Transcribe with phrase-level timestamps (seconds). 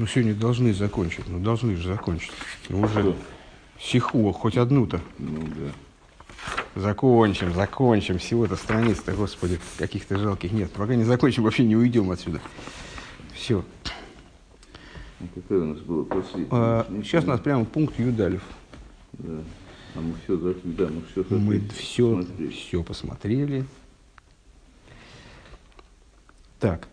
[0.00, 1.28] Ну, сегодня должны закончить.
[1.28, 2.32] Ну, должны же закончить.
[2.70, 3.16] Ну, уже Что?
[3.78, 4.98] сиху, хоть одну-то.
[5.18, 6.80] Ну да.
[6.80, 8.16] Закончим, закончим.
[8.16, 10.72] Всего-то страниц-то, господи, каких-то жалких нет.
[10.72, 12.40] Пока не закончим, вообще не уйдем отсюда.
[13.34, 13.62] Все.
[15.20, 16.46] А какая у нас была после?
[17.04, 18.42] сейчас у нас прямо пункт Юдалев.
[19.12, 19.42] Да.
[19.96, 23.66] А мы все зашли, да, мы все Мы все, все посмотрели.
[26.58, 26.88] Так.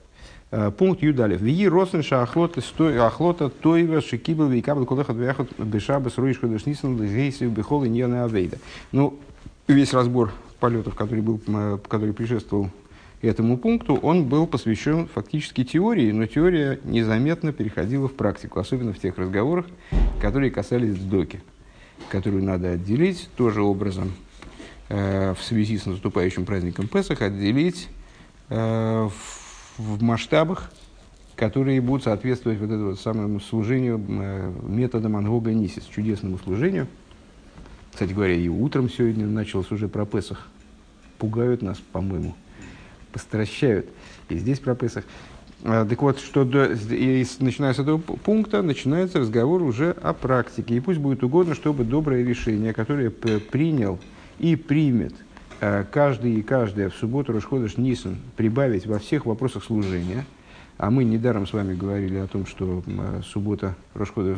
[0.50, 1.41] Э, Пункт Юдалев.
[1.41, 2.61] Вии Росенша Ахлота
[3.05, 8.57] Ахлота Тойва Шикибл Викабл Кулеха Двяхот Бешабас Руиш Кудышнисан Лизейси Бехол и Ньяна Авейда.
[8.94, 9.20] Ну,
[9.68, 10.31] весь разбор
[10.62, 12.71] полетов, который, был, м, который предшествовал
[13.21, 18.99] этому пункту, он был посвящен фактически теории, но теория незаметно переходила в практику, особенно в
[18.99, 19.66] тех разговорах,
[20.21, 21.41] которые касались сдоки,
[22.09, 24.13] которую надо отделить тоже образом
[24.88, 27.90] э, в связи с наступающим праздником Песах, отделить
[28.49, 29.46] э, в,
[29.77, 30.72] в масштабах,
[31.36, 36.88] которые будут соответствовать вот этому самому служению э, методом Ангога Нисис, чудесному служению.
[37.91, 40.48] Кстати говоря, и утром сегодня началось уже про Песах.
[41.18, 42.35] Пугают нас, по-моему,
[43.12, 43.88] постращают.
[44.29, 45.04] И здесь про Песах.
[45.63, 50.76] А, Так вот, что до- и начиная с этого пункта начинается разговор уже о практике.
[50.76, 53.99] И пусть будет угодно, чтобы доброе решение, которое принял
[54.40, 55.13] и примет
[55.60, 60.26] каждый и каждая в субботу Рашходыш Нисан прибавить во всех вопросах служения.
[60.77, 64.38] А мы недаром с вами говорили о том, что э, суббота Рашходыш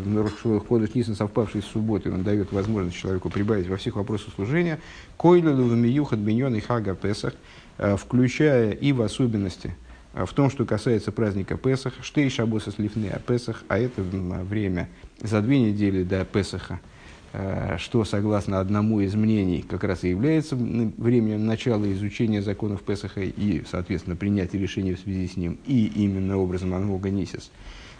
[0.96, 4.80] Нисан, совпавший с субботой, он дает возможность человеку прибавить во всех вопросах служения.
[5.18, 7.34] Койлелу вмиюхат биньон и хага Песах,
[7.78, 9.76] э, включая и в особенности
[10.14, 14.88] э, в том, что касается праздника Песах, штей шабоса слифны о Песах, а это время
[15.22, 16.99] за две недели до Песаха, э,
[17.78, 23.64] что, согласно одному из мнений, как раз и является временем начала изучения законов Песаха и,
[23.70, 27.52] соответственно, принятия решений в связи с ним, и именно образом Ангога Нисис.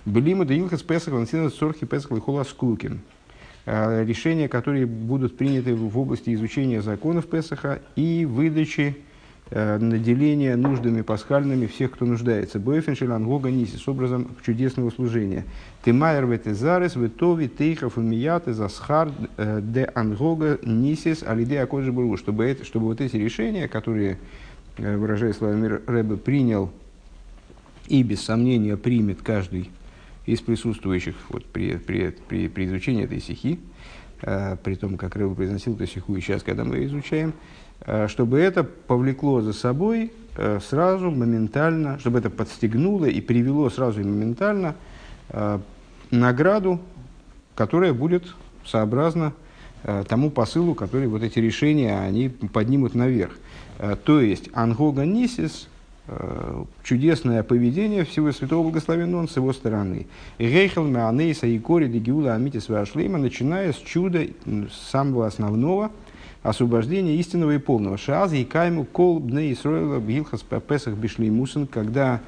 [0.06, 3.02] Белима да Илхас Песах, Лансина Сорхи Песах Лихола Скулкин.
[3.66, 8.98] Э, Решения, которые будут приняты в области изучения законов Песаха и выдачи
[9.52, 12.60] э, наделения нуждами пасхальными всех, кто нуждается.
[12.60, 15.46] Бойфеншель Ангога Нисис, образом чудесного служения.
[15.84, 22.18] Ты майер ветезарес, ветови, тейхов мияты, засхар, э, де Ангога Нисис, алиде Акоджи Буру.
[22.18, 24.18] Чтобы, это, чтобы вот эти решения, которые,
[24.78, 26.72] э, выражая словами Рэбе, принял
[27.88, 29.72] и без сомнения примет каждый
[30.26, 33.60] из присутствующих вот, при, при, при, при изучении этой стихи,
[34.22, 37.34] при том, как Рэбе произносил эту стиху и сейчас, когда мы ее изучаем,
[38.08, 44.04] чтобы это повлекло за собой э, сразу, моментально, чтобы это подстегнуло и привело сразу и
[44.04, 44.76] моментально
[45.30, 45.60] э,
[46.12, 46.80] награду,
[47.56, 48.24] которая будет
[48.66, 49.34] сообразна
[49.84, 53.38] э, тому посылу, который вот эти решения они поднимут наверх.
[53.80, 55.68] Э, то есть ангога нисис,
[56.08, 60.08] э, чудесное поведение всего Святого Благословенного с его стороны.
[60.38, 64.26] Рейхел Меанейса и Кори Дегиула Амитис Вашлейма, начиная с чуда
[64.92, 65.92] самого основного,
[66.44, 67.98] освобождения истинного и полного.
[67.98, 72.22] Шааз и кайму кол бне Исроила бгилхас песах бишли мусин, когда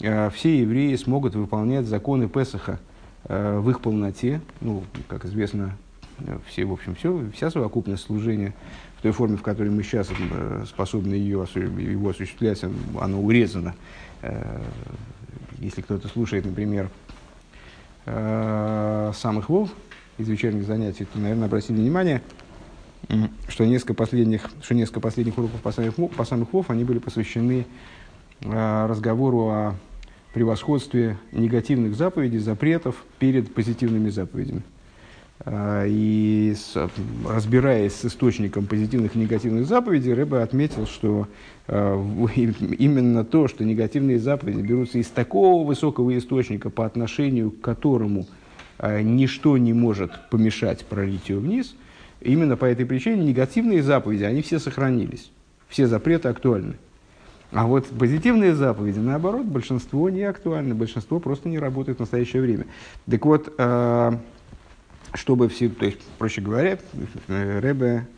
[0.00, 2.78] э, все евреи смогут выполнять законы Песаха
[3.24, 4.40] э, в их полноте.
[4.60, 5.76] Ну, как известно,
[6.18, 8.54] э, все, в общем, все, вся совокупность служения
[8.98, 12.62] в той форме, в которой мы сейчас э, способны ее, его осуществлять,
[13.00, 13.74] оно урезано.
[14.22, 14.60] Э,
[15.58, 16.90] Если кто-то слушает, например,
[18.04, 19.70] э, самых вов
[20.18, 22.20] из вечерних занятий, то, наверное, обратили внимание,
[23.48, 26.98] что несколько последних, что несколько последних уроков по самых, вов- по самых вов, они были
[26.98, 27.66] посвящены
[28.40, 29.74] э, разговору о
[30.34, 34.62] превосходстве негативных заповедей, запретов перед позитивными заповедями.
[35.40, 36.54] А, И
[37.28, 41.28] разбираясь с источником позитивных и негативных заповедей, Рэбе отметил, что
[41.66, 41.96] а,
[42.78, 48.26] именно то, что негативные заповеди берутся из такого высокого источника, по отношению к которому
[48.78, 51.74] а, ничто не может помешать пролитию вниз,
[52.24, 55.30] именно по этой причине негативные заповеди, они все сохранились.
[55.68, 56.74] Все запреты актуальны.
[57.54, 62.66] А вот позитивные заповеди, наоборот, большинство не актуальны, большинство просто не работает в настоящее время.
[63.08, 64.12] Так вот, э,
[65.14, 66.78] чтобы все, то есть, проще говоря,
[67.28, 68.08] Рэбе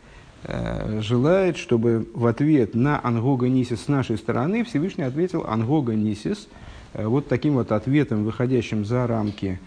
[0.44, 6.48] э, желает, чтобы в ответ на Ангога Нисис с нашей стороны Всевышний ответил Ангога Нисис
[6.94, 9.60] э, вот таким вот ответом, выходящим за рамки,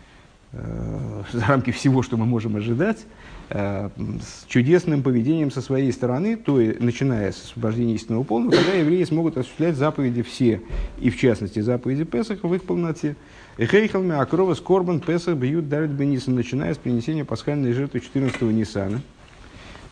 [0.52, 3.06] за рамки всего, что мы можем ожидать,
[3.50, 9.04] с чудесным поведением со своей стороны, то и начиная с освобождения истинного полного, когда евреи
[9.04, 10.62] смогут осуществлять заповеди все,
[11.00, 13.16] и в частности заповеди Песаха в их полноте.
[13.58, 19.02] Эхейхалме Акрова Скорбан Песах бьют дарит Бениса, начиная с принесения пасхальной жертвы 14-го Нисана.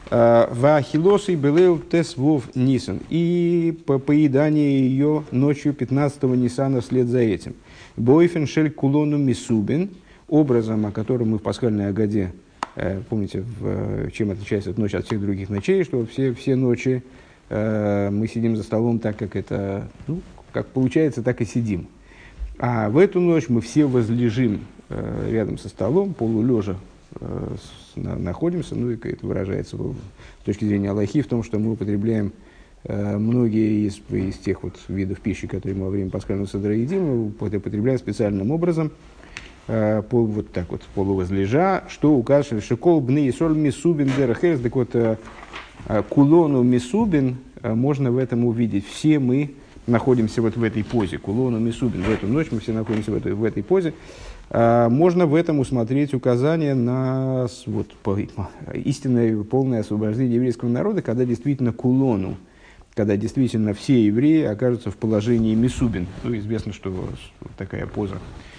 [0.09, 3.01] Вахилосы Белеу Тес Вов Нисан.
[3.09, 7.55] И по поедание ее ночью 15-го Нисана вслед за этим.
[7.97, 9.89] Бойфен Шель Кулону Мисубин.
[10.29, 12.46] образом, о котором мы в пасхальной Агаде, э,
[13.09, 17.03] помните, в, чем отличается эта ночь от всех других ночей, что все, все ночи
[17.49, 20.21] э, мы сидим за столом так, как это, ну,
[20.51, 21.87] как получается, так и сидим.
[22.59, 26.75] А в эту ночь мы все возлежим э, рядом со столом, полулежа
[27.19, 27.55] э,
[27.95, 29.95] на, находимся, ну и это выражается в,
[30.41, 32.31] с точки зрения Аллахи в том, что мы употребляем
[32.83, 37.05] э, многие из, из тех вот видов пищи, которые мы во время пасхального садра едим,
[37.05, 38.91] мы употребляем специальным образом, э,
[39.67, 44.75] пол, вот так вот, полувозлежа, что указывает, что кол бны и соль мисубин дерахерс, так
[44.75, 45.17] вот, э,
[45.87, 48.87] э, кулону мисубин э, можно в этом увидеть.
[48.87, 49.55] Все мы
[49.85, 53.33] находимся вот в этой позе, кулону мисубин, в эту ночь мы все находимся в этой,
[53.33, 53.93] в этой позе.
[54.49, 57.87] Можно в этом усмотреть указание на вот,
[58.73, 62.37] истинное полное освобождение еврейского народа, когда действительно кулону,
[62.95, 66.07] когда действительно все евреи окажутся в положении Мисубин.
[66.23, 67.09] Ну, известно, что
[67.57, 68.56] такая поза э,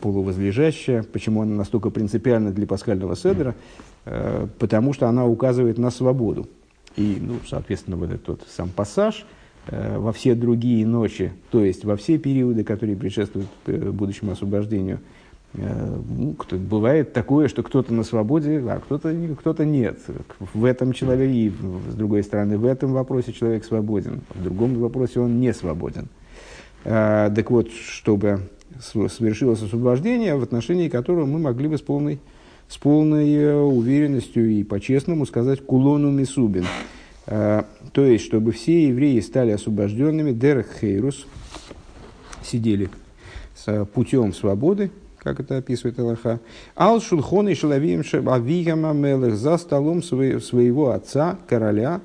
[0.00, 1.02] полувозлежащая.
[1.02, 3.54] Почему она настолько принципиальна для пасхального седра?
[4.04, 6.48] Э, потому что она указывает на свободу.
[6.96, 9.24] И, ну, соответственно, вот этот вот сам пассаж–
[9.66, 15.00] Э, во все другие ночи, то есть во все периоды, которые предшествуют э, будущему освобождению,
[15.52, 19.98] э, ну, кто, бывает такое, что кто-то на свободе, а кто-то, кто-то нет.
[20.54, 21.52] В этом человеке, и
[21.90, 26.08] с другой стороны, в этом вопросе человек свободен, в другом вопросе он не свободен.
[26.82, 28.40] Так вот, чтобы
[28.80, 32.18] совершилось освобождение, в отношении которого мы могли бы с полной,
[32.68, 36.64] с полной уверенностью и по-честному сказать «кулону мисубин».
[37.26, 41.26] То есть, чтобы все евреи стали освобожденными, дерех хейрус,
[42.42, 42.88] сидели
[43.54, 46.40] с путем свободы, как это описывает Аллаха,
[46.74, 48.02] ал шулхон и шалавием
[48.98, 52.00] мелых за столом своего отца, короля,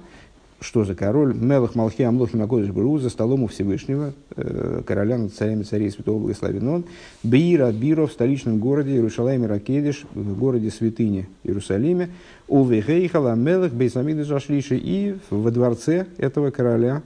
[0.66, 1.34] что за король?
[1.34, 6.20] Мелах Малхи Амлохи Макодыш Бру за столом у Всевышнего, э, короля над царями царей Святого
[6.20, 6.86] Благословен он,
[7.24, 12.10] Бира Биро в столичном городе Иерусалиме Ракедиш, в городе святыни Иерусалиме,
[12.48, 17.04] у Вехейхала Мелах Бейсамиды Жашлиши и во дворце этого короля,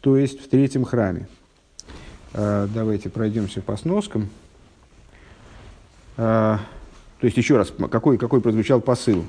[0.00, 1.28] то есть в третьем храме.
[2.34, 4.28] Э, давайте пройдемся по сноскам.
[6.16, 6.58] Э,
[7.20, 9.24] то есть еще раз, какой, какой прозвучал посыл?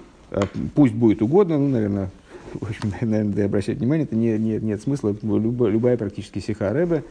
[0.76, 2.10] Пусть будет угодно, ну, наверное,
[2.54, 7.04] в общем, наверное, обращать внимание, это не, не, нет смысла, любая, любая практически сиха Рэбе,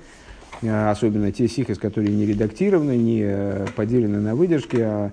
[0.62, 5.12] а, особенно те сихи, которые не редактированы, не э, поделены на выдержки, а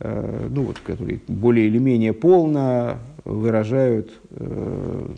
[0.00, 5.08] э, ну, вот, которые более или менее полно выражают, э,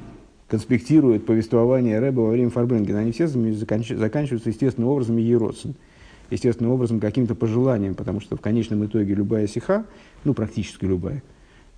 [0.48, 3.00] конспектируют повествование Рэба во время Фарбрингена.
[3.00, 5.74] Они все заканчиваются естественным образом еродцем,
[6.30, 9.84] естественным образом каким-то пожеланием, потому что в конечном итоге любая сиха,
[10.24, 11.22] ну, практически любая,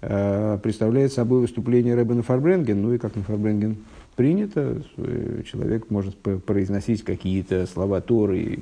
[0.00, 2.80] представляет собой выступление Рэбена Фарбренген.
[2.80, 3.76] Ну и как на Фарбренген
[4.16, 8.60] принято, э, человек может произносить какие-то слова Торы, и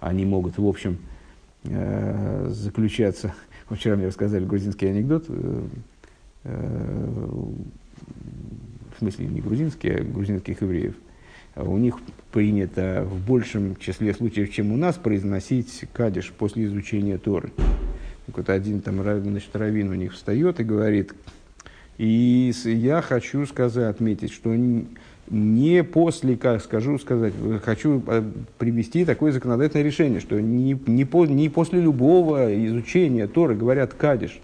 [0.00, 0.98] они могут, в общем,
[1.64, 3.34] э, заключаться.
[3.70, 5.26] Вчера мне рассказали грузинский анекдот,
[6.44, 7.38] в
[8.98, 10.94] смысле не грузинский, а грузинских евреев.
[11.56, 11.98] У них
[12.32, 17.52] принято в большем числе случаев, чем у нас, произносить кадиш после изучения Торы.
[18.28, 21.14] Вот один там значит, раввин у них встает и говорит,
[21.98, 24.54] и я хочу сказать, отметить, что
[25.30, 27.32] не после, как скажу сказать,
[27.64, 28.22] хочу э,
[28.58, 34.40] привести такое законодательное решение, что не, не, по, не после любого изучения Торы говорят кадиш.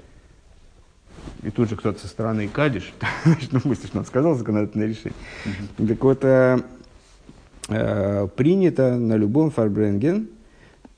[1.42, 2.92] И тут же кто-то со стороны кадиш,
[3.52, 5.18] ну, мысли, что он сказал законодательное решение.
[5.76, 6.60] Так вот, э,
[7.68, 10.28] э, принято на любом фарбренген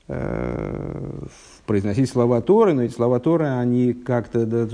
[0.07, 1.25] э,
[1.65, 4.67] произносить слова Торы, но эти слова Торы, они как-то да,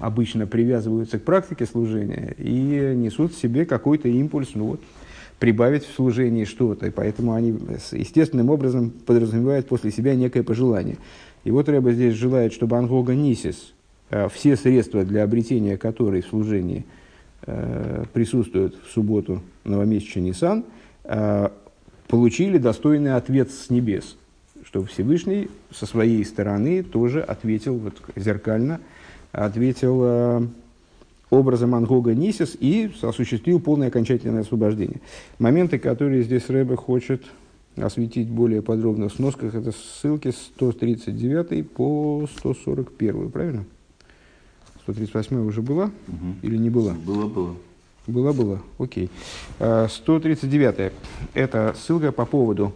[0.00, 4.80] обычно привязываются к практике служения и несут в себе какой-то импульс, ну вот,
[5.38, 6.86] прибавить в служении что-то.
[6.86, 7.58] И поэтому они
[7.92, 10.96] естественным образом подразумевают после себя некое пожелание.
[11.44, 13.72] И вот Рэба здесь желает, чтобы Ангога Нисис,
[14.10, 16.84] э, все средства для обретения которой в служении
[17.46, 20.64] э, присутствуют в субботу новомесяча Нисан,
[21.04, 21.48] э,
[22.08, 24.16] получили достойный ответ с небес–
[24.74, 28.80] что Всевышний со своей стороны тоже ответил вот, зеркально,
[29.30, 30.46] ответил э,
[31.30, 35.00] образом Ангога Нисис и осуществил полное окончательное освобождение.
[35.38, 37.22] Моменты, которые здесь Рэбе хочет
[37.76, 43.64] осветить более подробно в сносках, это ссылки с 139 по 141, правильно?
[44.82, 46.34] 138 уже была угу.
[46.42, 46.94] или не была?
[46.94, 47.54] Была, была.
[48.08, 49.08] Была, была, окей.
[49.60, 50.90] 139 э,
[51.32, 52.72] это ссылка по поводу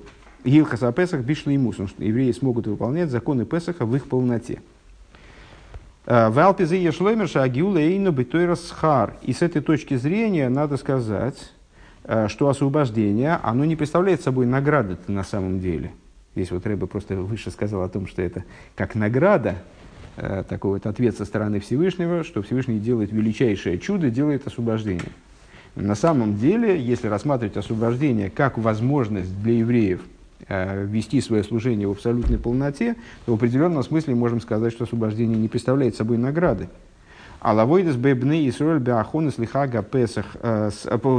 [0.49, 4.61] Гилхаса Песах бишли ему, что евреи смогут выполнять законы Песаха в их полноте.
[6.07, 9.15] Э, в Алпизе Ешлемерша Агиула Эйну Битойрасхар.
[9.23, 11.53] И с этой точки зрения надо сказать,
[12.05, 15.93] э, что освобождение, оно не представляет собой награды на самом деле.
[16.35, 19.57] Здесь вот Рэбе просто выше сказал о том, что это как награда,
[20.17, 25.13] э, такой вот ответ со стороны Всевышнего, что Всевышний делает величайшее чудо, делает освобождение.
[25.75, 30.01] На самом деле, если рассматривать освобождение как возможность для евреев
[30.49, 35.49] вести свое служение в абсолютной полноте, то в определенном смысле можем сказать, что освобождение не
[35.49, 36.69] представляет собой награды.
[37.41, 40.71] А лавойдес бебны и сроль беахон лихага песах э,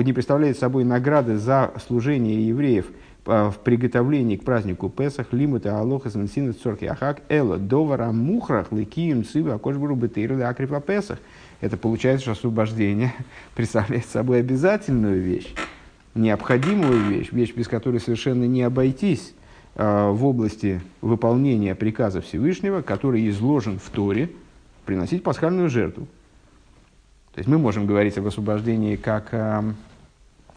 [0.03, 2.85] не представляет собой награды за служение евреев–
[3.29, 9.55] в приготовлении к празднику Песах, лимута алоха сансина цорки ахак, эла довара мухрах ликием цива
[9.55, 11.19] акошбуру бетейру акрифа Песах.
[11.61, 13.13] Это получается, что освобождение
[13.55, 15.53] представляет собой обязательную вещь,
[16.19, 19.33] необходимую вещь, вещь, без которой совершенно не обойтись
[19.75, 24.29] э, в области выполнения приказа Всевышнего, который изложен в Торе,
[24.85, 26.07] приносить пасхальную жертву.
[27.33, 29.75] То есть мы можем говорить об освобождении как о,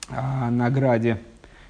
[0.08, 1.20] о награде,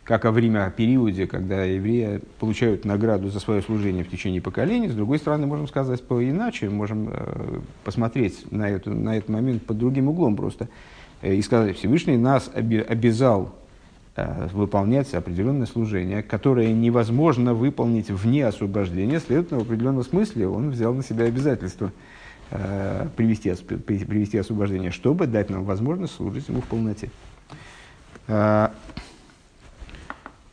[0.04, 4.88] как о время, о периоде, когда евреи получают награду за свое служение в течение поколений.
[4.88, 9.78] С другой стороны, можем сказать по-иначе, можем э, посмотреть на, эту, на этот момент под
[9.78, 10.68] другим углом просто
[11.20, 13.54] э, и сказать, Всевышний нас оби- обязал
[14.16, 21.02] выполнять определенное служение, которое невозможно выполнить вне освобождения, следовательно, в определенном смысле он взял на
[21.02, 21.92] себя обязательство
[22.50, 27.11] э, привести, привести освобождение, чтобы дать нам возможность служить ему в полноте.
[28.28, 28.69] Э,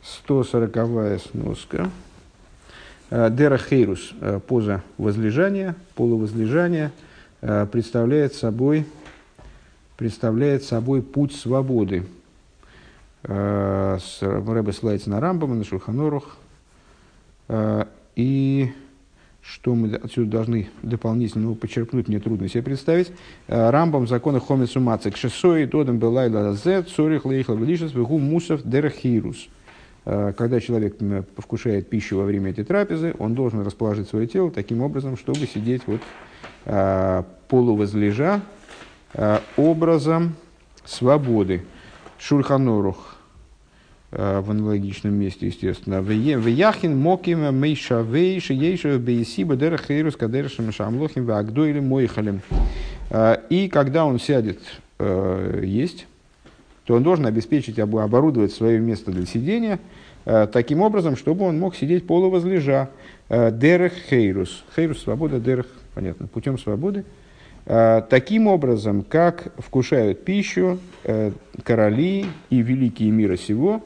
[0.02, 1.90] 140 сноска.
[3.10, 6.92] Э, Дера Хейрус, э, поза возлежания, полувозлежания,
[7.40, 8.86] э, представляет собой,
[9.96, 12.04] представляет собой путь свободы.
[13.22, 16.36] Рэбе ссылается на Рамбама, на Шульханорух.
[18.16, 18.72] И
[19.42, 23.12] что мы отсюда должны дополнительно ну, почерпнуть, мне трудно себе представить.
[23.48, 29.48] Рамбам закона Хомицу Мацик Шесой Додам Белайла Зе Цорих Лейхла Велишес Вегу Мусов Дерахирус.
[30.04, 30.96] Э, когда человек
[31.36, 35.82] вкушает пищу во время этой трапезы, он должен расположить свое тело таким образом, чтобы сидеть
[35.86, 36.00] вот
[36.64, 38.40] э, полувозлежа
[39.14, 40.34] э, образом
[40.84, 41.62] свободы.
[42.20, 43.16] Шульханорух
[44.12, 46.02] в аналогичном месте, естественно.
[46.02, 52.40] В Яхин Моким Мейшавей Шиейша Бейсиба Дерахейрус Кадершем Шамлохим Вагдойлем Мойхалем.
[53.50, 54.58] И когда он сядет
[54.98, 56.06] есть,
[56.90, 59.78] то он должен обеспечить, оборудовать свое место для сидения
[60.24, 62.90] э, таким образом, чтобы он мог сидеть полувозлежа.
[63.28, 64.64] Э, дерех хейрус.
[64.74, 67.04] Хейрус– свобода, дерех, понятно, путем свободы.
[67.72, 70.80] Э, таким образом, как вкушают пищу
[71.62, 73.80] короли и великие мира сего,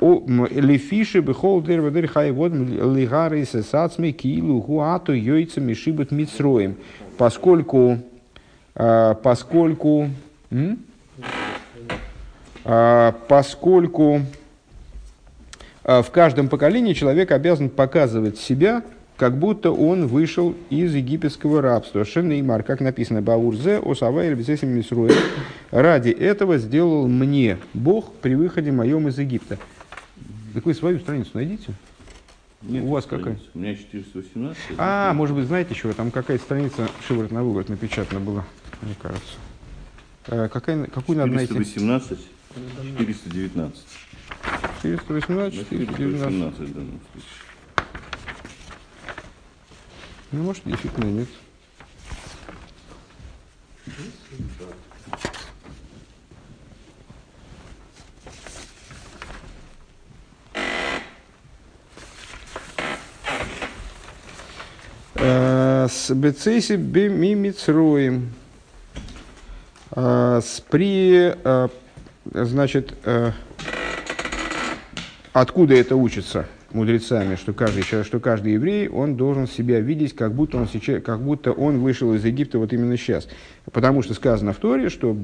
[0.00, 6.76] Лефиши бехол дерва дер хайвод лигары сацми килу гуату йойца мишибут мицроем.
[7.18, 7.98] Поскольку,
[8.72, 10.08] поскольку,
[13.28, 14.20] поскольку
[15.82, 18.82] в каждом поколении человек обязан показывать себя,
[19.18, 22.04] как будто он вышел из египетского рабства.
[22.04, 25.10] Шенеймар, как написано, Баурзе, Осавай, Мисруэ.
[25.72, 29.58] Ради этого сделал мне Бог при выходе моем из Египта.
[30.54, 31.74] Так вы свою страницу найдите.
[32.62, 33.30] Нет, у вас страница.
[33.30, 33.50] какая?
[33.54, 34.58] У меня 418.
[34.78, 35.92] А, может быть, знаете чего?
[35.92, 38.44] Там какая-то страница шиворот на выворот напечатана была,
[38.82, 39.34] мне кажется.
[40.28, 41.54] Э, какая, какую надо найти?
[41.54, 42.18] 418.
[42.98, 43.84] 419.
[44.82, 46.58] 418, 419.
[46.58, 47.47] в данном случае.
[50.30, 51.28] Ну, может, действительно нет.
[65.14, 68.34] Э, с бецейси бимимицроем.
[69.96, 71.68] Э, при э,
[72.30, 72.92] Значит,
[75.32, 80.58] откуда это учится мудрецами, что каждый, что каждый еврей, он должен себя видеть, как будто
[80.58, 83.28] он, сейчас, как будто он вышел из Египта вот именно сейчас.
[83.72, 85.16] Потому что сказано в Торе, что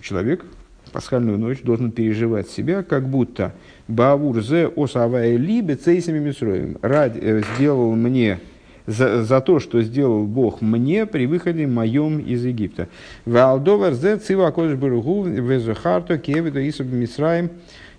[0.00, 0.44] человек
[0.92, 3.52] пасхальную ночь должен переживать себя, как будто
[3.88, 6.78] Бавур зе осавая либе цейсами мисроем.
[6.82, 8.38] Ради, сделал мне
[8.86, 12.88] за, за то, что сделал Бог мне при выходе моем из Египта.
[13.24, 17.50] Валдовар зе цива кодыш баругу везухарто кевиду исуб мисраем.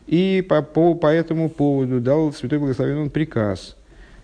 [0.08, 3.76] И по, по, по этому поводу дал Святой Благословен он приказ.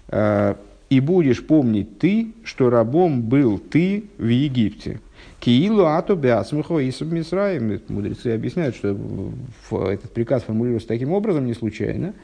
[0.07, 0.57] «А,
[0.89, 4.99] «И будешь помнить ты, что рабом был ты в Египте».
[5.39, 7.79] Киилу ату бясмухо исуб мисраем.
[7.87, 8.95] Мудрецы объясняют, что
[9.71, 12.13] этот приказ формулируется таким образом не случайно–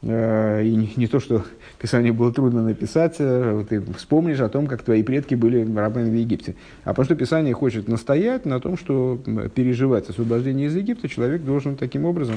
[0.00, 1.44] Э, и не, не то, что
[1.80, 6.14] Писание было трудно написать, э, ты вспомнишь о том, как твои предки были рабами в
[6.14, 6.54] Египте.
[6.84, 9.18] А потому что Писание хочет настоять на том, что
[9.54, 12.36] переживать освобождение из Египта человек должен таким образом,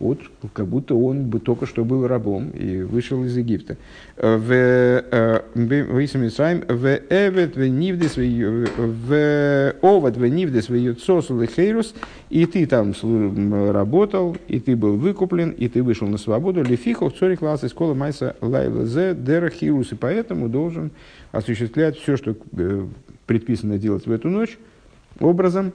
[0.00, 0.20] вот
[0.52, 3.76] как будто он бы только что был рабом и вышел из Египта.
[4.16, 11.84] В э, Висамисайм в Эвет в Нивдес в Овод в Нивдес в
[12.30, 12.92] и ты там
[13.72, 16.62] работал, и ты был выкуплен, и ты вышел на свободу.
[16.62, 20.92] Лефихов цори класс из школы Майса Лайлазе Дера Хирус, и поэтому должен
[21.32, 22.86] осуществлять все, что э,
[23.26, 24.58] предписано делать в эту ночь,
[25.18, 25.72] образом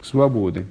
[0.00, 0.66] свободы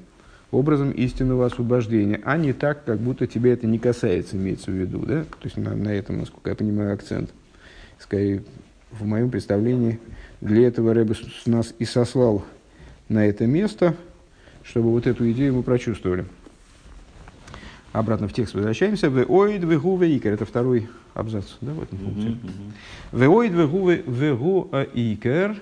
[0.52, 5.00] образом истинного освобождения, а не так, как будто тебя это не касается, имеется в виду.
[5.00, 5.24] Да?
[5.24, 7.32] То есть на, на этом, насколько я понимаю, акцент.
[8.00, 8.44] Скорее,
[8.92, 10.00] в моем представлении,
[10.42, 11.16] для этого Рэбе
[11.46, 12.44] нас и сослал
[13.08, 13.96] на это место,
[14.64, 16.26] чтобы вот эту идею мы прочувствовали.
[17.94, 19.10] Обратно в текст возвращаемся.
[19.10, 20.34] В оид вегу икер.
[20.34, 22.38] Это второй абзац, да, в этом пункте.
[23.12, 25.58] В оид вегу вегу икер.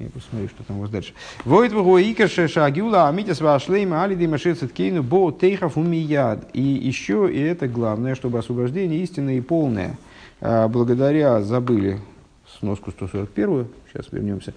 [0.00, 1.12] Я посмотрю, что там у вас дальше.
[1.44, 6.48] Воит в Икаше Шагюла Амитис Вашлейма Алиди Машицеткейну Бо Тейхов Умияд.
[6.54, 9.98] И еще, и это главное, чтобы освобождение истинное и полное,
[10.40, 11.98] а, благодаря, забыли
[12.58, 14.54] сноску 141, сейчас вернемся,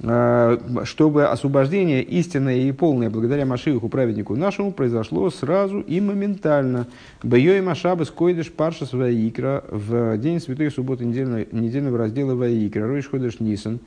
[0.00, 6.86] а, чтобы освобождение истинное и полное благодаря Машииху, праведнику нашему, произошло сразу и моментально.
[7.24, 13.40] Бьёй Машабас Койдыш Паршас Ваикра в день Святой Субботы недельного, недельного раздела Ваикра, Ройш Ходыш
[13.40, 13.80] Нисан,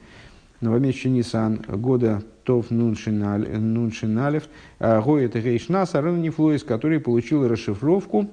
[0.61, 4.43] новомесячный Нисан, года Тов Нуншиналев,
[4.79, 8.29] а, Гоет Рейшнас, Арен Нефлоис, который получил расшифровку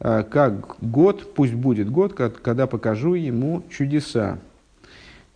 [0.00, 4.38] а, как год, пусть будет год, когда покажу ему чудеса.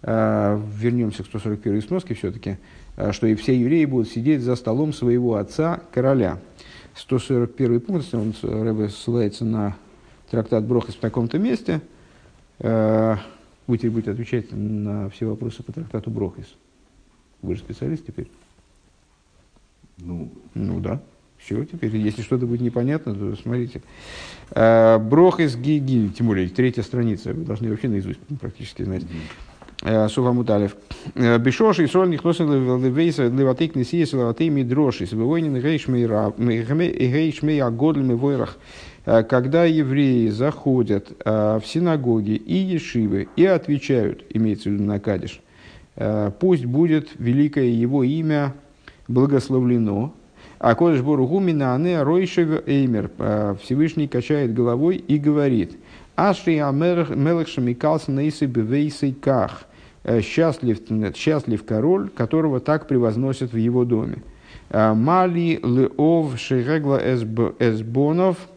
[0.03, 2.59] А, вернемся к 141 сноске все-таки,
[3.11, 6.39] что и все евреи будут сидеть за столом своего отца, короля.
[6.95, 9.77] 141 пункт, он ссылается на
[10.31, 11.81] трактат Брохас в таком-то месте,
[13.69, 16.57] вы теперь будете отвечать на все вопросы по трактату Брохис.
[17.43, 18.29] Вы же специалист теперь?
[19.99, 21.01] Ну, ну да.
[21.37, 23.83] Все, теперь, если что-то будет непонятно, то смотрите.
[24.51, 29.05] А, Брохис Гиги, тем более, третья страница, вы должны вообще наизусть практически знать.
[29.83, 30.75] А, Суфа Муталев.
[31.15, 35.13] А, Бешоши соль нихлосы левейса леватык несиес леватый мидрошис.
[35.13, 38.59] Вывойнин гейшмей агодль войрах.
[39.09, 45.01] Э, когда евреи заходят э, в синагоги и ешивы и отвечают, имеется в виду на
[45.01, 45.41] Кадиш,
[45.97, 48.53] э, пусть будет великое его имя
[49.09, 50.13] благословлено,
[50.59, 53.11] а Кодыш Боругу Минане Ройшев Эймер
[53.63, 55.79] Всевышний качает головой и говорит,
[56.15, 59.63] Ашри Амелech Шамикалс Нейсы Бевейсы Ках.
[60.21, 60.81] Счастлив,
[61.17, 64.19] счастлив король, которого так превозносят в его доме.
[64.71, 68.37] Мали Леов Шерегла Эсбонов–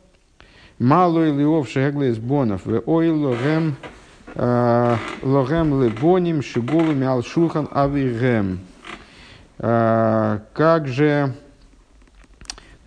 [0.82, 3.76] Малой лиов шеглес бонов, в ой логем
[4.34, 8.62] э, логем лебоним шигулами алшухан авигем.
[9.60, 11.36] Э, как же,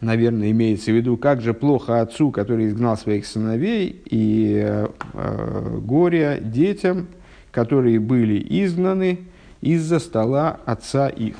[0.00, 6.40] наверное, имеется в виду, как же плохо отцу, который изгнал своих сыновей, и э, горе
[6.42, 7.06] детям,
[7.52, 9.20] которые были изгнаны
[9.60, 11.36] из-за стола отца их.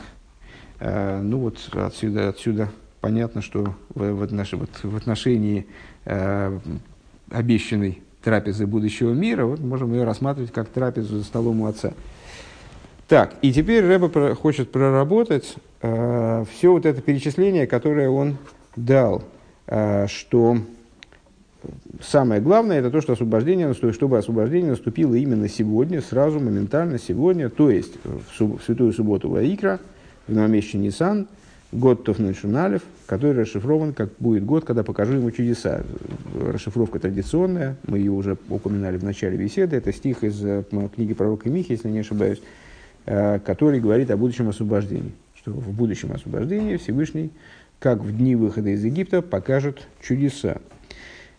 [0.78, 2.68] Ну вот отсюда, отсюда
[3.00, 5.66] понятно, что в, в, отнош, в отношении
[6.04, 6.58] э,
[7.30, 11.92] обещанной трапезы будущего мира, вот можем ее рассматривать как трапезу за столом у отца.
[13.06, 18.38] Так, и теперь Рэба хочет проработать э, все вот это перечисление, которое он
[18.76, 19.22] дал,
[19.66, 20.58] э, что
[22.02, 27.50] самое главное это то, что освобождение наступило, чтобы освобождение наступило именно сегодня, сразу, моментально сегодня,
[27.50, 29.80] то есть в, суб, в святую субботу Ваикра,
[30.26, 31.28] в новомесячный Нисан,
[31.72, 35.82] год Тофнешуналев, который расшифрован как будет год, когда покажу ему чудеса.
[36.40, 40.64] Расшифровка традиционная, мы ее уже упоминали в начале беседы, это стих из э,
[40.94, 42.42] книги пророка Михи, если не ошибаюсь,
[43.06, 45.12] э, который говорит о будущем освобождении.
[45.36, 47.30] Что в будущем освобождении Всевышний,
[47.78, 50.58] как в дни выхода из Египта, покажет чудеса.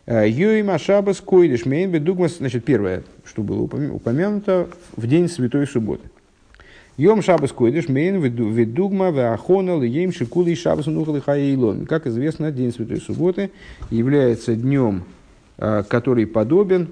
[0.06, 6.10] Э, Йои Машабас Койдиш Мейнбе Дугмас, значит, первое, что было упомянуто, в день Святой Субботы.
[6.98, 11.86] Йом шабас койдыш мейн ведугма веахона лием шикули шабас нухал хаейлон.
[11.86, 13.52] Как известно, день Святой Субботы
[13.90, 15.04] является днем,
[15.58, 16.88] э, который подобен,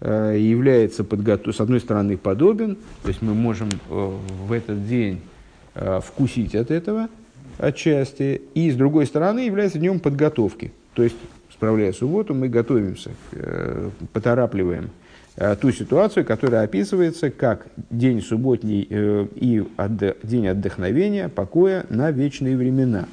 [0.00, 1.54] э, является подготов...
[1.54, 4.10] с одной стороны подобен, то есть мы можем э,
[4.46, 5.20] в этот день
[5.74, 7.08] вкусить от этого
[7.56, 10.70] отчасти, и с другой стороны является днем подготовки.
[10.92, 11.16] То есть,
[11.50, 13.10] справляя субботу, мы готовимся,
[14.12, 14.90] поторапливаем
[15.56, 19.64] ту ситуацию, которая описывается как день субботний э, и
[20.22, 23.06] день отдохновения, покоя на вечные времена.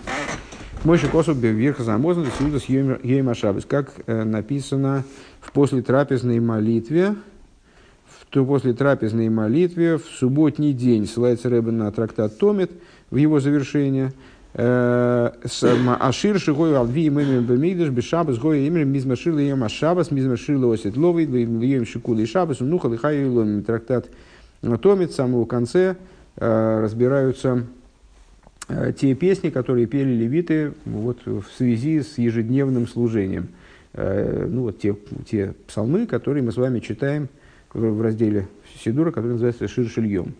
[0.83, 5.03] Мой Косов Бевирха Замозан Сиудас Ейма Шабас, как э, написано
[5.41, 7.15] в послетрапезной молитве,
[8.31, 12.71] в после трапезной молитве в субботний день, ссылается Рэббен на трактат Томит
[13.09, 14.13] в его завершение,
[14.53, 21.85] Ашир шигой алви имеем бемидыш бешабас гой имеем мизмашила ем ашабас мизмашила осет ловит ем
[21.85, 24.09] шикули шабас нуха лихай лом трактат
[24.81, 25.95] Томит в самом конце
[26.35, 27.63] разбираются
[28.99, 33.49] те песни, которые пели левиты вот, в связи с ежедневным служением.
[33.93, 34.95] Ну, вот те,
[35.29, 37.29] те псалмы, которые мы с вами читаем
[37.73, 38.47] в разделе
[38.83, 40.33] Сидура, который называется Шир Шильем,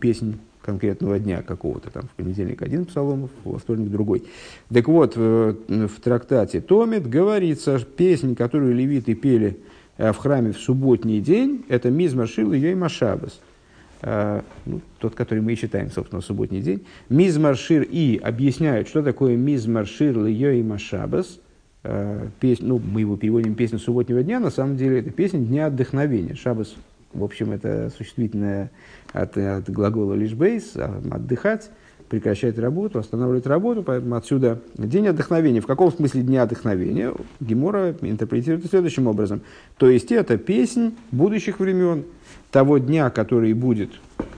[0.00, 4.24] песнь конкретного дня какого-то, там в понедельник один псалом, во вторник другой.
[4.70, 9.56] Так вот, в, в трактате Томит говорится, песня, которую левиты пели
[9.96, 13.40] э, в храме в субботний день, это Мизмар Шил и Машабас.
[14.00, 16.86] Uh, ну, тот, который мы и читаем, собственно, в субботний день.
[17.08, 21.40] Мизмаршир и объясняют, что такое мизмаршир льё и машабас.
[21.82, 25.66] Uh, песнь, ну, мы его переводим песню субботнего дня, на самом деле это песня Дня
[25.66, 26.36] отдохновения.
[26.36, 26.76] Шабас
[27.12, 28.70] в общем, это существительное
[29.12, 31.70] от, от глагола лишь бейс, а, отдыхать,
[32.08, 33.82] прекращать работу, останавливать работу.
[33.82, 35.60] Поэтому отсюда день отдохновения.
[35.60, 37.12] В каком смысле дня отдохновения?
[37.40, 39.42] Гемора интерпретирует следующим образом.
[39.76, 42.04] То есть это песнь будущих времен,
[42.50, 43.90] того дня, который будет,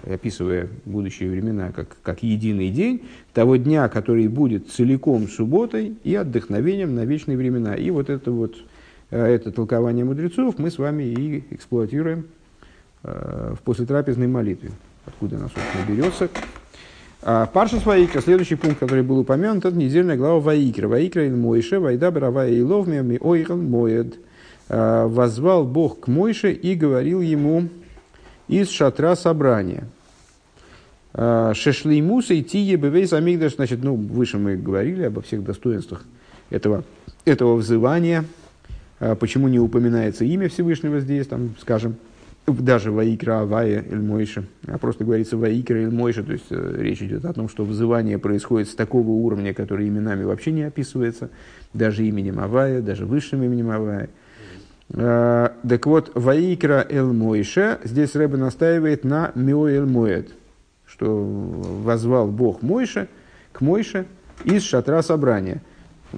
[0.05, 3.03] описывая будущие времена как, как единый день,
[3.33, 7.75] того дня, который будет целиком субботой и отдохновением на вечные времена.
[7.75, 8.57] И вот это вот
[9.11, 12.27] э, это толкование мудрецов мы с вами и эксплуатируем
[13.03, 14.71] в послетрапезной молитве.
[15.07, 16.29] Откуда она, собственно, берется.
[17.23, 20.89] А Парша Ваикра, следующий пункт, который был упомянут, это недельная глава Ваикра.
[20.89, 24.15] Ваикра il Мойше, Вайда Баравая и Ловми, Ойрал Моед.
[24.71, 27.69] Э, возвал Бог к Мойше и говорил ему
[28.49, 29.85] из шатра собрания.
[31.13, 36.05] Э, Шешли Муса и Тие Бевейс Амигдаш, значит, ну, выше мы говорили обо всех достоинствах
[36.49, 36.85] этого,
[37.25, 38.25] этого взывания.
[39.19, 41.97] Почему не упоминается имя Всевышнего здесь, там, скажем,
[42.47, 47.03] даже Ваикра Авая Эль Мойша, а просто говорится Ваикра Эль Мойша, то есть э, речь
[47.03, 51.31] идет о том, что вызывание происходит с такого уровня, который именами вообще не описывается,
[51.75, 54.11] даже именем Авая, даже высшим именем Авая.
[54.91, 60.31] Э, так вот, Ваикра Эль Мойша, здесь Рэбе настаивает на Мио Эль Моэд,
[60.87, 63.09] что возвал Бог Мойша
[63.53, 64.07] к Мойше
[64.45, 65.63] из шатра собрания.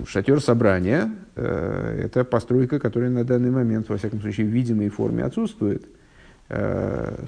[0.07, 5.25] Шатер собрания э,– это постройка, которая на данный момент, во всяком случае, в видимой форме
[5.25, 5.85] отсутствует–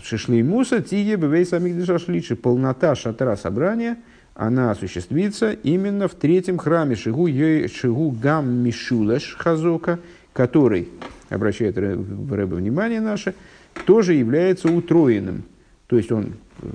[0.03, 3.97] Шишли Муса, Тие, Бевей самих Шличи, полнота шатра собрания,
[4.35, 10.01] она осуществится именно в третьем храме Шигу, Шигу Гам Мишулеш Хазока,
[10.33, 10.89] который,
[11.31, 13.35] обращает Рэбе внимание наше,
[13.87, 15.45] тоже является утроенным.
[15.87, 16.67] То есть он э,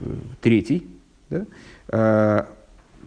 [0.42, 0.88] третий,
[1.30, 1.46] да?
[1.90, 2.50] а,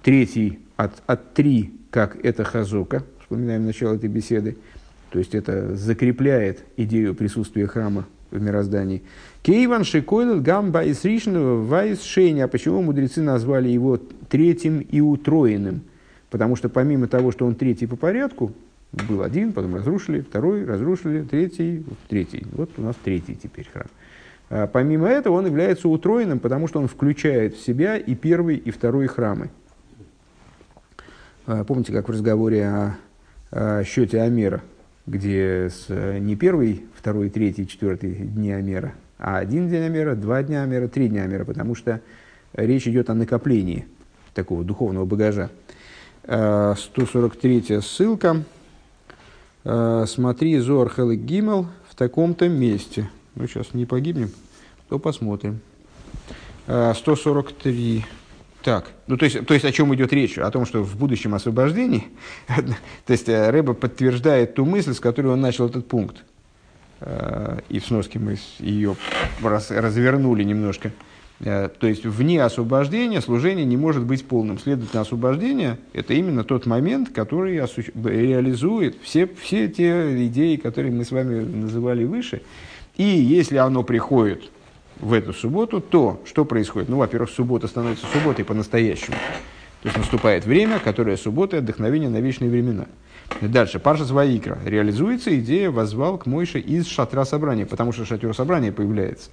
[0.03, 4.57] третий от, от три, как это Хазока, вспоминаем начало этой беседы,
[5.11, 9.03] то есть это закрепляет идею присутствия храма в мироздании.
[9.43, 12.41] Кейван Шикойлет Гамба из Вайс Шейни.
[12.41, 15.83] А почему мудрецы назвали его третьим и утроенным?
[16.31, 18.53] Потому что помимо того, что он третий по порядку,
[19.09, 22.47] был один, потом разрушили, второй, разрушили, третий, третий.
[22.53, 23.87] Вот у нас третий теперь храм.
[24.51, 28.71] А помимо этого он является утроенным, потому что он включает в себя и первый, и
[28.71, 29.51] второй храмы.
[31.47, 32.97] А помните, как в разговоре о,
[33.51, 34.63] о счете Амера,
[35.07, 35.89] где с,
[36.21, 41.09] не первый, второй, третий, четвертый дни Амера, а один день Амера, два дня Амера, три
[41.09, 42.01] дня Амера, потому что
[42.53, 43.87] речь идет о накоплении
[44.35, 45.51] такого духовного багажа.
[46.23, 48.45] 143 э, ссылка.
[49.65, 53.11] Э, смотри Зор Хелек Гимел в таком-то месте.
[53.35, 54.31] Ну, сейчас не погибнем,
[54.89, 55.59] то посмотрим.
[56.67, 57.99] 143.
[57.99, 58.03] Э,
[58.63, 60.39] так, ну то есть, то есть о чем идет речь?
[60.39, 62.07] О том, что в будущем освобождении,
[62.47, 66.23] то есть Рэба подтверждает ту мысль, с которой он начал этот пункт.
[67.05, 68.97] Э, и в сноске мы ее
[69.43, 70.93] раз, развернули немножко.
[71.41, 74.59] Э, то есть вне освобождения служение не может быть полным.
[74.59, 81.11] Следовательно, освобождение– это именно тот момент, который реализует все, все те идеи, которые мы с
[81.11, 82.43] вами называли выше.
[82.97, 84.51] И если оно приходит
[85.01, 86.89] в эту субботу, то что происходит?
[86.89, 89.17] Ну, во-первых, суббота становится субботой по-настоящему.
[89.83, 92.87] То есть наступает время, которое суббота отдохновение на вечные времена.
[93.41, 94.59] Дальше, Парша Ваикра.
[94.65, 99.31] Реализуется идея возвал к Мойше из шатра собрания, потому что шатер собрания появляется.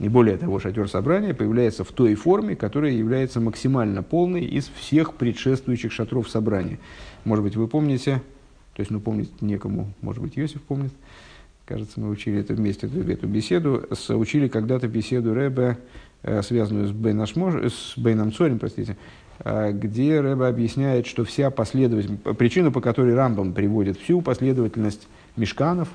[0.00, 5.14] И более того, шатер собрания появляется в той форме, которая является максимально полной из всех
[5.14, 6.80] предшествующих шатров собрания.
[7.24, 8.20] Может быть, вы помните,
[8.74, 10.92] то есть, ну, помнить некому, может быть, Иосиф помнит,
[11.66, 15.78] кажется, мы учили это вместе, эту, эту беседу, с, учили когда-то беседу Рэбе,
[16.22, 18.96] э, связанную с Бейном, с Бейном Цорем, простите,
[19.44, 25.88] где Рэба объясняет, что вся последовательность, причина, по которой Рамбам приводит всю последовательность мешканов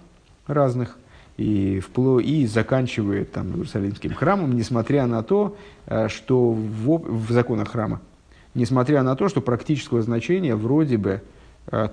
[0.47, 0.97] разных,
[1.37, 7.71] и, впло, и заканчивает там, Иерусалимским храмом, несмотря на то, а, что в, в законах
[7.71, 8.01] храма
[8.53, 11.19] несмотря на то, что практического значения вроде бы э,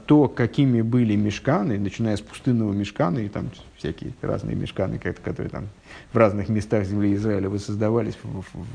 [0.06, 5.68] то, какими были мешканы, начиная с пустынного мешкана, и там всякие разные мешканы, которые там
[6.12, 8.16] в разных местах земли Израиля воссоздавались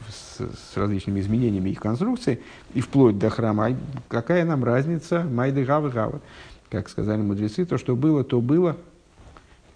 [0.09, 2.41] с, с различными изменениями их конструкции,
[2.75, 3.75] и вплоть до храма,
[4.09, 6.21] какая нам разница, майды гавы гавы,
[6.69, 8.77] как сказали мудрецы, то, что было, то было,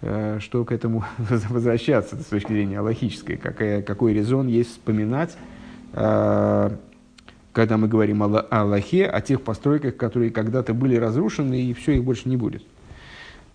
[0.02, 5.36] э, что к этому возвращаться с точки зрения логической, какая, какой резон есть вспоминать
[5.92, 6.70] э,
[7.56, 12.04] когда мы говорим о Аллахе, о тех постройках, которые когда-то были разрушены, и все, их
[12.04, 12.62] больше не будет.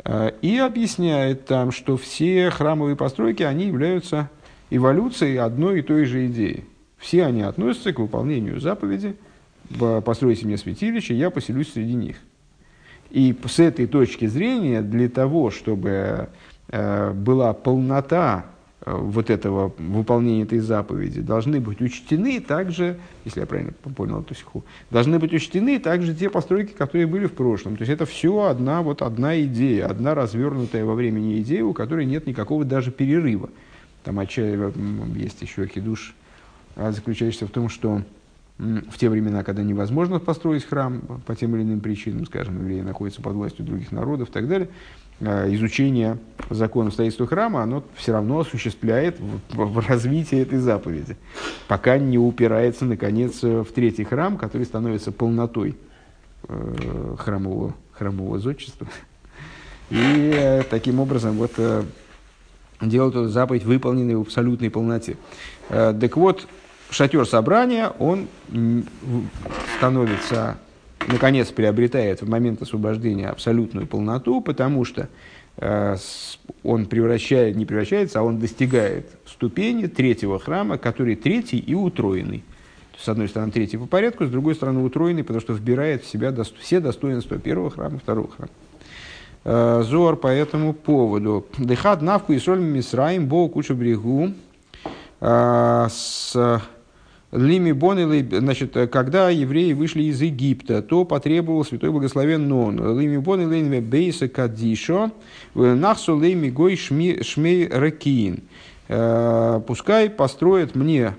[0.03, 4.31] Э, и объясняет там, что все храмовые постройки, они являются
[4.71, 6.65] эволюцией одной и той же идеи.
[6.97, 9.15] Все они относятся к выполнению заповеди
[10.03, 12.15] «постройте мне святилище, я поселюсь среди них».
[13.11, 16.29] И с этой точки зрения, для того, чтобы
[16.69, 18.47] э, была полнота
[18.85, 24.63] вот этого выполнения этой заповеди должны быть учтены также, если я правильно понял эту стиху,
[24.89, 27.77] должны быть учтены также те постройки, которые были в прошлом.
[27.77, 32.05] То есть это все одна, вот одна идея, одна развернутая во времени идея, у которой
[32.05, 33.49] нет никакого даже перерыва.
[34.03, 34.73] Там отчаянно
[35.15, 36.15] есть еще хидуш,
[36.75, 38.01] а, заключающийся в том, что
[38.57, 43.21] в те времена, когда невозможно построить храм по тем или иным причинам, скажем, евреи находятся
[43.21, 46.17] под властью других народов и так далее, Э, изучение
[46.49, 51.15] законов строительства храма, оно все равно осуществляет в, в развитии этой заповеди,
[51.67, 55.77] пока не упирается, наконец, в третий храм, который становится полнотой
[56.47, 58.87] э, храмового, храмового зодчества.
[59.91, 61.83] И э, таким образом вот, э,
[62.81, 65.17] делает эту заповедь выполненной в абсолютной полноте.
[65.69, 66.47] Э, так вот,
[66.89, 68.27] шатер собрания, он
[69.77, 70.57] становится
[71.07, 75.09] наконец приобретает в момент освобождения абсолютную полноту, потому что
[75.57, 75.95] э,
[76.63, 82.43] он превращает, не превращается, а он достигает ступени третьего храма, который третий и утроенный.
[82.97, 86.33] С одной стороны, третий по порядку, с другой стороны, утроенный, потому что вбирает в себя
[86.59, 88.51] все достоинства первого храма, второго храма.
[89.43, 91.47] Э, Зор по этому поводу.
[91.57, 94.33] Дыхат навку и соль мисраим бо кучу брегу.
[95.19, 96.61] Э, с
[97.31, 102.99] Лими Бонелы, значит, когда евреи вышли из Египта, то потребовал святой благословен Нон.
[102.99, 105.11] Лими Бонелы Бейса Кадишо,
[105.53, 108.41] Нахсу Лими Гой Шмей Ракиин.
[108.93, 111.15] Э, пускай построят мне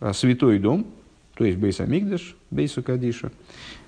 [0.00, 0.86] э, святой дом,
[1.36, 3.30] то есть Бейса Мигдаш, Бейса Кадишо,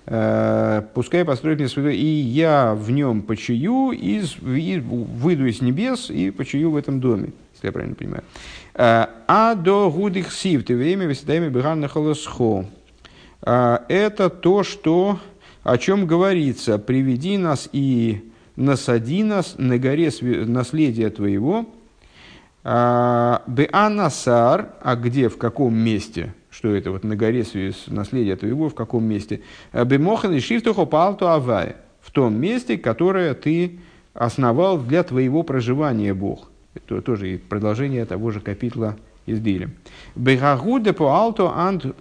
[0.07, 6.31] э, пускай построят мне святой, и я в нем почую, и выйду из небес и
[6.31, 8.23] почую в этом доме, если я правильно понимаю.
[8.77, 12.67] Э, а до гудих сив, ты время выседаем беган холосхо.
[13.43, 15.19] Э, это то, что,
[15.63, 16.79] о чем говорится.
[16.79, 21.65] Приведи нас и насади нас на горе наследия твоего.
[22.65, 26.35] Э, Беанасар, а где, в каком месте?
[26.51, 27.47] Что это вот на горе
[27.87, 29.41] наследия твоего, в каком месте?
[29.73, 31.77] Бемохан и шифтухо палту авая.
[32.03, 33.79] В том месте, которое ты
[34.13, 39.75] основал для твоего проживания, Бог это тоже продолжение того же капитла из Дилем.
[40.15, 41.53] Бегагуде по алто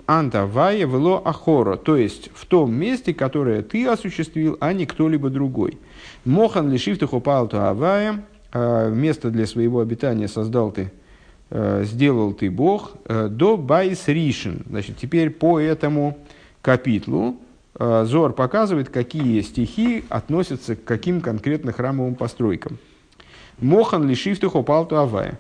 [0.06, 5.78] антавая вело ахоро, то есть в том месте, которое ты осуществил, а не кто-либо другой.
[6.24, 10.92] Мохан лишифтуху по алто авая, а, место для своего обитания создал ты,
[11.50, 14.64] а, сделал ты Бог, а, до байс ришин.
[14.70, 16.18] Значит, теперь по этому
[16.62, 17.38] капитлу
[17.78, 22.78] Зор показывает, какие стихи относятся к каким конкретно храмовым постройкам.
[23.60, 25.40] Мохан лишифтуху палту авая.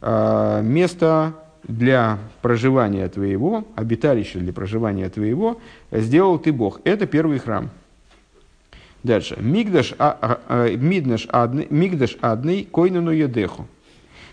[0.00, 6.80] А, место для проживания твоего, обиталище для проживания твоего, сделал ты Бог.
[6.84, 7.70] Это первый храм.
[9.02, 9.36] Дальше.
[9.40, 11.28] Мигдаш, а, а, а мигдаш,
[12.20, 13.66] адный, койнану едеху.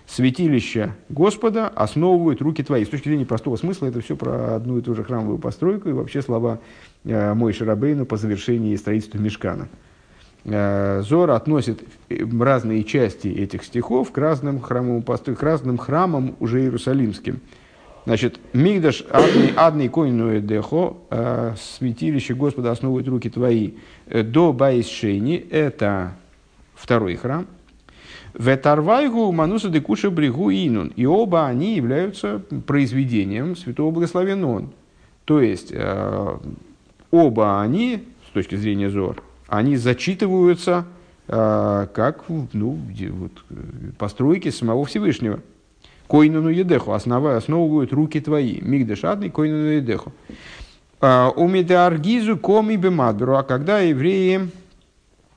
[0.08, 2.84] Святилище Господа основывают руки твои.
[2.84, 5.94] С точки зрения простого смысла, это все про одну и ту же храмовую постройку и
[5.94, 6.60] вообще слова
[7.04, 9.64] э, Мой Шарабейну по завершении строительства Мешкана.
[9.72, 9.89] Э,
[10.46, 17.42] Зор относит э, разные части этих стихов к разным храмам, к разным храмам уже иерусалимским.
[18.06, 23.72] Значит, Мигдаш адный, адный койную дехо, э, святилище Господа основывает руки твои,
[24.08, 26.14] до Байсшейни, это
[26.74, 27.46] второй храм.
[28.34, 30.94] Ветарвайгу мануса декуша брегу инун.
[30.96, 34.70] И оба они являются произведением святого благословенного.
[35.26, 35.74] То есть,
[37.12, 40.86] оба они, с точки зрения Зор, они зачитываются
[41.28, 42.80] э, как ну,
[43.12, 43.32] вот,
[43.98, 45.40] постройки самого Всевышнего.
[46.08, 48.60] Койнану едеху, основа, основывают руки твои.
[48.62, 50.12] Мигдеш адный, койнану едеху.
[51.02, 54.50] А, У медеаргизу коми бемадбру, а когда евреи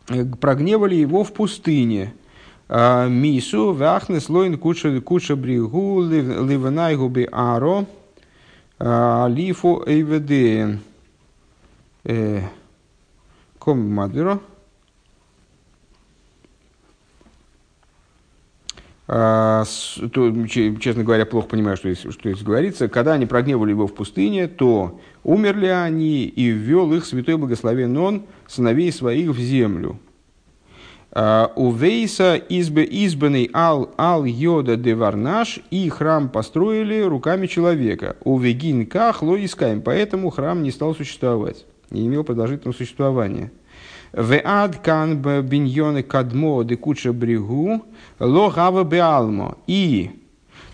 [0.08, 2.14] э, прогневали его в пустыне,
[2.68, 7.84] Мису, вахнес лойн куча, куча бригу, ливнайгу би аро,
[8.78, 10.80] лифу эйведеен.
[13.62, 14.40] Ком мадвиро.
[19.06, 22.88] А, честно говоря, плохо понимаю, что здесь, что здесь говорится.
[22.88, 28.24] Когда они прогневали его в пустыне, то умерли они, и ввел их святой благословен он,
[28.48, 30.00] сыновей своих, в землю.
[31.12, 38.16] А, у Вейса избе, избанный ал, ал йода де варнаш, и храм построили руками человека.
[38.24, 43.52] У Вегин кахло искаем, поэтому храм не стал существовать, не имел продолжительного существования.
[44.12, 47.82] Веад кан биньоны кадмо де куча бригу
[48.20, 49.58] ло гава беалмо.
[49.66, 50.10] И,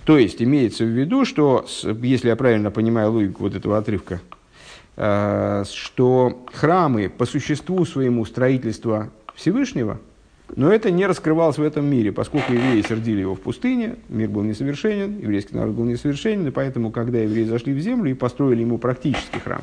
[0.05, 1.67] то есть, имеется в виду, что,
[2.03, 4.21] если я правильно понимаю логику вот этого отрывка,
[4.97, 10.01] э, что храмы по существу своему строительства Всевышнего,
[10.57, 14.43] но это не раскрывалось в этом мире, поскольку евреи сердили его в пустыне, мир был
[14.43, 18.79] несовершенен, еврейский народ был несовершенен, и поэтому, когда евреи зашли в землю и построили ему
[18.79, 19.61] практический храм,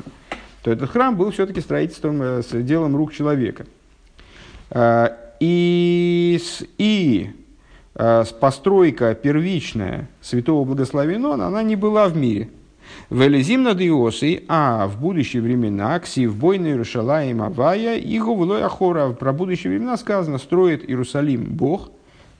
[0.66, 3.66] то этот храм был все-таки строительством, э, с делом рук человека.
[4.70, 6.40] Э, и,
[6.76, 7.30] и
[7.94, 12.48] э, постройка первичная святого благословенного, она не была в мире.
[13.10, 19.10] Велизим над Иосой, а в будущие времена, кси в бойной Иерушалаем Авая, и Говлой Ахора,
[19.10, 21.90] про будущие времена сказано, строит Иерусалим Бог,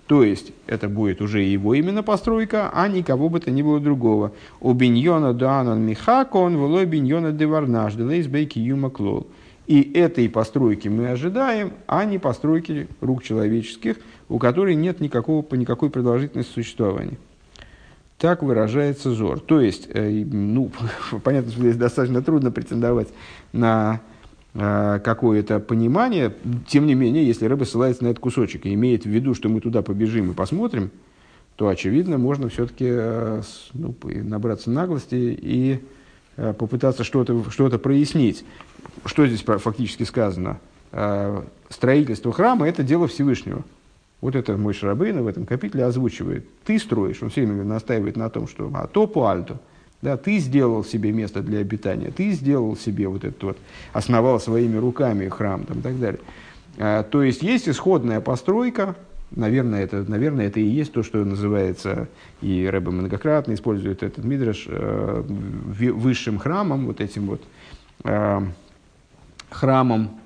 [0.07, 4.33] то есть, это будет уже его именно постройка, а никого бы то ни было другого.
[4.61, 9.27] У биньона дуанан михакон, влой биньона деварнаш, делейс бейки юма клол.
[9.67, 13.97] И этой постройки мы ожидаем, а не постройки рук человеческих,
[14.29, 17.19] у которой нет никакого, никакой продолжительности существования.
[18.19, 19.41] Так выражается Зор.
[19.41, 20.71] То есть, э, ну,
[21.25, 23.09] понятно, что здесь достаточно трудно претендовать
[23.53, 24.01] на
[24.57, 26.35] какое-то понимание.
[26.67, 29.61] Тем не менее, если рыба ссылается на этот кусочек и имеет в виду, что мы
[29.61, 30.91] туда побежим и посмотрим,
[31.57, 33.43] то, очевидно, можно все-таки э,
[33.75, 35.81] ну, набраться наглости и
[36.37, 38.45] э, попытаться что-то что прояснить.
[39.05, 40.59] Что здесь фактически сказано?
[41.69, 43.65] Строительство храма– это дело Всевышнего.
[44.23, 46.47] Вот это мой Шарабейна в этом капитле озвучивает.
[46.65, 49.59] Ты строишь, он все время настаивает на том, что а то по альту–
[50.03, 53.59] да, ты сделал себе место для обитания, ты сделал себе вот этот вот,
[53.93, 56.21] основал своими руками храм там, и так далее.
[56.79, 58.97] А, то есть есть исходная постройка,
[59.31, 62.09] наверное это, наверное, это и есть то, что называется,
[62.43, 67.43] и Рэбе многократно использует этот мидраш э, высшим храмом, вот этим вот
[68.05, 68.41] э,
[69.51, 70.21] храмом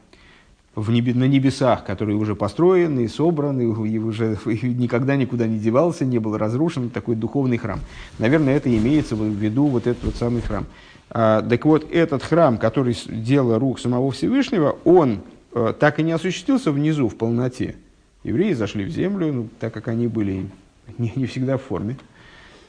[0.75, 6.05] в небе, на небесах, которые уже построены, собраны, и уже и никогда никуда не девался,
[6.05, 7.81] не был разрушен такой духовный храм.
[8.19, 10.67] Наверное, это имеется в виду вот этот вот самый храм.
[11.11, 15.21] А, так вот, этот храм, который дело рук самого Всевышнего, он
[15.53, 17.77] а, так и не осуществился внизу в полноте.
[18.23, 20.47] Евреи зашли в землю, ну, так как они были
[20.99, 21.97] не, не всегда в форме,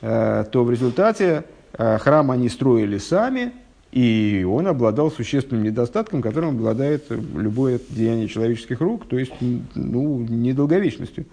[0.02, 3.52] а, то в результате а, храм они строили сами,
[3.92, 9.34] и он обладал существенным недостатком, которым обладает любое деяние человеческих рук, то есть
[9.76, 11.26] ну, недолговечностью.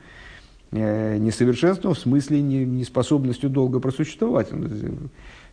[0.71, 4.49] Э, несовершенством в смысле неспособностью долго просуществовать.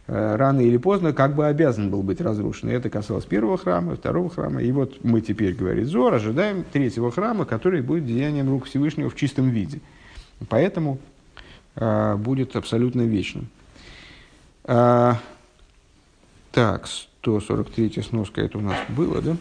[0.08, 2.70] Э, рано или поздно как бы обязан был быть разрушен.
[2.70, 4.62] И это касалось первого храма, второго храма.
[4.62, 9.16] И вот мы теперь, говорит Зор, ожидаем третьего храма, который будет деянием рук Всевышнего в
[9.16, 9.80] чистом виде.
[10.50, 10.98] Поэтому
[11.76, 13.48] э, будет абсолютно вечным.
[16.56, 19.36] Так, 143 сноска это у нас было, да?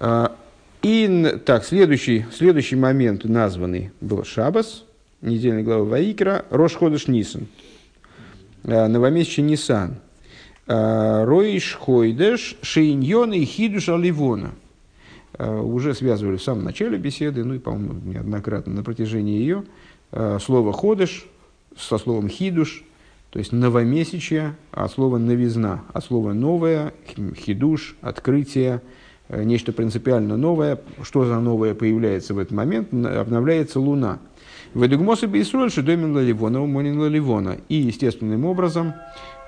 [0.00, 0.36] А,
[0.82, 4.84] и, так, следующий, следующий момент названный был Шабас,
[5.20, 7.46] недельная глава Ваикра, Рошходыш Нисан,
[8.64, 9.98] а, новомесячный Нисан,
[10.66, 14.50] а, Роиш Хойдеш, Шейньон и Хидуш Аливона.
[15.38, 19.62] Уже связывали в самом начале беседы, ну и, по-моему, неоднократно на протяжении ее,
[20.40, 21.24] слово Ходыш
[21.76, 22.82] со словом Хидуш–
[23.30, 26.94] то есть новомесячье от слова новизна, от слова новое,
[27.36, 28.80] хидуш, открытие,
[29.28, 30.80] э, нечто принципиально новое.
[31.02, 32.92] Что за новое появляется в этот момент?
[32.92, 34.18] Обновляется луна.
[34.74, 37.58] Ведугмосы Бейсроль Шедомин Лаливона, Умонин Лаливона.
[37.68, 38.94] И естественным образом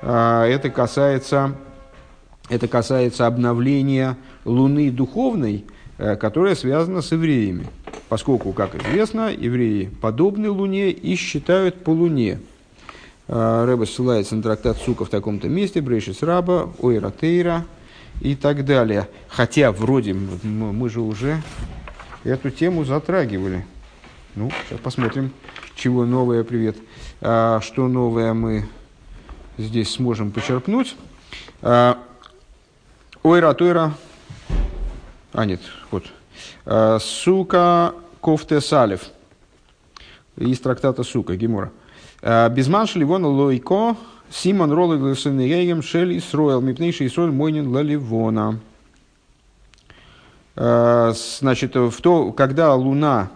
[0.03, 1.57] а, это касается,
[2.51, 5.65] это касается обновления луны духовной,
[5.97, 7.67] э, которая связана с евреями.
[8.11, 12.41] Поскольку, как известно, евреи подобны луне и считают по луне.
[13.33, 17.65] А, Рэба ссылается на трактат Сука в таком-то месте, Брейшис Раба, Ойра Тейра
[18.21, 19.09] и так далее.
[19.29, 21.41] Хотя вроде мы же уже
[22.25, 23.65] эту тему затрагивали.
[24.35, 25.33] Ну, сейчас посмотрим,
[25.77, 26.77] чего новое, привет.
[27.21, 28.69] А, что новое мы
[29.59, 30.97] здесь сможем почерпнуть.
[31.63, 31.99] А,
[33.23, 33.95] Ойра Тойра.
[35.33, 35.61] А, нет,
[35.93, 36.03] вот.
[36.67, 39.03] А, сука Кофте Салев.
[40.37, 41.71] Из трактата Сука, Гемора.
[42.23, 43.97] Э, Безман шливона лойко,
[44.31, 48.61] Симон ролы гласенеем шель Исроэл, мипнейший Исроэль мойнин лаливона.
[50.57, 53.31] Э, значит, в то, когда Луна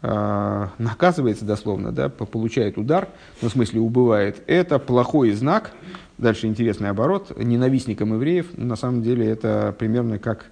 [0.00, 3.08] э, наказывается дословно, да, получает удар,
[3.42, 5.72] ну, в смысле убывает, это плохой знак.
[6.16, 7.36] Дальше интересный оборот.
[7.36, 10.46] Ненавистникам евреев, на самом деле, это примерно как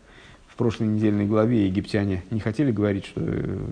[0.60, 3.18] прошлой недельной главе египтяне не хотели говорить, что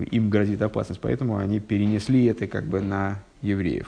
[0.09, 3.87] им грозит опасность, поэтому они перенесли это как бы на евреев,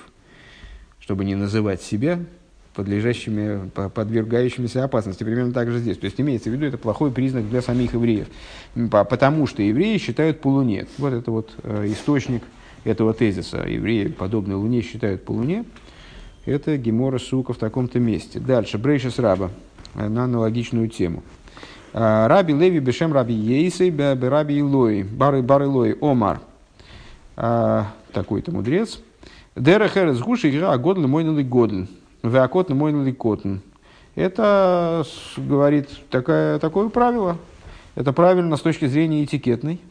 [1.00, 2.20] чтобы не называть себя
[2.76, 5.24] подлежащими, подвергающимися опасности.
[5.24, 5.98] Примерно так же здесь.
[5.98, 8.28] То есть имеется в виду, это плохой признак для самих евреев.
[8.92, 10.86] Потому что евреи считают по Луне.
[11.00, 12.44] Вот это вот э, источник
[12.84, 13.66] этого тезиса.
[13.68, 15.66] Евреи, подобные Луне, считают по Луне.
[16.46, 18.40] Это Гемора Сука в таком-то месте.
[18.40, 18.78] Дальше.
[18.78, 19.50] Брейшес Раба
[19.96, 21.24] э, на аналогичную тему.
[21.94, 26.40] «А, раби Леви Бешем Раби Ейсей Раби Илой Бары Бары Илой Омар.
[27.36, 29.00] А, такой-то мудрец.
[29.56, 31.88] Дера Херес Гуши Игра Годль Мойнали Годль.
[32.24, 33.58] Веакотн мой ликотн.
[34.16, 35.04] Это
[35.38, 37.38] говорит такая, такое правило.
[37.96, 39.82] Это правильно с точки зрения этикетной.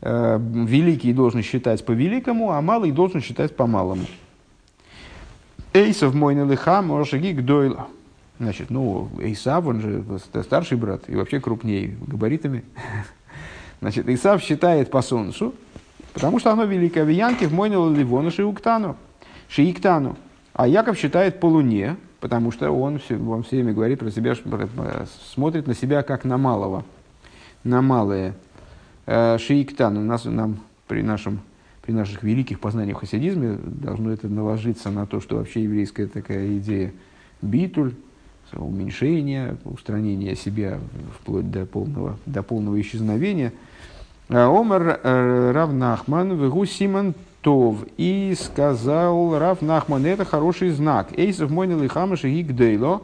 [0.00, 4.06] Э, великий должен считать по великому, а малый должен считать по малому.
[5.72, 7.88] Эйсов мой лиха, мошаги гдойла.
[8.42, 10.04] Значит, ну, Эйсав, он же
[10.42, 12.64] старший брат и вообще крупнее габаритами.
[13.80, 15.54] Значит, Исав считает по солнцу,
[16.12, 17.04] потому что оно великое.
[17.04, 18.96] Виянки в Мойнил Ливону Шиуктану.
[19.48, 20.16] Шииктану.
[20.54, 24.34] А Яков считает по луне, потому что он все, он все время говорит про себя,
[25.32, 26.84] смотрит на себя как на малого,
[27.62, 28.34] на малое.
[29.06, 31.42] Э, Шииктан, у нас, нам при, нашем,
[31.82, 36.92] при наших великих познаниях хасидизме должно это наложиться на то, что вообще еврейская такая идея
[37.40, 37.94] битуль,
[38.56, 40.78] уменьшение, устранение себя
[41.18, 43.52] вплоть до полного, до полного исчезновения.
[44.28, 47.84] Э, Омар э, Равнахман, Вегу Симон Тов.
[47.96, 51.08] И сказал Раф Нахман, это хороший знак.
[51.18, 53.02] Эйсов мойнил и хамаш и.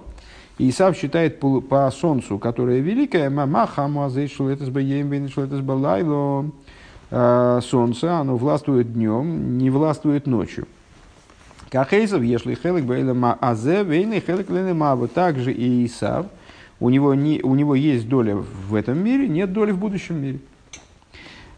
[0.61, 6.51] Исав считает по, по солнцу, которое великое, мама хамазей шлетес баем шлетес балайло.
[7.11, 10.67] А, солнце, оно властвует днем, не властвует ночью.
[11.71, 15.09] Как Эйсов, если хелек бейлема азе, вейный хелек ленемава.
[15.09, 16.27] Также и Исав,
[16.81, 20.39] у него, не, у него есть доля в этом мире, нет доли в будущем мире.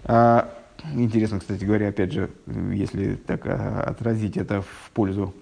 [0.05, 0.49] А,
[0.95, 5.35] Интересно, кстати говоря, опять же, если так а, отразить это в пользу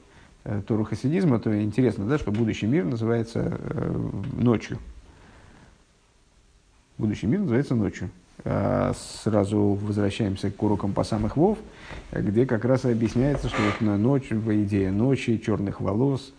[0.45, 4.79] э, Тору хасидизма, то интересно, да, что будущий мир называется э, ночью.
[6.99, 8.11] Будущий мир называется ночью.
[8.45, 8.93] А
[9.23, 11.59] сразу возвращаемся к урокам по самых вов,
[12.12, 16.32] где как раз объясняется, что вот на ночь, идея ночи, черных волос,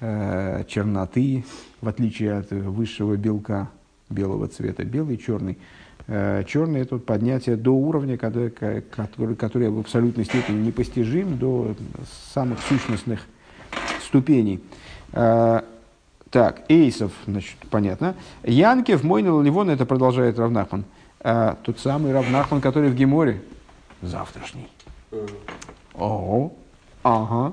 [0.00, 1.44] э, черноты,
[1.80, 3.68] в отличие от высшего белка,
[4.10, 5.58] белого цвета, белый, черный–
[6.10, 11.74] Э, черный это поднятие до уровня, который, который, который в абсолютной степени непостижим, до
[12.32, 13.20] самых сущностных
[14.02, 14.60] ступеней.
[15.12, 15.60] Э,
[16.30, 18.14] так, Эйсов, значит, понятно.
[18.42, 20.84] Янкев, Мойнил Ливон, это продолжает Равнахман.
[21.20, 23.42] А, тот самый Равнахман, который в Геморе.
[24.00, 24.68] Завтрашний.
[25.94, 26.52] Ого.
[27.02, 27.52] Ага.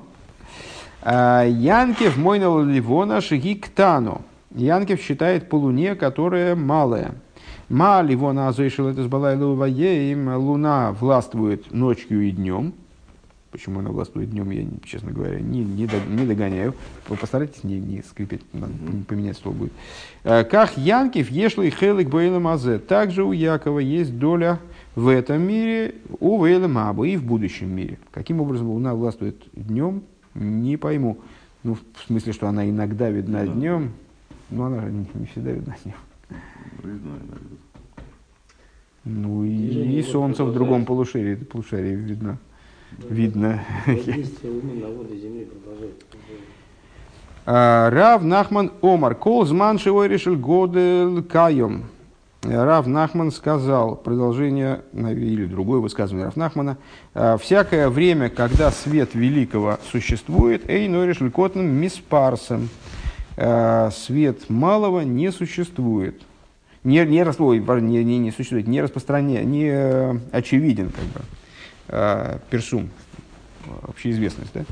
[1.04, 4.22] Янкев, Мойнил Ливона, Шиги Ктану.
[4.54, 7.14] Янкев считает по луне, которая малая.
[7.68, 12.72] Ма ливона азойшил это им луна властвует ночью и днем.
[13.50, 16.74] Почему она властвует днем, я, честно говоря, не, не, не догоняю.
[17.08, 19.72] Вы постарайтесь не, не скрипеть, не поменять слово будет.
[20.24, 22.78] Э, как Янкив, Ешлый, Хелик, Бейлем Мазе.
[22.78, 24.60] Также у Якова есть доля
[24.96, 27.98] в этом мире, у Вейлем Абу и в будущем мире.
[28.10, 30.02] Каким образом Луна властвует днем,
[30.34, 31.18] не пойму.
[31.62, 33.92] Ну, в смысле, что она иногда видна днем,
[34.50, 35.96] но она не, не всегда видна днем.
[36.82, 37.56] Видно иногда.
[39.04, 42.38] Ну и, и солнце в другом полушарии, полушарии видно.
[42.92, 43.64] Да, видно.
[47.44, 51.84] А, Рав Нахман Омар, кол зман шивой решил годы кайом.
[52.42, 56.78] Рав Нахман сказал, продолжение, или другое высказывание Рав Нахмана,
[57.14, 62.68] «А, всякое время, когда свет великого существует, эй, но решил котным миспарсом,
[63.36, 66.22] а, свет малого не существует
[66.86, 71.20] не, не, ой, не, не, не существует, не распространен, не э, очевиден, как бы,
[71.88, 72.90] э, персум,
[73.82, 74.64] общеизвестность, да?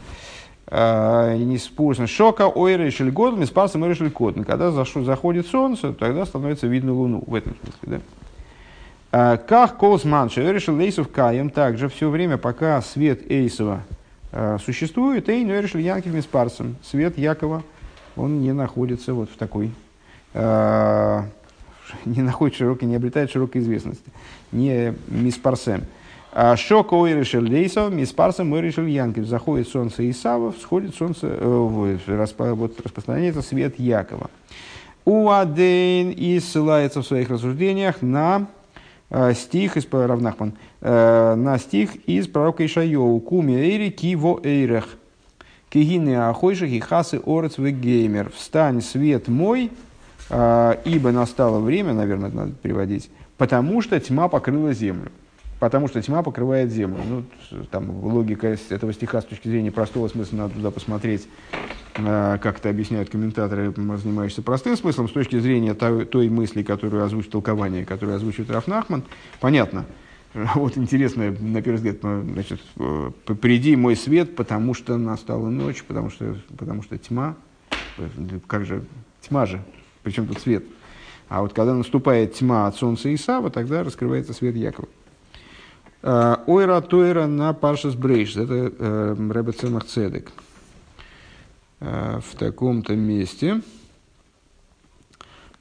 [0.76, 2.08] Э, не спорно.
[2.08, 4.42] Шока ойры шельгодом и спасом ойры шелькотн.
[4.42, 8.00] Когда заходит солнце, тогда становится видно луну, в этом смысле,
[9.12, 9.34] да?
[9.34, 13.82] Э, как Колсман решил Эйсов Каем, также все время, пока свет Эйсова
[14.32, 17.62] э, существует, Эй, но решил Янкив Миспарсом, свет Якова,
[18.16, 19.70] он не находится вот в такой
[22.06, 24.10] не находит широкой, не обретает широкой известности.
[24.50, 25.84] Не миспарсем.
[26.36, 29.24] А шока ой решил лейсов, миспарсем мы решил Янкив.
[29.24, 34.28] Заходит солнце Исава, всходит солнце, э, вот, распространяется свет Якова.
[35.04, 38.48] Уадейн и ссылается в своих рассуждениях на
[39.10, 43.20] э, стих из Равнахман, э, на стих из пророка Ишайоу.
[43.20, 44.88] Куми эйри киво эйрех.
[45.70, 48.32] Кигины ахойших и хасы орец геймер.
[48.36, 49.70] Встань, свет мой,
[50.30, 53.08] э, ибо настало время, наверное, надо переводить,
[53.38, 55.12] потому что тьма покрыла землю
[55.64, 57.00] потому что тьма покрывает землю.
[57.08, 57.24] Ну,
[57.70, 61.26] там логика этого стиха с точки зрения простого смысла, надо туда посмотреть,
[61.96, 67.02] э, как это объясняют комментаторы, занимающиеся простым смыслом, с точки зрения той, той мысли, которую
[67.02, 69.04] озвучит толкование, которую озвучивает Раф Нахман,
[69.40, 69.86] понятно.
[70.54, 73.10] Вот интересно, на первый взгляд, значит, э,
[73.40, 77.36] приди мой свет, потому что настала ночь, потому что, потому что тьма,
[78.48, 78.84] как же,
[79.22, 79.62] тьма же,
[80.02, 80.62] причем тут свет.
[81.30, 84.88] А вот когда наступает тьма от солнца Исава, тогда раскрывается свет Якова.
[86.06, 88.36] Э, ойра Тойра на Паршас Брейш.
[88.36, 90.32] Это э, Рэбе Цемах Цедек.
[91.80, 93.62] Э, в таком-то месте.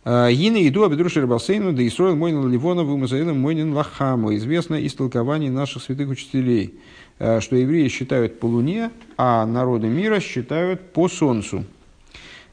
[0.06, 4.36] Гины иду обедруши Рабалсейну, да Исроил Мойнин Ливона, Вумазаилом Мойнин Лахаму.
[4.36, 6.78] Известно из толкований наших святых учителей,
[7.18, 11.64] что евреи считают по луне, а народы мира считают по солнцу.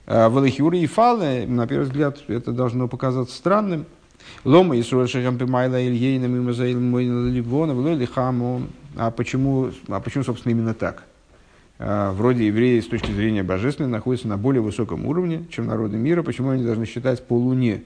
[0.06, 3.84] В и Фалы, на первый взгляд, это должно показаться странным,
[4.44, 8.68] Лома и Сурашахам Пимайла Ильейна Мимазаил Мойна Ливона Лихаму.
[8.96, 11.04] А почему, а почему, собственно, именно так?
[11.78, 16.22] А, вроде евреи с точки зрения божественной находятся на более высоком уровне, чем народы мира.
[16.22, 17.82] Почему они должны считать по луне?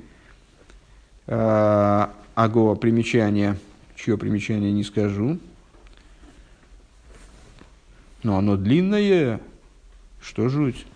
[1.26, 3.56] А, Аго примечание,
[3.96, 5.38] чье примечание не скажу.
[8.22, 9.40] Но оно длинное,
[10.20, 10.86] что жуть.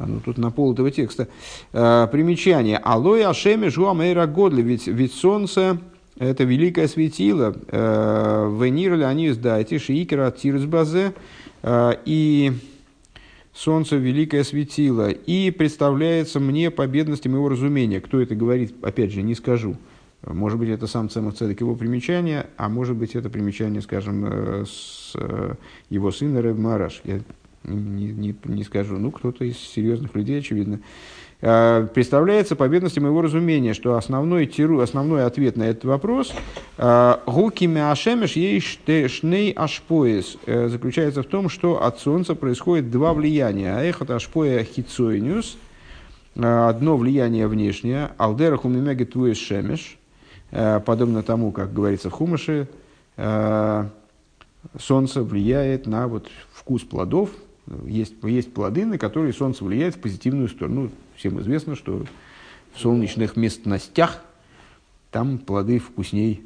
[0.00, 1.28] А, ну, тут на пол этого текста.
[1.72, 2.78] А, примечание.
[2.78, 4.62] Алоя Ашеми Жуамейра Годли.
[4.62, 5.78] Ведь, ведь солнце
[6.18, 7.54] это великое светило.
[7.68, 11.12] А, Венирли они сдайте шиикера тирсбазе.
[12.06, 12.52] И
[13.52, 15.10] солнце великое светило.
[15.10, 18.00] И представляется мне по бедности моего разумения.
[18.00, 19.76] Кто это говорит, опять же, не скажу.
[20.22, 24.64] Может быть, это сам Цемах Цедек его примечание, а может быть, это примечание, скажем, э,
[24.66, 25.54] с э,
[25.88, 27.00] его сына Рэб Мараш.
[27.04, 27.20] Я
[27.64, 30.80] не, не, не скажу, ну, кто-то из серьезных людей, очевидно,
[31.42, 36.32] а, представляется по бедности моего разумения, что основной, тиру, основной ответ на этот вопрос
[36.76, 43.14] а, «Гуки меашемеш ей шней ашпоес» э, заключается в том, что от Солнца происходит два
[43.14, 43.78] влияния.
[43.78, 45.56] Эхот ашпоя хицойниус,
[46.36, 49.96] а, одно влияние внешнее, алдера хумимеги туес шемеш,
[50.50, 52.68] э, подобно тому, как говорится в Хумаше,
[54.78, 57.30] Солнце влияет на вот вкус плодов,
[57.86, 60.82] есть, есть плоды, на которые солнце влияет в позитивную сторону.
[60.82, 62.04] Ну, всем известно, что
[62.74, 64.22] в солнечных местностях
[65.10, 66.42] там плоды вкусней.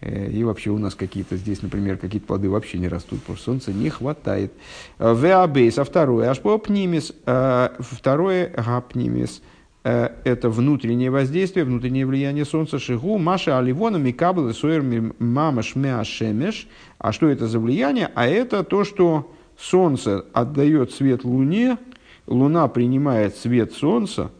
[0.00, 3.46] Э, и вообще у нас какие-то здесь, например, какие-то плоды вообще не растут, потому что
[3.46, 4.52] солнца не хватает.
[4.98, 9.42] Э, Веабейс, а второе, ашпопнимис, э, второе гапнимис,
[9.82, 12.78] это внутреннее воздействие, внутреннее влияние солнца.
[12.78, 14.82] Шигу, Маша Аливона, Микабл, Суэр,
[15.18, 16.68] Мамаш, Меашемеш.
[16.96, 18.10] А что это за влияние?
[18.14, 21.78] А это то, что Солнце отдает свет Луне,
[22.26, 24.30] Луна принимает свет Солнца,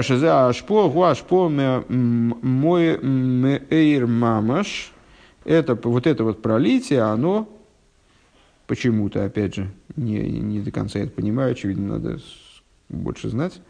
[0.00, 2.98] Шиза ашпо, гуашпо мой
[3.70, 4.92] эйр мамаш.
[5.44, 7.48] Это, вот это вот пролитие, оно
[8.66, 12.18] почему-то, опять же, не, не до конца это понимаю, очевидно, надо
[12.88, 13.60] больше знать,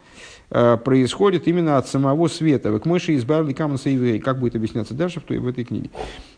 [0.49, 2.71] происходит именно от самого света.
[2.71, 4.19] Вы к мыши избавили каменса евреи.
[4.19, 5.89] Как будет объясняться дальше в, той, в этой книге?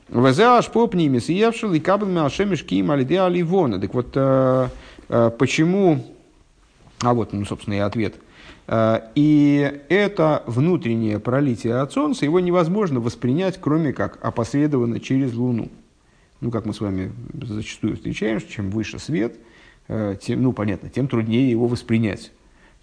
[0.09, 3.79] Вазеаш поп ними съевшил и кабель мяшемиш ким алиде аливона.
[3.79, 4.69] Так вот, э,
[5.09, 6.05] э, почему...
[7.01, 8.15] А вот, ну, собственно, и ответ.
[8.67, 15.69] Э, и это внутреннее пролитие от Солнца, его невозможно воспринять, кроме как опосредованно через Луну.
[16.39, 19.35] Ну, как мы с вами зачастую встречаем, чем выше свет,
[19.87, 22.31] тем, ну, понятно, тем труднее его воспринять.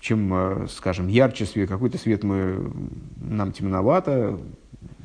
[0.04, 2.70] Чем, скажем, ярче свет, какой-то свет мы,
[3.16, 4.38] нам темновато,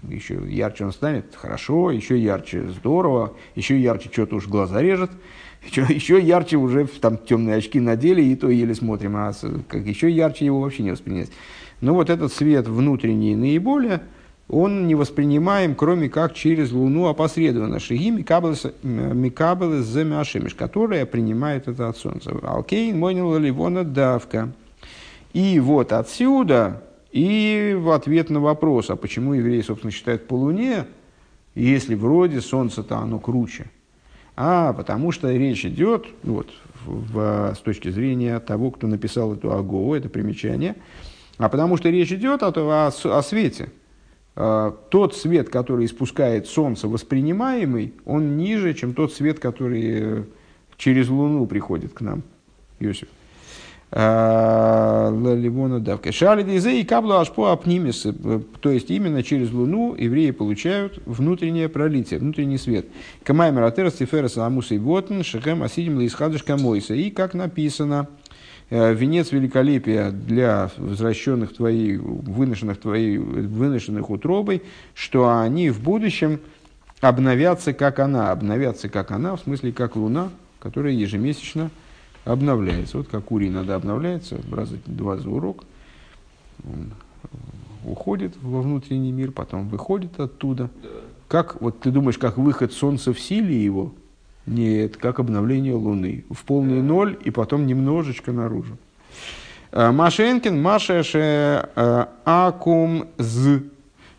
[0.09, 5.11] еще ярче он станет, хорошо, еще ярче, здорово, еще ярче что-то уж глаза режет,
[5.65, 9.31] еще, еще ярче уже там темные очки надели, и то еле смотрим, а
[9.69, 11.31] как еще ярче его вообще не воспринять.
[11.79, 14.01] Но вот этот свет внутренний наиболее,
[14.49, 17.79] он не воспринимаем, кроме как через Луну опосредованно.
[17.79, 22.31] Шиги Микабелы Земяшемиш, которая принимает это от Солнца.
[22.43, 24.51] Алкейн Монила Ливона Давка.
[25.33, 30.85] И вот отсюда и в ответ на вопрос, а почему евреи, собственно, считают по Луне,
[31.55, 33.69] если вроде Солнце-то оно круче?
[34.35, 36.49] А потому что речь идет, ну вот,
[36.85, 40.75] в, с точки зрения того, кто написал эту Агоу, это примечание,
[41.37, 43.69] а потому что речь идет о, о, о свете.
[44.35, 50.25] А, тот свет, который испускает Солнце, воспринимаемый, он ниже, чем тот свет, который
[50.77, 52.23] через Луну приходит к нам,
[52.79, 53.09] Иосиф.
[53.91, 56.11] Ливона давка.
[56.11, 56.43] Шали
[56.79, 58.05] и каблу аж по апнимис.
[58.59, 62.85] То есть именно через Луну евреи получают внутреннее пролитие, внутренний свет.
[63.23, 66.93] Камаймер атерас тиферас амуса и вотн шехем асидим лаисхадыш камойса.
[66.93, 68.07] И как написано,
[68.69, 74.61] венец великолепия для возвращенных твоей, выношенных твоей, выношенных утробой,
[74.93, 76.41] что они в будущем
[77.01, 78.29] обновятся, как она.
[78.29, 80.29] Обновятся, как она, в смысле, как луна,
[80.59, 81.71] которая ежемесячно
[82.31, 82.97] обновляется.
[82.97, 85.63] Вот как урий надо обновляется, раза два за урок.
[86.63, 86.91] Он
[87.85, 90.69] уходит во внутренний мир, потом выходит оттуда.
[91.27, 93.93] Как, вот ты думаешь, как выход солнца в силе его?
[94.45, 96.25] Нет, как обновление Луны.
[96.29, 98.77] В полный ноль и потом немножечко наружу.
[99.71, 103.63] А, Машенкин, Машеше а, Акум З.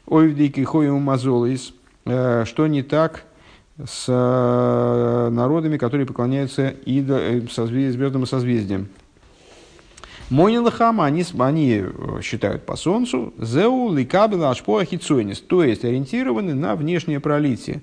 [0.07, 1.73] Ойвдики Хоем Мазолис.
[2.05, 3.25] Что не так
[3.87, 8.89] с э, народами, которые поклоняются идо, э, созвездиям, звездным созвездиям.
[10.31, 16.77] Мойнилахама они, они э, считают по солнцу, зеу ликабела ашпоа хицуэнис, то есть ориентированы на
[16.77, 17.83] внешнее пролитие.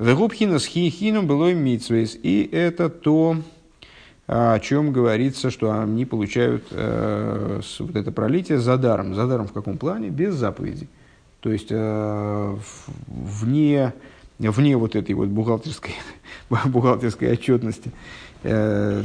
[0.00, 2.18] Вегубхина с хихином было митсвейс.
[2.22, 3.36] И это то,
[4.26, 9.14] о чем говорится, что они получают э, вот это пролитие за даром.
[9.14, 10.08] За даром в каком плане?
[10.08, 10.88] Без заповеди.
[11.40, 12.56] То есть э,
[13.06, 13.92] вне
[14.48, 15.94] вне вот этой вот бухгалтерской,
[16.66, 17.92] бухгалтерской отчетности,
[18.42, 19.04] э,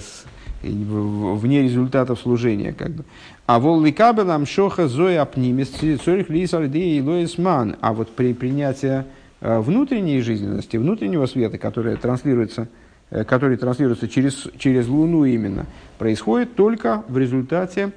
[0.63, 2.73] вне результатов служения.
[2.73, 3.03] Как бы.
[3.45, 7.75] А волны кабелам шоха зоя апнимис цорих лисалидеи лоисман.
[7.81, 9.03] А вот при принятии
[9.41, 12.67] э, внутренней жизненности, внутреннего света, который транслируется,
[13.11, 15.65] э, который транслируется через, через Луну именно,
[15.99, 17.91] происходит только в результате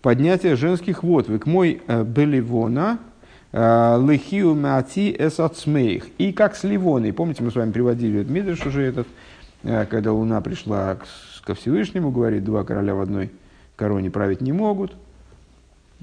[0.00, 1.28] поднятия женских вод.
[1.28, 2.04] Вы к мой э,
[3.52, 6.08] беливона, Лехиу мати эсацмейх.
[6.18, 7.12] И как с Ливоной.
[7.12, 9.06] Помните, мы с вами приводили этот Мидриш уже этот,
[9.62, 10.98] э, когда Луна пришла
[11.44, 13.30] ко Всевышнему, говорит, два короля в одной
[13.76, 14.92] короне править не могут.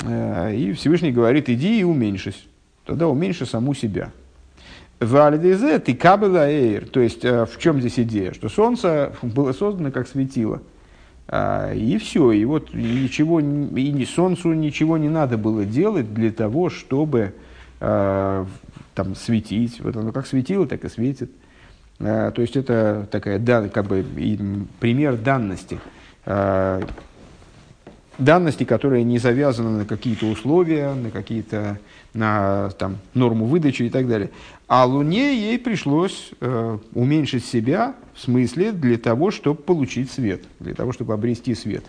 [0.03, 2.47] Э, и Всевышний говорит, иди и уменьшись.
[2.85, 4.11] Тогда уменьши саму себя.
[4.99, 6.87] Валидезе ты кабела эйр.
[6.87, 8.33] То есть, э, в чем здесь идея?
[8.33, 10.61] Что Солнце было создано как светило.
[11.27, 17.33] И все, и вот ничего, и Солнцу ничего не надо было делать для того, чтобы
[17.79, 18.45] э,
[18.93, 19.81] там светить.
[19.81, 21.31] Вот оно как светило, так и светит.
[21.99, 24.05] Э, то есть это такая дан, как бы
[24.79, 25.79] пример данности.
[28.17, 31.79] Данности, которая не завязана на какие-то условия, на какие-то
[32.13, 34.31] на там, норму выдачи и так далее.
[34.67, 40.73] А Луне ей пришлось э, уменьшить себя, в смысле, для того, чтобы получить свет, для
[40.73, 41.83] того, чтобы обрести свет.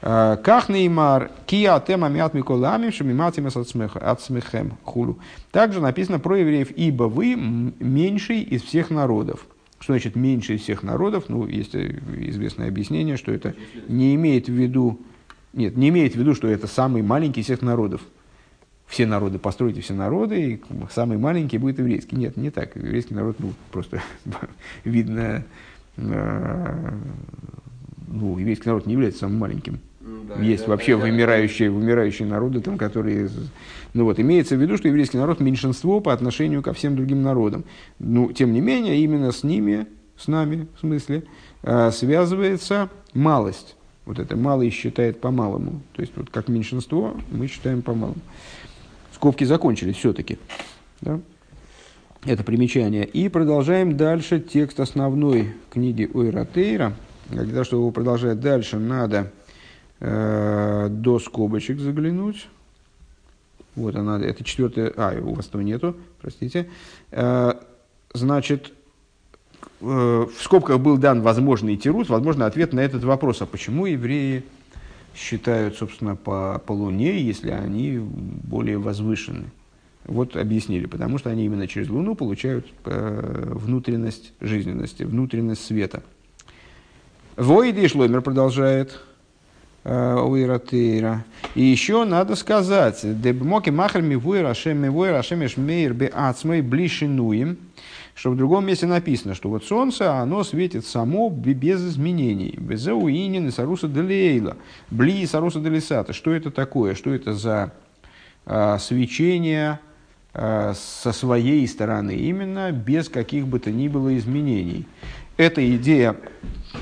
[0.00, 5.18] Э, как неймар, кия тема мят миколамим, шамиматим от смехем хулу.
[5.50, 9.46] Также написано про евреев, ибо вы меньший из всех народов.
[9.80, 11.24] Что значит меньше из всех народов?
[11.28, 13.54] Ну, есть э, известное объяснение, что это
[13.88, 15.00] не имеет в виду,
[15.52, 18.00] нет, не имеет в виду, что это самый маленький из всех народов
[18.86, 22.16] все народы, постройте все народы, и самый маленький будет еврейский.
[22.16, 22.76] Нет, не так.
[22.76, 24.02] Еврейский народ, ну, просто
[24.84, 25.44] видно,
[25.96, 26.90] э,
[28.08, 29.80] ну, еврейский народ не является самым маленьким.
[30.00, 33.28] Да, Есть вообще вымирающие, вымирающие народы, там, которые...
[33.94, 37.64] Ну вот, имеется в виду, что еврейский народ меньшинство по отношению ко всем другим народам.
[37.98, 41.24] Ну, тем не менее, именно с ними, с нами, в смысле,
[41.62, 43.76] э, связывается малость.
[44.04, 45.80] Вот это малый считает по-малому.
[45.94, 48.20] То есть, вот как меньшинство мы считаем по-малому.
[49.24, 50.38] Скобки закончились все-таки.
[51.00, 51.18] Да?
[52.26, 53.06] Это примечание.
[53.06, 56.92] И продолжаем дальше текст основной книги Ойратейра.
[57.30, 59.32] Для чтобы его продолжать дальше, надо
[60.00, 62.48] э, до скобочек заглянуть.
[63.76, 66.68] Вот она, это четвертая, а, у вас этого нету, простите.
[67.10, 67.54] Э,
[68.12, 68.74] значит,
[69.80, 74.44] э, в скобках был дан возможный тирус, возможно, ответ на этот вопрос, а почему евреи
[75.14, 79.44] считают, собственно, по, по Луне, если они более возвышены.
[80.04, 86.02] Вот объяснили, потому что они именно через Луну получают э, внутренность жизненности, внутренность света.
[87.36, 89.00] Войди Шломер продолжает
[89.84, 91.24] э, Уиратейра.
[91.54, 97.56] И еще надо сказать, Дебмоки ашем мивуэр ашем эшмейр бе ацмей блишинуем
[98.14, 102.54] что в другом месте написано, что вот солнце, оно светит само без изменений.
[102.56, 104.56] Безеуинин и саруса делейла.
[104.90, 106.12] Бли саруса делисата.
[106.12, 106.94] Что это такое?
[106.94, 107.72] Что это за
[108.46, 109.80] а, свечение
[110.32, 112.14] а, со своей стороны?
[112.14, 114.86] Именно без каких бы то ни было изменений.
[115.36, 116.16] Это идея,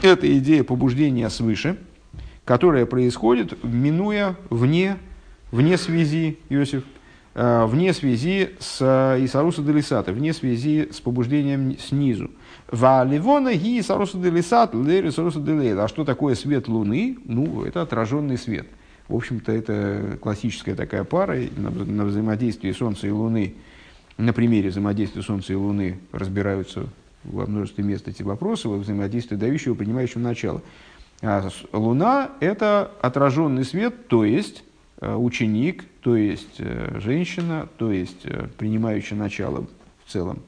[0.03, 1.79] это идея побуждения свыше,
[2.45, 4.99] которая происходит, минуя вне,
[5.51, 6.92] вне связи, Иосиф, э,
[7.35, 8.81] вне связи с
[9.21, 12.31] Исаруса Делисата, вне связи с побуждением снизу.
[12.71, 15.85] Ва ливона ги Исаруса Делисат, лер Исаруса Делейла.
[15.85, 17.19] А что такое свет Луны?
[17.25, 18.67] Ну, это отраженный свет.
[19.09, 23.55] В общем-то, это классическая такая пара на, на взаимодействии Солнца и Луны.
[24.17, 26.87] На примере взаимодействия Солнца и Луны разбираются
[27.25, 30.63] во множестве мест эти вопросы, во взаимодействии дающего, принимающего начало.
[31.23, 34.72] А Луна– это отраженный свет, то есть э,
[35.17, 39.67] ученик, то есть э, женщина, то есть э, принимающая начало
[40.05, 40.39] в целом.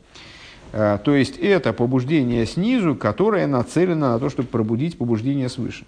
[0.72, 5.84] То есть это побуждение снизу, которое нацелено на то, чтобы пробудить побуждение свыше.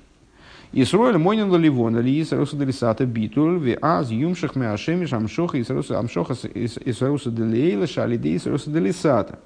[0.73, 7.87] Исроэль монин ливон, ли Исаруса делисата битуль, ви аз юмшах ме ашемиш амшоха Исаруса делейла
[7.87, 9.39] шалиде Исаруса делисата.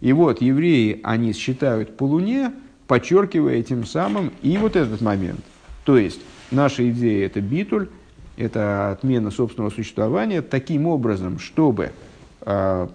[0.00, 2.52] И вот евреи, они считают по луне,
[2.86, 5.40] подчеркивая тем самым и вот этот момент.
[5.84, 7.88] То есть, наша идея– это битуль,
[8.36, 11.92] это отмена собственного существования таким образом, чтобы
[12.40, 12.88] э,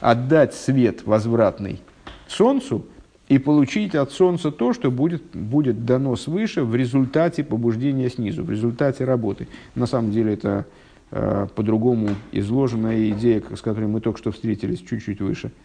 [0.00, 1.80] отдать свет возвратный
[2.28, 2.84] Солнцу
[3.28, 8.50] и получить от Солнца то, что будет, будет дано свыше в результате побуждения снизу, в
[8.50, 9.48] результате работы.
[9.74, 10.66] На самом деле это
[11.10, 15.52] э, по-другому изложенная идея, с которой мы только что встретились чуть-чуть выше–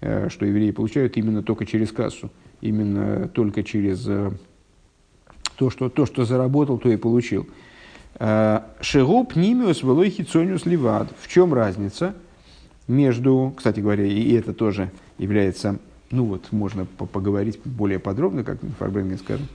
[0.00, 2.30] Э, что евреи получают именно только через кассу,
[2.60, 4.30] именно только через э,
[5.56, 7.46] то, что, то, что заработал, то и получил.
[8.18, 11.12] Э, Шегу пнимиус велой хитсониус ливад.
[11.20, 12.14] В чем разница
[12.88, 15.78] между, кстати говоря, и это тоже является,
[16.10, 19.48] ну вот, можно поговорить более подробно, как Фарбренген скажет,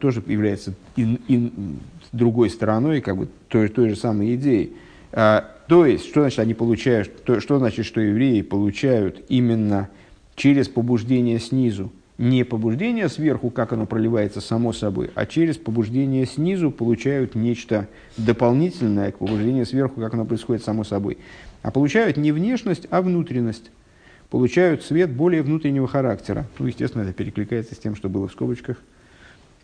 [0.00, 1.78] тоже является ин, ин,
[2.10, 4.72] другой стороной, как бы той, той же самой идеей.
[5.12, 9.88] То есть, что значит они получают, то, что значит, что евреи получают именно
[10.34, 16.70] через побуждение снизу, не побуждение сверху, как оно проливается само собой, а через побуждение снизу
[16.70, 21.18] получают нечто дополнительное к побуждению сверху, как оно происходит само собой.
[21.62, 23.70] А получают не внешность, а внутренность.
[24.30, 26.46] Получают свет более внутреннего характера.
[26.58, 28.76] Ну, естественно, это перекликается с тем, что было в скобочках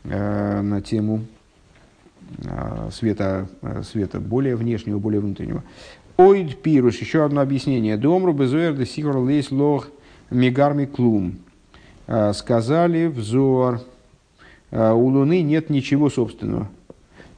[0.05, 1.25] э, на тему
[2.45, 5.63] Э, света, э, света более внешнего, более внутреннего.
[6.17, 7.97] Ойд пируш, еще одно объяснение.
[7.97, 9.89] Домру безуэр сигур лейс лох
[10.31, 11.39] мигарми клум.
[12.07, 13.81] Э, сказали взор,
[14.71, 16.69] у Луны нет ничего собственного.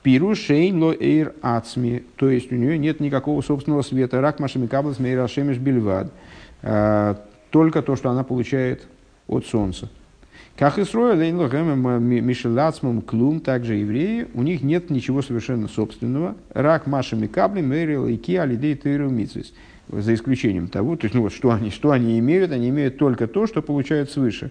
[0.03, 4.21] Пируш шейн ло эйр ацми, то есть у нее нет никакого собственного света.
[4.21, 6.13] Рак машами каблас мейра шемеш бельвад.
[7.51, 8.87] Только то, что она получает
[9.27, 9.89] от солнца.
[10.57, 16.37] Как и строил Мишелацмом Клум, также евреи, у них нет ничего совершенно собственного.
[16.51, 19.11] Рак Машами Кабли, Мэрил и Ки, Алидей Тейру
[19.89, 23.27] За исключением того, то есть, ну вот, что они, что они имеют, они имеют только
[23.27, 24.51] то, что получают свыше.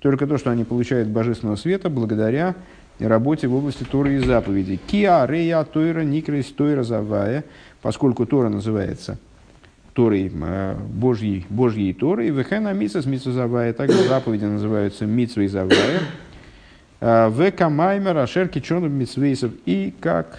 [0.00, 2.54] Только то, что они получают божественного света благодаря
[3.00, 4.78] работе в области Торы и заповедей.
[4.86, 7.44] Киа, Рея, Тойра, Никрес, Тойра, Завая,
[7.82, 9.18] поскольку Тора называется–
[9.98, 16.02] Торой, э, Божьей, Божьей Торой, Вехена Митсас Митсузавая, также заповеди называются Митсва и Завая,
[17.00, 20.38] э, Века Маймер, Ашерки Чонов Митсвейсов, и как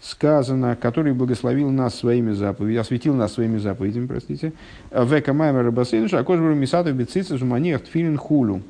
[0.00, 4.52] сказано, который благословил нас своими заповедями, осветил нас своими заповедями, простите,
[4.90, 8.62] Века Маймер Рабасейнуш, а кожбру Мисатов Бецицис Уманиях Тфилин Хулу.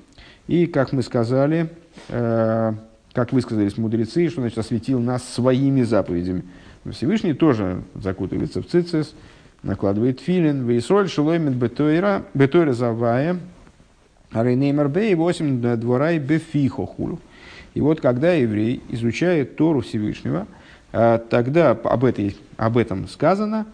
[0.48, 1.70] И, как мы сказали,
[2.08, 2.72] э,
[3.12, 6.44] как высказались мудрецы, что значит осветил нас своими заповедями.
[6.90, 9.14] Всевышний тоже закутывается в цицис,
[9.62, 13.36] накладывает филин, вейсоль шелоймит бетойра, бетойра завая,
[14.32, 17.20] арейнеймер бей, восемь дворай бефихо хулу.
[17.74, 20.46] И вот когда еврей изучает Тору Всевышнего,
[20.90, 23.66] тогда об, этой, об этом сказано,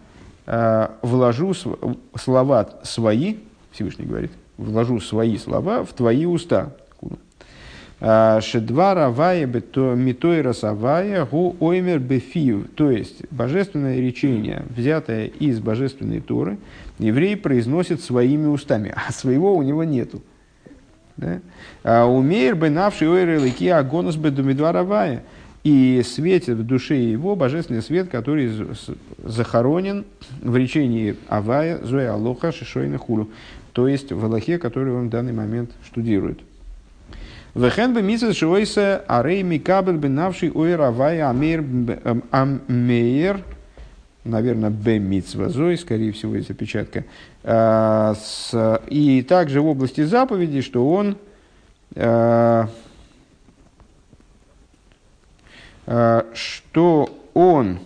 [0.49, 1.53] а, вложу
[2.15, 3.35] слова свои,
[3.71, 6.71] Всевышний говорит, вложу свои слова в твои уста.
[7.99, 12.69] А, Шедвара вая митойра савая гу оймер бефив.
[12.75, 16.57] То есть, божественное речение, взятое из божественной Торы,
[16.97, 20.21] еврей произносит своими устами, а своего у него нету.
[21.83, 25.23] Умеер бы навший ойры лыки агонус бы думидваравая.
[25.63, 28.51] И светит в душе его божественный свет, который
[29.23, 30.05] захоронен
[30.41, 33.29] в речении Авая, Зоя Алоха, Шишойна Хулу.
[33.73, 36.39] То есть в Аллахе, который он в данный момент штудирует.
[37.53, 41.63] Вехен бы митсвес шойса арей микабель бы навший ойр авая амейр
[42.31, 43.43] амейр
[44.27, 47.05] наверное, Б митсвазой, скорее всего, есть опечатка.
[47.43, 48.13] А,
[48.87, 51.17] и также в области заповедей, что он
[51.95, 52.69] а, а,
[55.87, 57.79] что он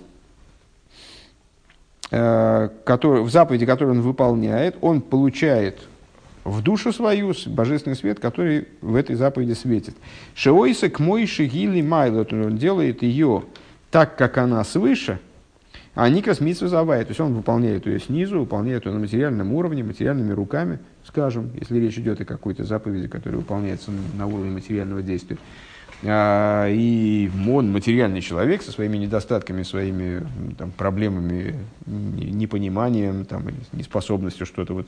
[2.09, 5.79] который, в заповеди, которую он выполняет, он получает
[6.43, 9.95] в душу свою божественный свет, который в этой заповеди светит.
[10.35, 13.45] Шеойса к мой шигили майлот, он делает ее
[13.91, 15.19] так, как она свыше,
[15.93, 19.83] А Никас Митсва Завая, то есть он выполняет ее снизу, выполняет ее на материальном уровне,
[19.83, 25.37] материальными руками, скажем, если речь идет о какой-то заповеди, которая выполняется на уровне материального действия.
[26.03, 30.25] А, и он материальный человек со своими недостатками, своими
[30.57, 34.87] там, проблемами, непониманием, там, неспособностью что-то, вот,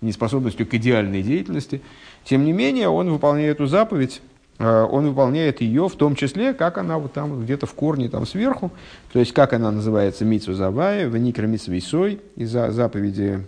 [0.00, 1.80] неспособностью к идеальной деятельности.
[2.24, 4.20] Тем не менее, он выполняет эту заповедь,
[4.58, 8.26] а, он выполняет ее в том числе, как она вот там где-то в корне там
[8.26, 8.72] сверху,
[9.12, 13.46] то есть как она называется митсу завая, веникра и за заповеди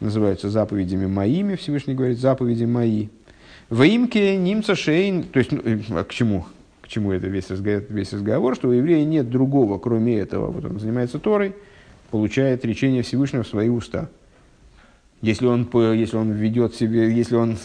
[0.00, 3.08] называются заповедями моими, Всевышний говорит, заповеди мои.
[3.68, 5.60] В имке немца шейн, то есть, ну,
[5.98, 6.46] а к чему?
[6.82, 10.52] К чему это весь разговор, весь разговор, что у еврея нет другого, кроме этого.
[10.52, 11.52] Вот он занимается Торой,
[12.12, 14.08] получает речение Всевышнего в свои уста.
[15.20, 17.56] Если он, если он ведет себе, если он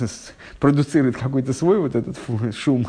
[0.60, 2.18] продуцирует какой-то свой вот этот
[2.56, 2.88] шум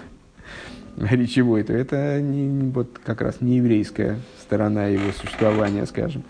[0.97, 6.23] речевой, то это не, вот как раз не еврейская сторона его существования, скажем.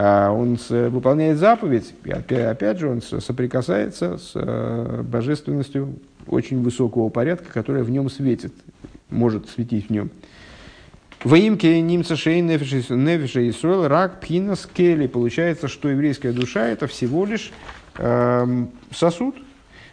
[0.00, 5.92] А он выполняет заповедь, опять, же он соприкасается с э, божественностью
[6.28, 8.54] очень высокого порядка, которая в нем светит,
[9.10, 10.10] может светить в нем.
[11.24, 15.08] В имке немца нефиша Исруэл рак пина скели.
[15.08, 17.50] Получается, что еврейская душа это всего лишь
[17.96, 19.34] э, сосуд.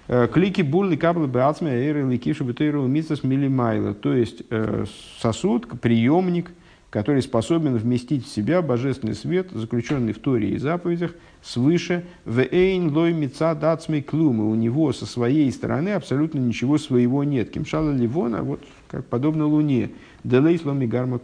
[0.08, 3.95] Э, клики булли каблы беацме эйры ликишу бетейру митсас милимайла.
[3.95, 4.86] То есть э,
[5.20, 6.51] сосуд, приемник–
[6.96, 12.88] который способен вместить в себя божественный свет, заключенный в Торе и заповедях, свыше в эйн
[12.88, 17.50] лой мица дацмей клум, и у него со своей стороны абсолютно ничего своего нет.
[17.50, 19.89] Кимшала Ливона, вот как подобно Луне,
[20.24, 21.20] делейс ло мигарма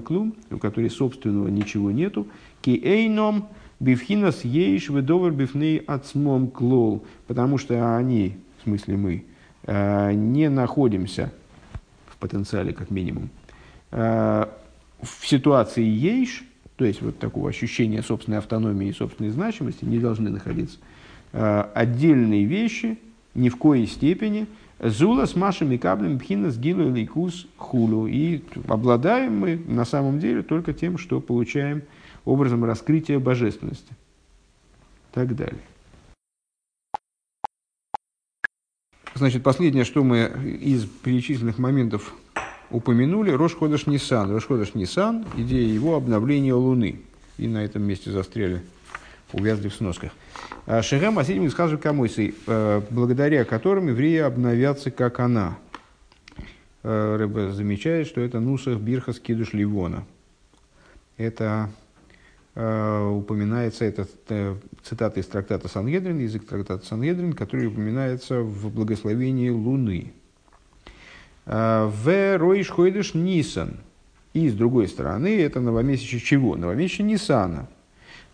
[0.00, 2.26] клум, у которой собственного ничего нету,
[2.62, 3.48] ки эйном
[3.80, 9.24] бифхинас ейш ведовер бифней ацмом клол, потому что они, в смысле мы,
[9.66, 11.34] э, не находимся
[12.06, 13.28] в потенциале как минимум,
[13.90, 14.46] э,
[15.06, 16.44] в ситуации ейш,
[16.76, 20.78] то есть вот такого ощущения собственной автономии и собственной значимости, не должны находиться.
[21.32, 22.98] Э, отдельные вещи
[23.34, 24.46] ни в коей степени
[24.78, 28.06] Зула с Машами Каблем Пхина Гилу Лейкус Хулу.
[28.06, 31.82] И обладаем мы на самом деле только тем, что получаем
[32.24, 33.94] образом раскрытия божественности.
[35.12, 35.60] Так далее.
[39.14, 40.30] Значит, последнее, что мы
[40.60, 42.14] из перечисленных моментов
[42.70, 44.30] упомянули Рошходыш Нисан.
[44.30, 47.00] Рошходыш Нисан– идея его обновления Луны.
[47.38, 48.62] И на этом месте застряли,
[49.32, 50.12] увязли в сносках.
[50.66, 55.58] А Шехем Асидим Исхазу Камойсы, э, благодаря которым евреи обновятся, как она.
[56.82, 60.04] Э, Рэбе замечает, что это Нусах Бирха Скидуш Ливона.
[61.16, 61.70] Это
[62.54, 64.06] э, упоминается, это
[64.82, 70.12] цитата из трактата Сангедрин, язык трактата Сангедрин, который упоминается в благословении Луны.
[71.46, 73.76] В Роиш Хойдыш Нисан.
[74.32, 76.56] И с другой стороны, это новомесячие чего?
[76.56, 77.68] Новомесячие Нисана.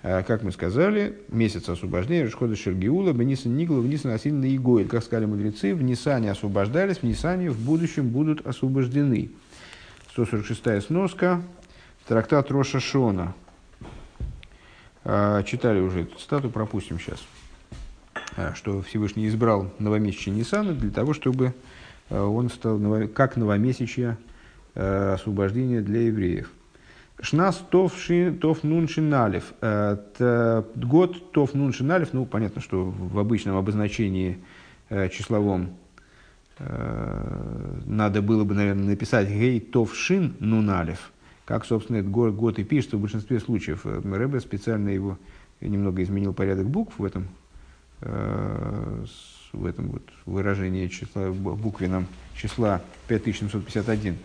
[0.01, 4.89] Как мы сказали, месяц освобождения Рашхода Шергиула, Бенисан Нигла, Внисан Асильна и Гойль.
[4.89, 9.31] Как сказали мудрецы, в Нисане освобождались, в Нисане в будущем будут освобождены.
[10.17, 11.43] 146-я сноска,
[12.09, 13.35] трактат Роша Шона.
[15.05, 17.23] Читали уже эту цитату, пропустим сейчас.
[18.57, 21.72] Что Всевышний избрал новомесячие Нисана для того, чтобы Э,
[22.21, 22.79] он стал
[23.15, 24.19] как новомесячье
[24.75, 26.51] э, освобождения для евреев.
[27.21, 29.55] Шнас тов, ши, тов нун шиналев.
[29.61, 34.39] Э, год тов нун шиналев, ну, понятно, что в обычном обозначении
[35.11, 35.71] числовом
[36.59, 41.13] надо было бы, наверное, написать гей тов шин нуналев,
[41.47, 43.87] как, собственно, этот год, год и пишется в большинстве случаев.
[43.87, 45.19] Рэбе специально его
[45.63, 47.29] немного изменил порядок букв в этом
[49.53, 54.17] в этом вот выражении числа, буквенном числа 5751.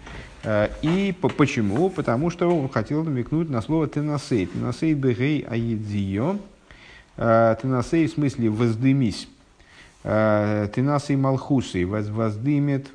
[0.43, 1.89] Э, и почему?
[1.89, 4.45] Потому что он хотел намекнуть на слово «тенасей».
[4.47, 6.37] «Тенасей бегей аедзио».
[7.17, 9.27] Э, «Тенасей» в смысле «воздымись».
[10.03, 12.87] Э, «Тенасей малхусей» воздымет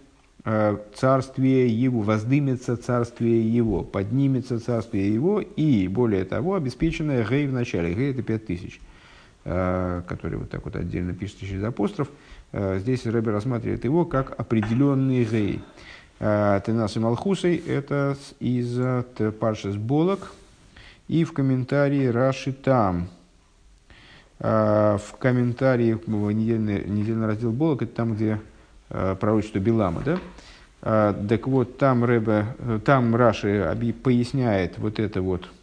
[0.97, 7.95] царствие его, воздымется царствие его, поднимется царствие его и, более того, обеспеченное гей в начале.
[7.95, 8.75] Гей– это 5000.
[8.75, 8.92] Э,
[9.45, 12.09] который вот так вот отдельно пишется через апостроф,
[12.53, 15.61] э, здесь Рэбе рассматривает его как определенный гей.
[16.21, 18.79] Э, Тенас и Малхусой– это из
[19.41, 20.33] Паршес Болок,
[21.09, 23.09] и в комментарии Раши там.
[24.39, 25.97] В комментарии
[26.33, 28.41] недельный, недельный раздел Болок– это там, где
[28.89, 31.13] пророчество Билама, да?
[31.29, 32.47] Так вот, там, Рэбе,
[32.85, 35.49] там Раши поясняет вот это вот–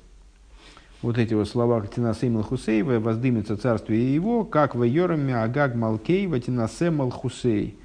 [1.02, 6.90] вот эти вот слова Тинасе Малхусей, воздымется царствие его, как в Йораме Агаг Малкей, Ватинасе
[6.90, 7.78] Малхусей,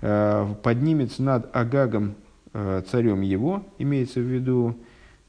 [0.00, 2.14] э, поднимется над Агагом,
[2.54, 4.76] э, царем его, имеется в виду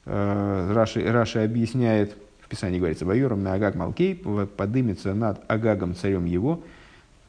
[0.05, 4.15] Раши, Раши объясняет, в Писании говорится, «Вайором на Агаг Малкей
[4.57, 6.61] подымется над Агагом царем его,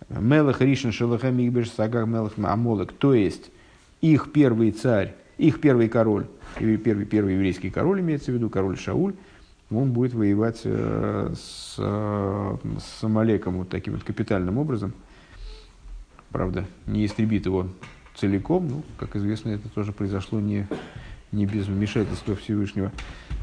[0.08, 3.50] Мелах Ришин Шелахам Игбеш Сагаг Мелах Амолек, то есть
[4.00, 6.26] их первый царь, их первый король,
[6.58, 9.14] первый, первый еврейский король имеется в виду, король Шауль,
[9.76, 14.92] он будет воевать э, с, э, с Амалеком вот таким вот капитальным образом.
[16.30, 17.68] Правда, не истребит его
[18.14, 20.66] целиком, ну, как известно, это тоже произошло не,
[21.34, 22.92] не без вмешательства Всевышнего.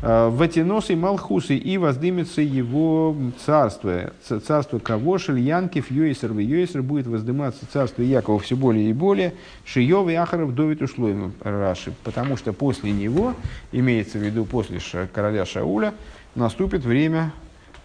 [0.02, 3.16] А, в эти носы Малхусы и воздымется его
[3.46, 4.14] царство.
[4.24, 5.18] Царство кого?
[5.18, 9.34] Шельянкив, Йойсер, Йойсер будет воздыматься царство Якова все более и более.
[9.66, 11.94] Шиев и Ахаров довит ушло ему Раши.
[12.04, 13.36] Потому что после него,
[13.72, 14.80] имеется в виду после
[15.14, 15.94] короля Шауля,
[16.34, 17.34] наступит время,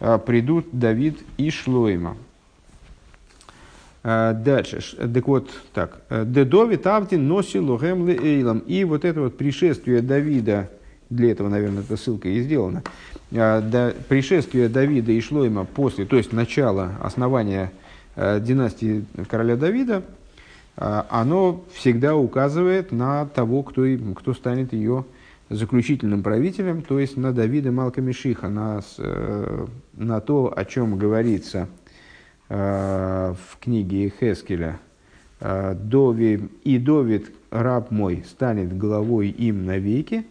[0.01, 2.17] а, придут Давид и Шлойма.
[4.09, 4.81] А, дальше.
[4.97, 6.01] Так вот, так.
[6.09, 8.61] Дедови Тавдин носил логем эйлам.
[8.61, 10.71] И вот это вот пришествие Давида,
[11.11, 12.85] для этого, наверное, эта ссылка и сделана,
[13.33, 17.73] до, пришествие Давида и Шлойма после, то есть начало основания
[18.17, 20.05] династии короля Давида,
[20.77, 23.85] оно всегда указывает на того, кто,
[24.15, 25.05] кто станет ее
[25.49, 31.86] заключительным правителем, то есть на Давида Малкамишиха, на, э, на то, о чем говорится– Э,
[32.49, 34.78] в книге Хескеля
[35.40, 35.74] э,
[36.64, 40.24] «И Довид, раб мой, станет главой им навеки»,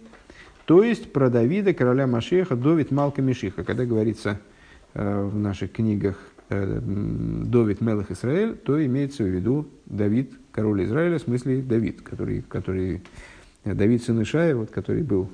[0.66, 3.64] то есть про Давида, короля Машеха, Довид Малка Мишиха.
[3.64, 4.40] Когда говорится
[4.94, 11.22] э, в наших книгах Довид Мелах Израиль, то имеется в виду Давид, король Израиля, в
[11.24, 13.02] смысле Давид, который, который
[13.64, 15.30] Давид сын Ишая, вот, который был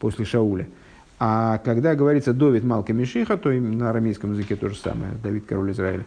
[0.00, 0.66] после Шауля.
[1.22, 5.72] А когда говорится Довид Малка Мишиха, то на арамейском языке то же самое, Давид король
[5.72, 6.06] Израиля,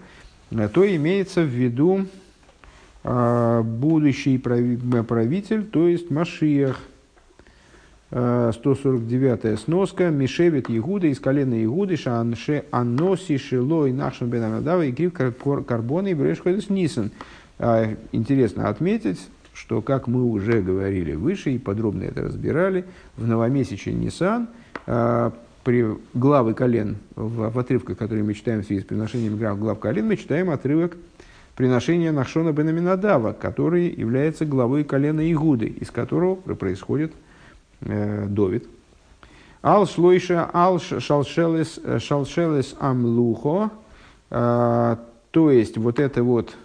[0.50, 2.08] э, то имеется в виду
[3.04, 6.80] э, будущий правитель, то есть Машиях.
[8.10, 10.10] 149 э, сноска.
[10.10, 15.14] Мишевит Игуда из колена Игуды, Шанше Аноси Шилой Нахшан Бен Амадава и Крив
[15.66, 17.10] Карбона и Брешходес Нисан.
[18.12, 19.20] Интересно отметить,
[19.52, 22.86] что, как мы уже говорили выше и подробно это разбирали,
[23.18, 28.82] в новомесяче Нисан– а, при главы колен, в, в отрывках, которые мы читаем в связи
[28.82, 30.98] с приношением глав, глав колен, мы читаем отрывок
[31.56, 37.14] приношения Нахшона Бенаминадава, который является главой колена Игуды, из которого происходит
[37.82, 38.68] э, Довид.
[39.62, 43.72] Ал шлойша ал шалшелес, шалшелес амлухо,
[44.30, 44.98] э,
[45.32, 46.56] то есть вот это вот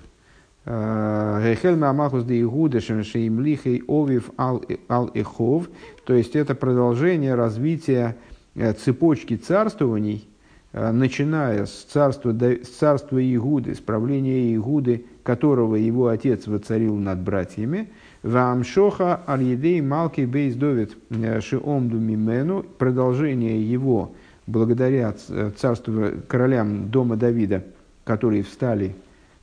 [0.69, 5.71] Гехель Мамахус де Игуда Шемшеимлихей Овив Ал Эхов,
[6.09, 8.17] то есть это продолжение развития
[8.55, 10.27] э, цепочки царствований,
[10.73, 17.21] э, начиная с царства, с царства Игуды, с правления Игуды, которого его отец воцарил над
[17.21, 17.91] братьями,
[18.23, 24.15] Вамшоха Аль-Едей Малки Бейс Довид э, Шиомду Мимену, продолжение его
[24.47, 25.15] благодаря
[25.59, 27.65] царству королям дома Давида,
[28.05, 28.97] которые встали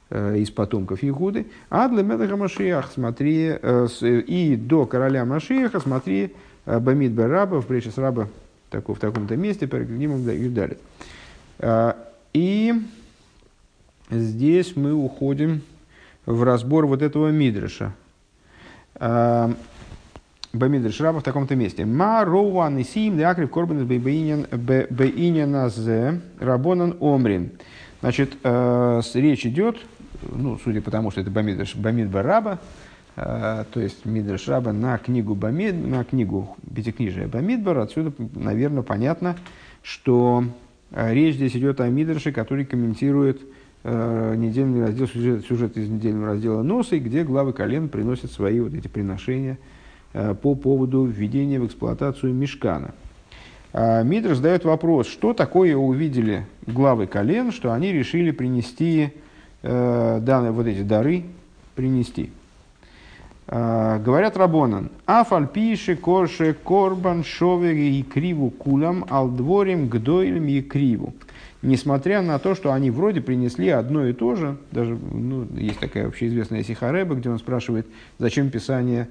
[0.10, 1.46] из потомков Игуды.
[1.70, 3.54] А для Мелеха Машиях смотри,
[4.02, 6.34] и до короля Машиаха смотри
[6.66, 8.28] э, Бамид Раба, в притче с раба
[8.72, 10.80] в таком-то месте, переглядимым Юдалит.
[12.34, 12.74] И
[14.10, 15.62] здесь мы уходим
[16.26, 17.94] в разбор вот этого Мидраша.
[18.96, 21.86] Бамидриш раба в таком-то месте.
[21.86, 27.52] Ма роуан и сим лякрив корбан бейинен зе рабонан омрин.
[28.02, 29.78] Значит, речь идет
[30.34, 32.58] ну, судя по тому, что это Бамид, Бамид Бараба, э,
[33.16, 39.38] то есть Мидраш Раба на книгу Бамид, на книгу Пятикнижия Бамидбар, отсюда, наверное, понятно,
[39.86, 40.44] что
[40.92, 43.40] э, речь здесь идет о Мидраше, который комментирует
[43.84, 48.74] э, недельный раздел, сюжет, сюжет из недельного раздела Носа, где главы колен приносят свои вот
[48.74, 49.60] эти приношения
[50.14, 52.96] э, по поводу введения в эксплуатацию мешкана.
[53.74, 59.14] Э, Мидраш задает вопрос, что такое увидели главы колен, что они решили принести
[59.62, 61.26] э, данные вот эти дары
[61.76, 62.32] принести.
[63.48, 71.14] Э, говорят Рабонан, Афальпиши, Корше, Корбан, Шовери и Криву Кулам, Алдворим, Гдойлем и Криву.
[71.62, 76.08] Несмотря на то, что они вроде принесли одно и то же, даже ну, есть такая
[76.08, 77.88] общеизвестная Сихареба, где он спрашивает,
[78.20, 79.10] зачем Писание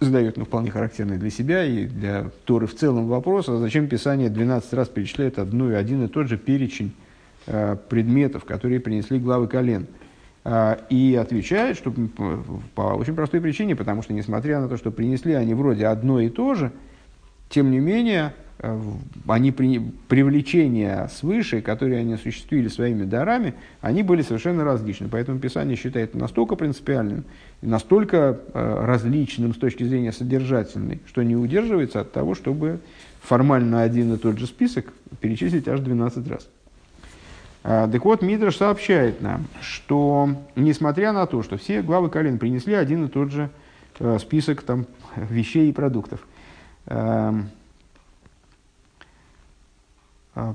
[0.00, 4.30] задает ну, вполне характерный для себя и для Торы в целом вопрос, а зачем Писание
[4.30, 6.92] 12 раз перечисляет одну и один и тот же перечень
[7.46, 9.86] Э, предметов, которые принесли главы колен.
[10.44, 11.92] Э, и отвечает, что
[12.74, 16.30] по очень простой причине, потому что, несмотря на то, что принесли они вроде одно и
[16.30, 16.72] то же,
[17.50, 18.32] тем не менее,
[19.26, 25.08] они при, привлечения свыше, которые они осуществили своими дарами, они были совершенно различны.
[25.08, 27.24] Поэтому Писание считает настолько принципиальным,
[27.60, 32.80] настолько различным с точки зрения содержательной, что не удерживается от того, чтобы
[33.20, 36.48] формально один и тот же список перечислить аж 12 раз.
[37.62, 43.04] Так вот, Мидраш сообщает нам, что несмотря на то, что все главы колен принесли один
[43.04, 43.50] и тот же
[44.18, 44.86] список там,
[45.16, 46.26] вещей и продуктов,
[50.34, 50.54] а,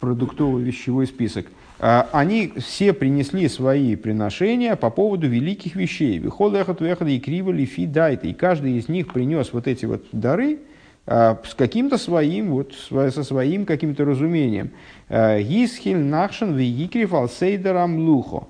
[0.00, 1.46] продуктовый вещевой список.
[1.78, 6.18] А, они все принесли свои приношения по поводу великих вещей.
[6.18, 8.26] Выход эхот эхот и криво лифи дайта.
[8.26, 10.58] И каждый из них принес вот эти вот дары а,
[11.06, 14.70] с каким-то своим, вот, со своим каким-то разумением.
[15.10, 18.46] Гисхиль нахшен вегикрив алсейдерам лухо.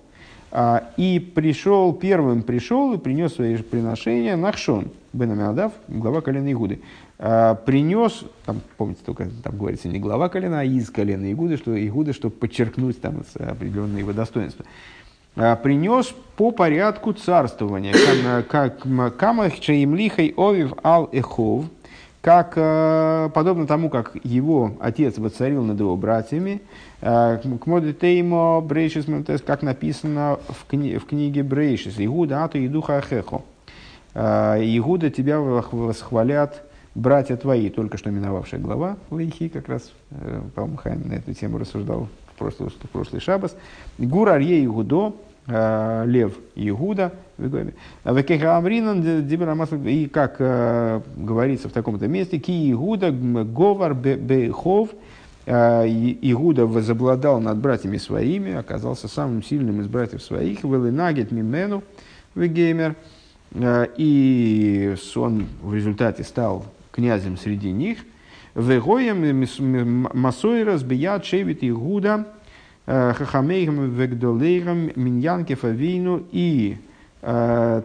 [0.97, 6.81] И пришел, первым пришел и принес свои приношения Нахшон, Бен Амиадав, глава колена Игуды.
[7.19, 11.77] А, принес, там, помните, только там говорится не глава колена, а из колена Игуды, что
[11.77, 14.65] Игуды, чтобы подчеркнуть там определенные его достоинства.
[15.35, 17.95] А, принес по порядку царствования,
[18.43, 18.87] как
[19.17, 21.65] Камах Чаимлихай Овив Ал Эхов,
[22.25, 26.63] как, а, подобно тому, как его отец воцарил над его братьями,
[28.63, 29.05] Брейшис
[29.45, 33.43] как написано в, кни, в книге Брейшис, Игуда Ату Идуха Ахехо.
[34.15, 36.63] Игуда тебя восхвалят
[36.95, 41.59] братья твои, только что миновавшая глава Лейхи, как раз, э, по-моему, Хайм на эту тему
[41.59, 43.55] рассуждал в прошлый, в прошлый шабас.
[43.99, 45.15] Гур Арье Игудо,
[45.47, 47.13] э, Лев Игуда,
[49.87, 54.91] и как э, говорится в таком-то месте, Ки Игуда Говар Бехов,
[55.47, 61.83] Игуда возобладал над братьями своими, оказался самым сильным из братьев своих, Велинагет Мимену
[62.35, 62.97] Вегеймер,
[63.55, 67.99] и он в результате стал князем среди них.
[68.55, 69.47] Вегоем
[70.15, 72.27] масойра сбият шевит Игуда
[72.87, 76.77] э, хахамейгам вегдолейгам миньянке фавину и
[77.23, 77.83] э,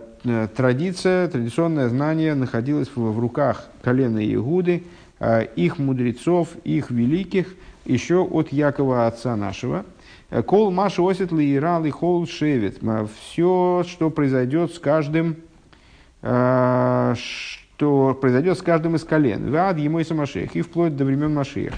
[0.56, 4.84] традиция, традиционное знание находилось в, в руках колена Игуды,
[5.20, 9.86] э, их мудрецов, их великих, еще от Якова отца нашего.
[10.46, 12.80] Кол Маша Осет Лиирал и Хол Шевит.
[13.20, 15.38] Все, что произойдет с каждым,
[16.22, 17.16] что
[18.22, 19.50] произойдет с каждым из колен.
[19.50, 21.74] Вад ему и самашех, и вплоть до времен Машеха.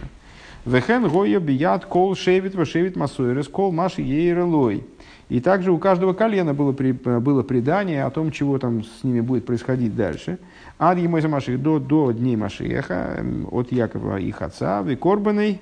[0.65, 4.83] Вехен гоя бият кол шевит вашевит масуэрес кол маши ейрелой.
[5.29, 9.21] И также у каждого колена было, при, было предание о том, чего там с ними
[9.21, 10.39] будет происходить дальше.
[10.77, 15.61] Ад ему и самашех до, до дней Машеха, от Якова их отца, векорбаной,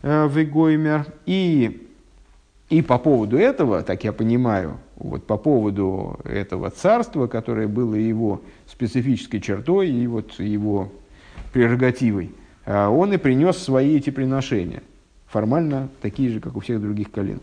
[0.00, 1.04] э, вегоймер.
[1.26, 1.86] И,
[2.70, 8.40] и по поводу этого, так я понимаю, вот по поводу этого царства, которое было его
[8.66, 10.90] специфической чертой и вот его
[11.52, 12.32] прерогативой,
[12.68, 14.82] он и принес свои эти приношения.
[15.26, 17.40] Формально такие же, как у всех других колен.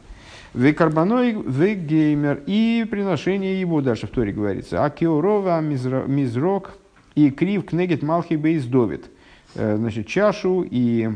[0.54, 4.86] Векарбаной, вегеймер и приношение его, дальше в Торе говорится.
[4.86, 6.78] Акиорова, мизрок
[7.16, 9.06] и крив кнегет малхи бейс довид.
[9.56, 11.10] Э, значит, чашу и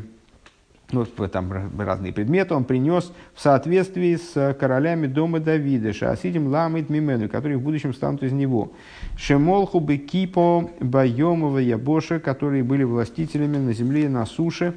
[0.92, 7.30] ну, там разные предметы он принес в соответствии с королями дома Давида, Шаасидим Ламит Мимену,
[7.30, 8.72] которые в будущем станут из него.
[9.18, 14.74] Шемолху Бекипо Байомова Ябоша, которые были властителями на земле и на суше.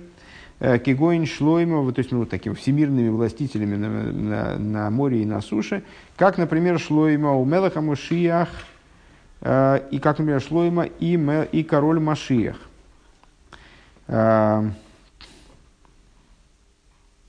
[0.61, 5.41] Э, Кигоин Шлоймова, то есть ну, такими всемирными властителями на, на, на море и на
[5.41, 5.83] суше,
[6.17, 8.49] как, например, Шлойма у Мелаха Машиях,
[9.41, 11.19] э, и как, например, Шлойма и,
[11.53, 12.57] и король Машиях.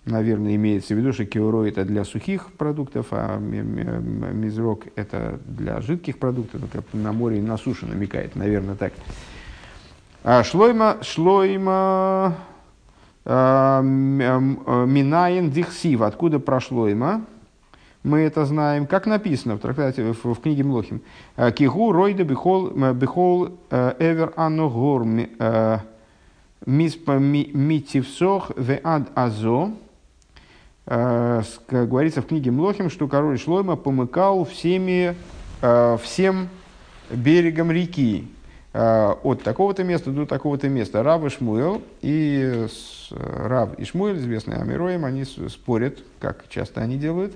[0.05, 5.81] Э, наверное, имеется в виду, что киуро это для сухих продуктов, а мизрок это для
[5.81, 8.93] жидких продуктов, ну, как на море и на суше намекает, наверное, так.
[10.23, 12.37] А шлойма, шлойма
[13.25, 17.21] а, минаин дихсив, откуда прошло има,
[18.03, 21.01] мы это знаем, как написано в трактате, в, в книге Млохим.
[21.37, 25.79] «А, Кигу ройда бихол, бихол э, эвер аногор э,
[26.65, 29.71] митивсох ве ад азо,
[30.85, 35.15] Э, говорится в книге Млохим, что король Шлойма помыкал всеми,
[35.61, 36.49] э, всем
[37.09, 38.27] берегом реки,
[38.73, 41.01] э, от такого-то места до такого-то места.
[41.01, 42.67] Рав и и
[43.11, 47.33] Рав и Шмуэль, известные Амироем, они спорят, как часто они делают.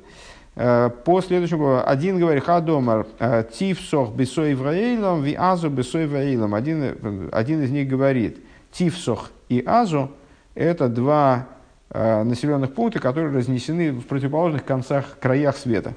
[0.56, 3.06] По следующему, один говорит, Хадомар,
[3.54, 6.56] Тифсох бесой враилом, ви азу бесой враилом.
[6.56, 8.40] Один, один из них говорит,
[8.72, 10.10] Тифсох и азу–
[10.56, 11.46] это два
[11.94, 15.94] населенных пунктов, которые разнесены в противоположных концах, краях света.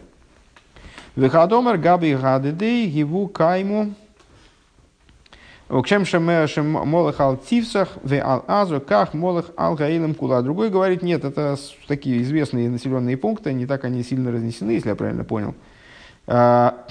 [1.17, 3.95] Вехадомер габи гадедей гиву кайму
[5.85, 6.25] Чем шем
[6.71, 10.43] молах ал тивсах, ве ал азу, как молах ал гаилам кула.
[10.43, 11.57] Другой говорит, нет, это
[11.87, 15.55] такие известные населенные пункты, не так они сильно разнесены, если я правильно понял.
[16.27, 16.87] А,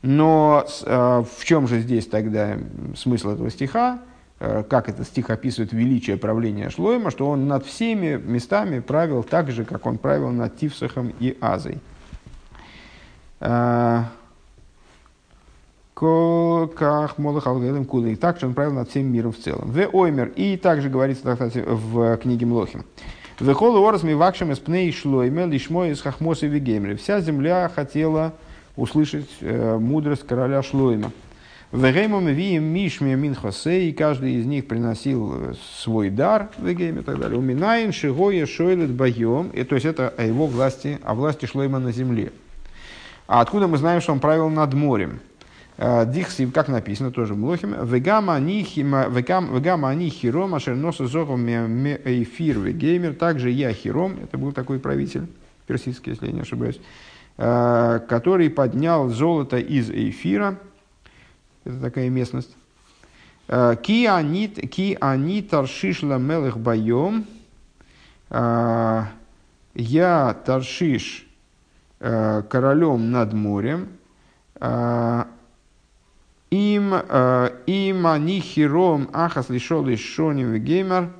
[0.00, 2.56] но а, в чем же здесь тогда
[2.96, 4.00] смысл этого стиха?
[4.38, 9.50] А, как этот стих описывает величие правления Шлойма, что он над всеми местами правил так
[9.50, 11.78] же, как он правил над Тивсахом и Азой.
[13.38, 14.08] Как
[17.18, 18.08] молах алгадам куда.
[18.08, 19.70] И также он правил над всем миром в целом.
[19.70, 20.32] В оймер.
[20.36, 22.84] И также говорится кстати, в книге Млохим.
[23.38, 26.94] В холу орас ми вакшем из пней шлойме лишмо из хахмоса вегемри.
[26.96, 28.32] Вся земля хотела
[28.76, 31.12] услышать э, мудрость короля Шлойма.
[31.72, 37.00] В Геймом вием мишме минхосе, и каждый из них приносил э, свой дар в Гейме
[37.00, 37.36] и так далее.
[37.36, 41.90] Уминаин шигоя шойлет байом, и то есть это о его власти, о власти Шлойма на
[41.90, 42.30] земле.
[43.26, 45.18] А откуда мы знаем, что он правил над морем?
[45.76, 47.74] Э, Дихси, как написано, тоже Млохим.
[47.84, 53.14] Вегама они хиром, ашер носа зохом эйфир вегеймер.
[53.14, 55.26] Также я хиром, это был такой правитель
[55.66, 56.78] персидский, если я не ошибаюсь,
[57.38, 60.58] э, который поднял золото из эйфира.
[61.66, 62.56] Это такая местность.
[63.48, 67.26] Э, ки они, ки они таршишла мелых боем.
[68.30, 69.08] Я
[70.44, 71.26] таршиш
[71.98, 73.88] королем над морем.
[76.50, 81.10] Им, э, им они хиром ахас лишол шоним геймер.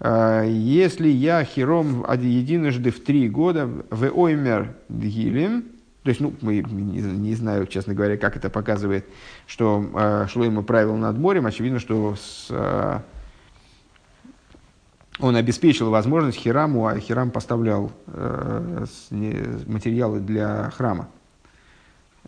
[0.00, 5.64] Э, если я хиром единожды в три года в оймер дгилем,
[6.06, 9.04] то есть, ну, мы не, не знаю, честно говоря, как это показывает,
[9.48, 11.46] что э, Шлойма правил над морем.
[11.46, 13.00] Очевидно, что с, э,
[15.18, 19.34] он обеспечил возможность Хираму, а Хирам поставлял э, с, не,
[19.66, 21.08] материалы для храма.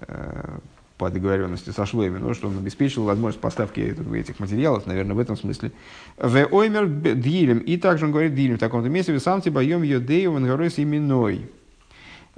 [0.01, 0.59] Э,
[0.97, 5.37] по договоренности со Шлойми, но что он обеспечил возможность поставки этих материалов, наверное, в этом
[5.37, 5.71] смысле.
[6.17, 10.81] В оймер дилем, и также он говорит дилем в таком-то месте, сам боем йодею венгорес
[10.81, 11.49] именной.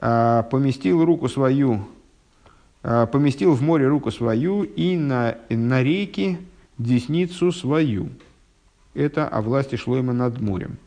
[0.03, 1.87] А, поместил руку свою,
[2.83, 6.39] а, поместил в море руку свою и на, на реки
[6.79, 8.09] десницу свою.
[8.95, 10.79] Это о власти Шлойма над морем.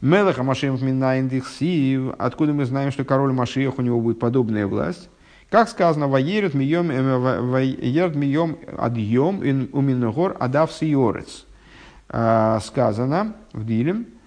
[0.00, 2.14] Мелаха Машем Минаиндихсив.
[2.18, 5.10] Откуда мы знаем, что король Машиях, у него будет подобная власть?
[5.50, 11.46] Как сказано, «Ваерет мием, ваерет мием адьем уминогор адав сиорец».
[12.08, 14.19] А, сказано в Дилем, «А,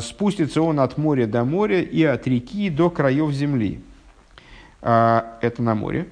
[0.00, 3.80] спустится он от моря до моря и от реки до краев земли.
[4.82, 6.08] А, это на море.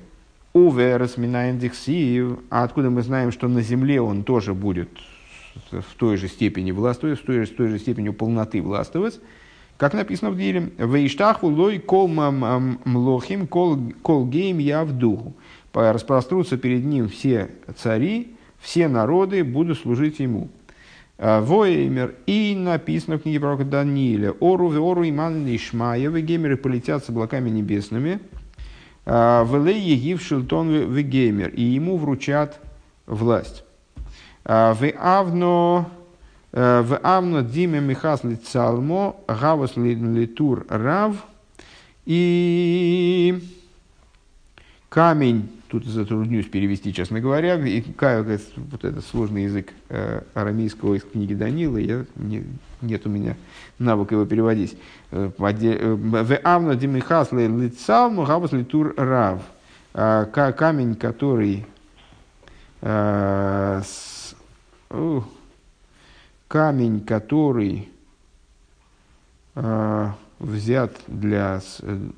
[0.54, 2.38] Минаиндексив.
[2.50, 4.88] А откуда мы знаем, что на земле он тоже будет
[5.70, 9.20] в той же степени властвовать, в той же, в той же степени полноты властвовать.
[9.76, 15.34] Как написано в Дире, «Вейштаху лой кол млохим кол гейм я в духу».
[15.72, 20.48] Распрострутся перед ним все цари, все народы будут служить ему.
[21.20, 27.08] А, Воемер и написано в книге пророка Данииля, «Ору ору иман лишмая, геймеры полетят с
[27.08, 28.20] облаками небесными,
[29.04, 32.60] а, велей егив шилтон вегеймер, и ему вручат
[33.06, 33.64] власть».
[34.44, 35.90] А, в авно
[36.50, 41.14] в Авно Диме Михас Лицалмо, Гавас Литур Рав
[42.06, 43.38] и
[44.88, 47.82] камень, тут затруднюсь перевести, честно говоря, и
[48.56, 52.44] вот этот сложный язык э, арамейского из книги Данила, я, не,
[52.82, 53.36] нет у меня
[53.78, 54.76] навыка его переводить.
[55.10, 59.42] Э, в Авно Димихас Лицалмо, Гавас Литур Рав.
[59.92, 61.66] Камень, который
[66.48, 67.88] камень, который
[69.54, 72.08] э, взят для, э,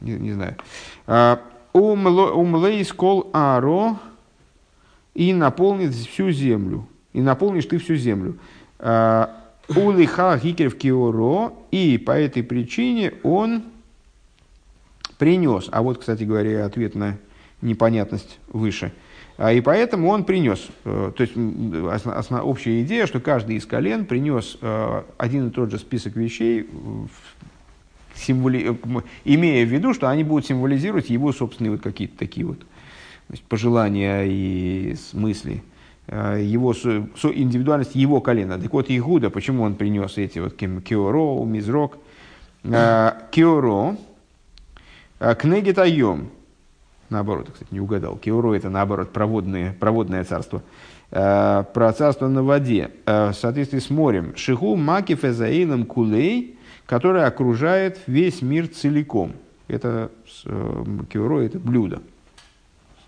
[0.00, 0.56] не, не знаю,
[1.76, 3.98] э, умлейс кол аро
[5.14, 8.38] и наполнит всю землю, и наполнишь ты всю землю.
[8.78, 9.26] Э,
[9.68, 13.64] улиха гикерев киоро, и по этой причине он
[15.18, 17.18] принес, а вот, кстати говоря, ответ на
[17.60, 18.92] непонятность выше–
[19.38, 24.06] а, и поэтому он принес, э, то есть основ, общая идея, что каждый из колен
[24.06, 26.68] принес э, один и тот же список вещей,
[28.16, 32.58] символи, э, имея в виду, что они будут символизировать его собственные вот какие-то такие вот
[33.30, 35.62] есть, пожелания и мысли,
[36.08, 38.58] его индивидуальность его колена.
[38.60, 41.98] Так вот, Игуда, почему он принес эти вот киоро, мизрок,
[42.62, 43.96] киоро,
[45.18, 46.30] кнегитайом,
[47.10, 48.16] наоборот, кстати, не угадал.
[48.16, 50.62] Кеуру это наоборот проводное, проводное царство.
[51.10, 54.34] Э, про царство на воде э, в соответствии с морем.
[54.36, 56.55] Шиху макиф эзаилом кулей,
[56.86, 59.32] который окружает весь мир целиком.
[59.68, 60.10] Это
[60.44, 62.00] э, кеуру это блюдо.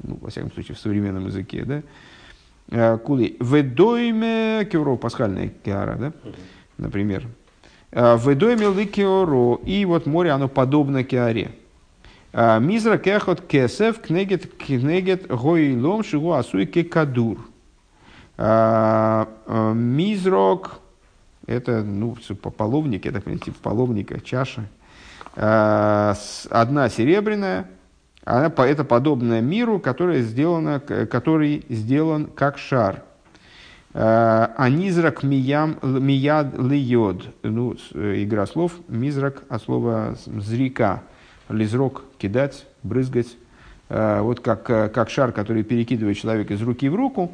[0.03, 1.83] ну, во всяком случае, в современном языке, да,
[2.71, 3.37] э, кули.
[3.41, 6.13] Ведойме кеуро, пасхальная киара, да,
[6.77, 7.27] например.
[7.93, 11.53] Ведойме ликеоро, и вот море, оно подобно киаре.
[12.35, 17.39] Мизра кехот кесев кнегет кнегет гоилом шигу асуй кадур.
[19.75, 20.81] Мизрок,
[21.49, 22.17] это, ну,
[22.57, 24.67] половник, это, типа половника, чаша.
[25.35, 27.69] Одна серебряная,
[28.25, 33.03] она, это подобная миру, который, сделана, который сделан как шар.
[33.95, 37.25] Анизрак миям, мияд лиод.
[37.43, 38.73] Ну, игра слов.
[38.87, 41.03] Мизрак от слова зрика.
[41.49, 43.37] Лизрок– кидать, брызгать.
[43.89, 47.33] Вот как, как шар, который перекидывает человека из руки в руку.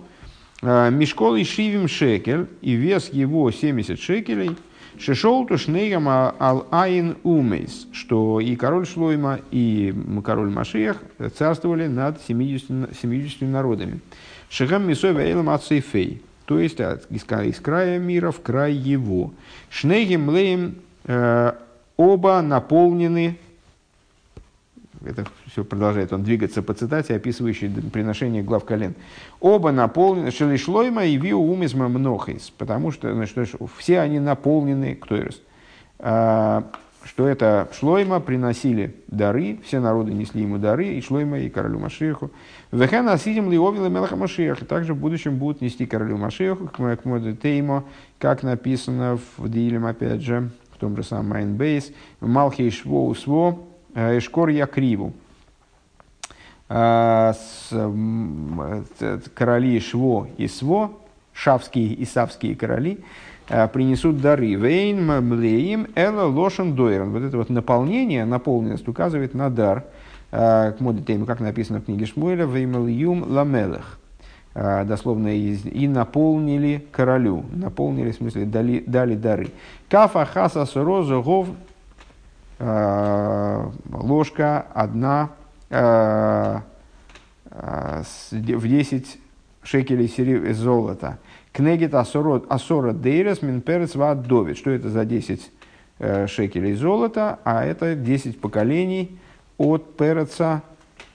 [0.62, 2.46] Мешкол и шивим шекель.
[2.62, 4.56] И вес его 70 шекелей–
[4.98, 9.92] Шишолту шнейгам ал айн умейс, что и король Шлойма, и
[10.24, 10.98] король Машиях
[11.36, 14.00] царствовали над 70, 70 народами.
[14.48, 19.32] Шигам мисой вейлам ацейфей, то есть из, из края мира в край его.
[19.68, 21.52] Шнейгим леем э,
[21.96, 23.36] оба наполнены
[25.04, 28.94] это все продолжает он двигаться по цитате, описывающей приношение глав колен.
[29.40, 35.40] Оба наполнены, шелишлойма и виу умизма мнохис, потому что значит, все они наполнены, кто раз,
[35.98, 36.64] а,
[37.04, 42.30] что это Шлойма приносили дары, все народы несли ему дары, и Шлойма, и королю Машеху.
[42.72, 44.64] Вехан асидим лиовила мелаха Машеха.
[44.64, 47.84] Также в будущем будут нести королю Машеху, к моду Теймо,
[48.18, 51.92] как написано в Дилем, опять же, в том же самом Майнбейс.
[52.20, 55.12] Малхи Шво Сво, Э, Эшкор Якриву.
[56.68, 57.34] А,
[59.34, 60.92] короли Шво и Сво,
[61.32, 63.00] шавские и савские короли,
[63.48, 64.54] э, принесут дары.
[64.54, 67.10] Вейн млеим эла лошен дойрон.
[67.10, 69.84] Вот это вот наполнение, наполненность указывает на дар.
[70.32, 73.98] Э, к модетейму, как написано в книге Шмуэля, веймл юм ламелех.
[74.54, 77.44] Дословно, и наполнили королю.
[77.52, 79.48] Наполнили, в смысле, дали, дали дары.
[79.88, 81.73] Кафа хаса сороза гов Э,
[82.58, 85.30] ложка одна
[85.70, 86.60] э,
[87.50, 89.18] э, в 10
[89.62, 91.18] шекелей золота.
[91.52, 94.56] Кнегит асора дейрес минперец довид.
[94.56, 95.50] Что это за 10
[96.26, 97.38] шекелей золота?
[97.44, 99.18] А это 10 поколений
[99.56, 100.62] от Переца,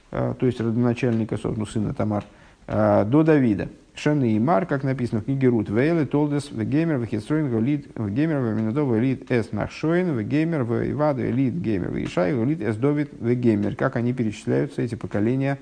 [0.09, 2.23] то есть родоначальника, ну, сына Тамар,
[2.65, 3.67] до Давида.
[3.99, 8.97] Шаны и Мар, как написано в книге Рут, Вейле, Толдес, Вегеймер, Вехестроин, Галит, Вегеймер, Веминадов,
[8.97, 13.75] Элит, Эс Нахшоин, Вегеймер, Вейваду, Элит, Геймер, Вишай, Элит, Эс Довид, Вегеймер.
[13.75, 15.59] Как они перечисляются, эти поколения,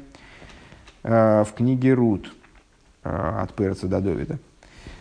[1.04, 2.32] э, в книге Рут,
[3.04, 4.38] э, от Перца до Довида.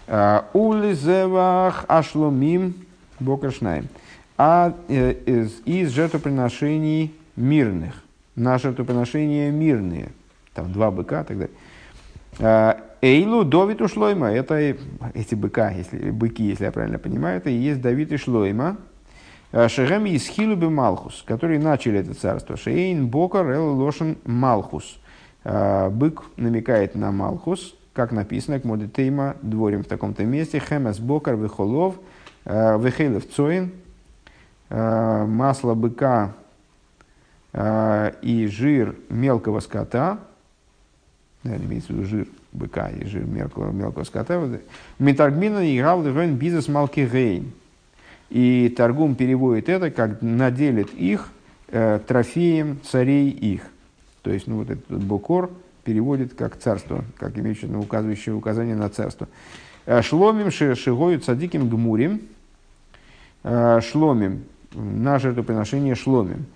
[0.06, 2.74] Э, Улизевах Ашломим
[3.20, 3.88] Бокашнаем.
[4.38, 8.02] А из, из жертвоприношений мирных,
[8.34, 10.08] на жертвоприношения мирные,
[10.54, 14.32] там два быка и так далее Эйлу Довид у Шлойма.
[14.32, 14.76] Это
[15.14, 18.78] эти быка, если, быки, если я правильно понимаю, это и есть Давид и Шлойма.
[19.52, 22.56] Э, Шехем из Хилубе Малхус, которые начали это царство.
[22.56, 24.98] Шейн Бокар Эл Лошен Малхус.
[25.44, 30.58] Э, бык намекает на Малхус, как написано, к Модетейма дворим в таком-то месте.
[30.58, 31.94] Хемес Бокар Вехолов
[32.44, 33.70] э, Вехейлев Цоин.
[34.68, 36.32] Масло быка
[37.54, 40.18] и жир мелкого скота.
[41.44, 42.26] Наверное, имеется в виду жир
[42.56, 44.60] быка и жир мелкого, мелкого скота.
[44.98, 47.52] Метаргмина и гавлевен бизнес малкигейн.
[48.30, 51.28] И торгум переводит это, как наделит их
[51.68, 53.62] э, трофеем царей их.
[54.22, 55.50] То есть, ну, вот этот бокор
[55.84, 59.28] переводит как царство, как имеющее указывающее указание на царство.
[59.84, 62.22] Э, шломим шигою цадиким гмурим.
[63.44, 64.44] Э, шломим.
[64.72, 66.46] На жертвоприношение шломим.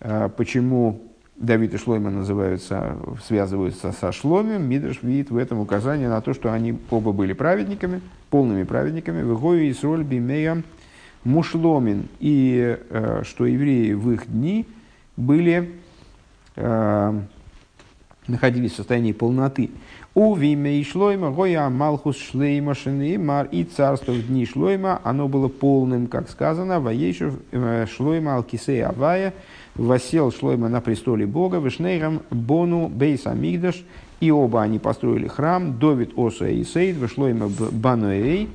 [0.00, 1.00] Э, почему
[1.36, 2.96] Давид и Шлойма называются,
[3.26, 8.00] связываются со Шломем, Мидрш видит в этом указание на то, что они оба были праведниками,
[8.30, 10.62] полными праведниками, в и Исроль Бимея
[11.24, 14.66] Мушломин, и э, что евреи в их дни
[15.16, 15.72] были,
[16.54, 17.20] э,
[18.28, 19.70] находились в состоянии полноты.
[20.14, 25.48] У Виме и Шлойма, Гоя Малхус Шлейма Шенеймар, и царство в дни Шлойма, оно было
[25.48, 29.34] полным, как сказано, Ваешев э, Шлойма Алкисей Авая,
[29.74, 33.84] восел Шлойма на престоле Бога, Вишнейрам Бону Бейс Амигдаш,
[34.20, 38.48] и оба они построили храм, Довид Оса и Сейд, Шлойма Бануэй,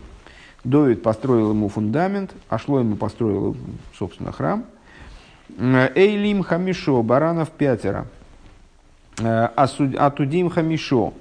[0.64, 3.56] Довид построил ему фундамент, а Шлойма построил,
[3.98, 4.66] собственно, храм.
[5.58, 8.08] Эйлим Хамишо, баранов пятеро.
[9.18, 11.14] Атудим Хамишо,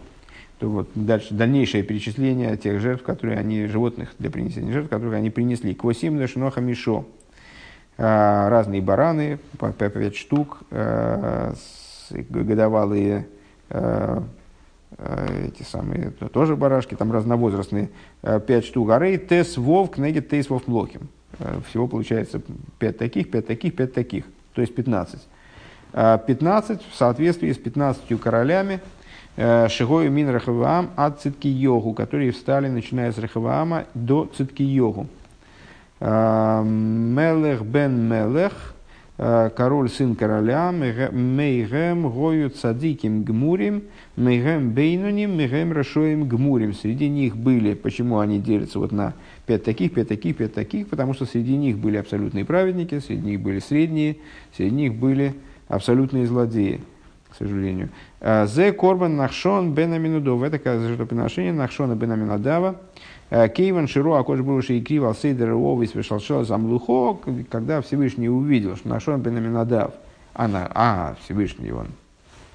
[0.58, 5.30] то вот дальше, дальнейшее перечисление тех жертв, которые они, животных для принесения жертв, которые они
[5.30, 5.74] принесли.
[5.74, 7.06] Квосим Лешно Хамишо.
[7.98, 10.58] Разные бараны, по 5 штук,
[12.10, 13.26] годовалые
[13.70, 14.22] э,
[15.48, 17.90] эти самые, тоже барашки, там разновозрастные,
[18.46, 18.90] пять штук.
[18.90, 21.08] Арей тес вов кнегет тейс вов млохим.
[21.68, 22.40] Всего получается
[22.78, 25.26] пять таких, пять таких, пять таких, то есть пятнадцать.
[25.92, 28.80] Пятнадцать в соответствии с пятнадцатью королями,
[29.36, 35.08] Шигою мин Рахаваам от цитки йогу, которые встали, начиная с Рахаваама до цитки йогу.
[36.00, 38.74] Мелех бен Мелех,
[39.16, 43.82] король сын короля, мейгем гою цадиким гмурим,
[44.16, 46.72] мейгем бейнуним, мейгем рашоим гмурим.
[46.72, 49.14] Среди них были, почему они делятся вот на
[49.46, 53.40] пять таких, пять таких, пять таких, потому что среди них были абсолютные праведники, среди них
[53.40, 54.18] были средние,
[54.56, 55.34] среди них были
[55.66, 56.80] абсолютные злодеи
[57.30, 57.90] к сожалению.
[58.20, 60.42] Э, Зе корбан нахшон бен аминудов.
[60.42, 62.76] Это жертвоприношение нахшона бен аминадава.
[63.30, 67.18] Э, Кейван Широ Акош Бруши и Кривал Сейдер Овис Вешалшел Замлухо,
[67.50, 69.92] когда Всевышний увидел, что Нахшон бен аминадав,
[70.32, 71.88] она, а, Всевышний, он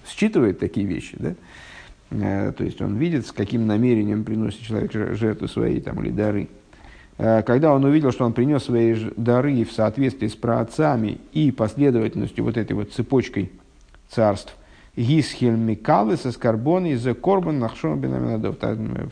[0.07, 1.33] считывает такие вещи, да?
[2.11, 6.47] Э, то есть он видит, с каким намерением приносит человек жертвы свои там, или дары.
[7.15, 12.57] Когда он увидел, что он принес свои дары в соответствии с праотцами и последовательностью вот
[12.57, 13.51] этой вот цепочкой
[14.09, 14.55] царств,
[14.95, 18.57] Гисхель Микалы со скорбон из Корбан Нахшон Бенаминадов.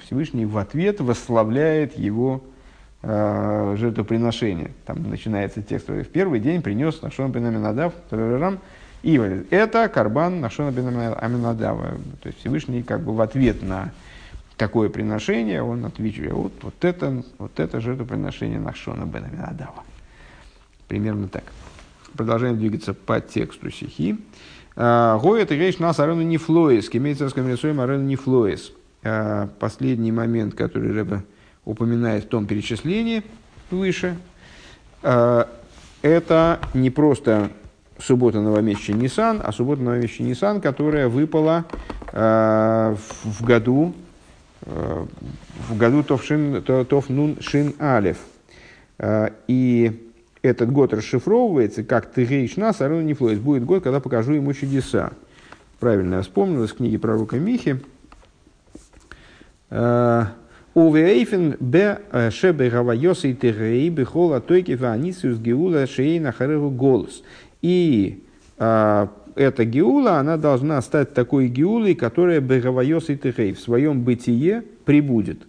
[0.03, 2.43] Всевышний в ответ восславляет его
[3.01, 4.71] э, жертвоприношение.
[4.85, 5.89] Там начинается текст.
[5.89, 7.93] В первый день принес Нахшон Бенаминадав.
[9.01, 9.15] И
[9.49, 11.97] это Карбан Нахшона Бенаминадава.
[12.21, 13.91] То есть Всевышний как бы в ответ на
[14.57, 19.83] такое приношение, он отвечает, вот, вот, это, вот это жертвоприношение Нахшона Бенаминадава.
[20.87, 21.45] Примерно так.
[22.13, 24.19] Продолжаем двигаться по тексту стихи.
[24.75, 28.71] А, Гоет и речь нас арену не флоис, имеется с коммерцией арену не флоис.
[29.03, 31.23] А, последний момент, который Рэбе
[31.65, 33.23] упоминает в том перечислении
[33.69, 34.17] выше,
[35.03, 35.49] а,
[36.01, 37.49] это не просто
[37.99, 41.65] суббота новомесячный Нисан, а суббота новомесячный Нисан, которая выпала
[42.11, 42.97] в
[43.41, 43.93] году
[44.65, 48.17] в году Товшин, Товнун Шин Алев.
[49.47, 50.10] И
[50.41, 53.39] этот год расшифровывается как Тегейшна Сарона Нефлоис.
[53.39, 55.11] Будет год, когда покажу ему чудеса.
[55.79, 57.81] Правильно я вспомнил из книги пророка Михи.
[59.69, 60.25] Э,
[60.73, 67.23] Увейфен бе э, шебе гавайоса и тегей бехола тойки ванисиус геула шейна хареву голос.
[67.61, 68.23] И
[68.57, 74.63] а, эта геула, она должна стать такой геулой, которая бегавайос и тегей в своем бытие
[74.85, 75.39] прибудет.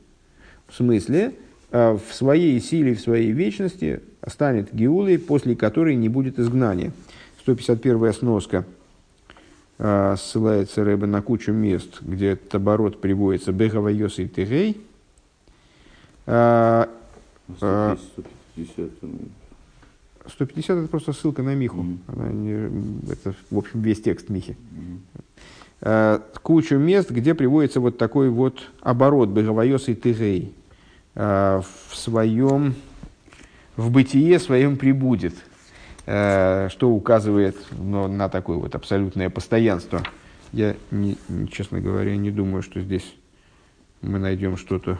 [0.67, 1.35] В смысле,
[1.73, 6.93] в своей силе, в своей вечности станет Геулой, после которой не будет изгнания.
[7.41, 8.65] 151 сноска
[9.79, 14.81] э, ссылается Рэбе на кучу мест, где этот оборот приводится Бегава Йоси Тегей.
[16.27, 16.87] Э,
[17.57, 18.91] 150,
[20.29, 21.79] 150 это просто ссылка на Миху.
[21.79, 21.99] Mm-hmm.
[22.07, 24.57] Она не, это, в общем, весь текст Михи.
[25.81, 26.23] Mm-hmm.
[26.43, 30.55] кучу мест, где приводится вот такой вот оборот Бегавайос и Тегей
[31.15, 32.75] в своем
[33.77, 35.35] в бытие своем прибудет,
[36.07, 40.03] э, что указывает ну, на такое вот абсолютное постоянство.
[40.53, 41.17] Я, не,
[41.51, 43.15] честно говоря, не думаю, что здесь
[44.03, 44.97] мы найдем что-то.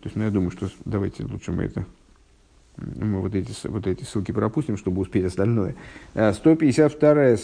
[0.00, 1.86] То есть, ну, я думаю, что давайте лучше мы это
[2.76, 5.76] мы вот эти, вот эти ссылки пропустим, чтобы успеть остальное.
[6.14, 7.36] 152,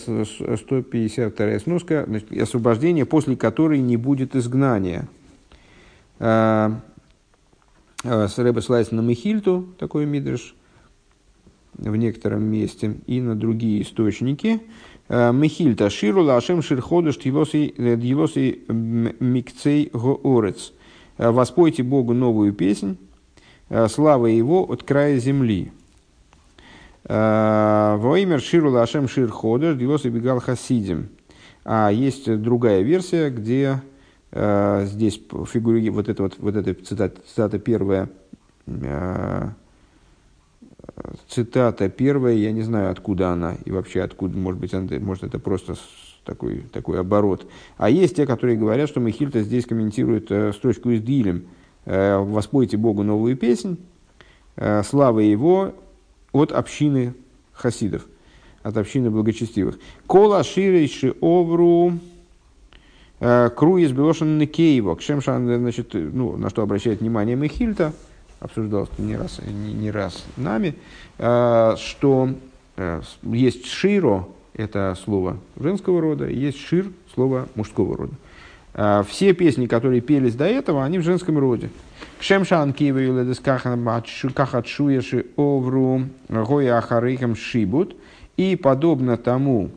[0.57, 5.07] 152 сноска, значит, освобождение, после которой не будет изгнания.
[6.21, 6.71] Э,
[8.03, 10.55] Э, Рэбе ссылается на Мехильту, такой мидриш,
[11.75, 14.63] в некотором месте, и на другие источники.
[15.09, 18.65] Э, Мехильта ширу лашем ширходуш дилоси
[19.21, 20.73] микцей гоорец.
[21.19, 22.97] Воспойте Богу новую песнь,
[23.89, 25.71] слава Его от края земли.
[27.05, 31.11] Воимер ширу лашем ширходуш дилоси бегал хасидим.
[31.65, 33.83] А есть другая версия, где
[34.33, 38.09] здесь фигурирует вот эта вот, вот эта цитата, цитата первая,
[38.67, 39.49] э,
[41.29, 45.41] цитата первая, я не знаю, откуда она, и вообще откуда, может быть, она, может, это
[45.41, 45.75] просто
[46.25, 47.51] такой, такой оборот.
[47.77, 51.47] А есть те, которые говорят, что Михильта здесь комментирует э, строчку из Дилем.
[51.87, 53.79] «Воспойте Богу новую песнь,
[54.85, 55.75] слава Его
[56.31, 57.15] от общины
[57.53, 58.07] хасидов,
[58.63, 59.79] от общины благочестивых».
[60.07, 62.10] «Кола ширейши овру Э,
[63.21, 67.93] Круиз Белошин Некеева, Кшемшан, значит, ну, на что обращает внимание Мехильта,
[68.41, 70.75] обсуждалось не раз, не, не раз нами,
[71.19, 72.31] э, что
[72.77, 78.13] э, есть широ, это слово женского рода, и есть шир, слово мужского рода.
[79.09, 81.71] Все песни, которые пелись до этого, они в женском роде.
[82.21, 87.97] Кшемшан киевы юледес кахатшуеши овру гоя ахарейхам шибут.
[88.37, 89.71] И подобно тому,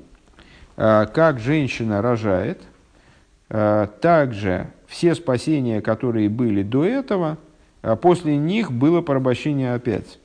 [0.77, 2.65] э, как женщина рожает, э,
[3.47, 7.37] также все спасения, которые были до этого,
[8.01, 10.19] после них было порабощение опять.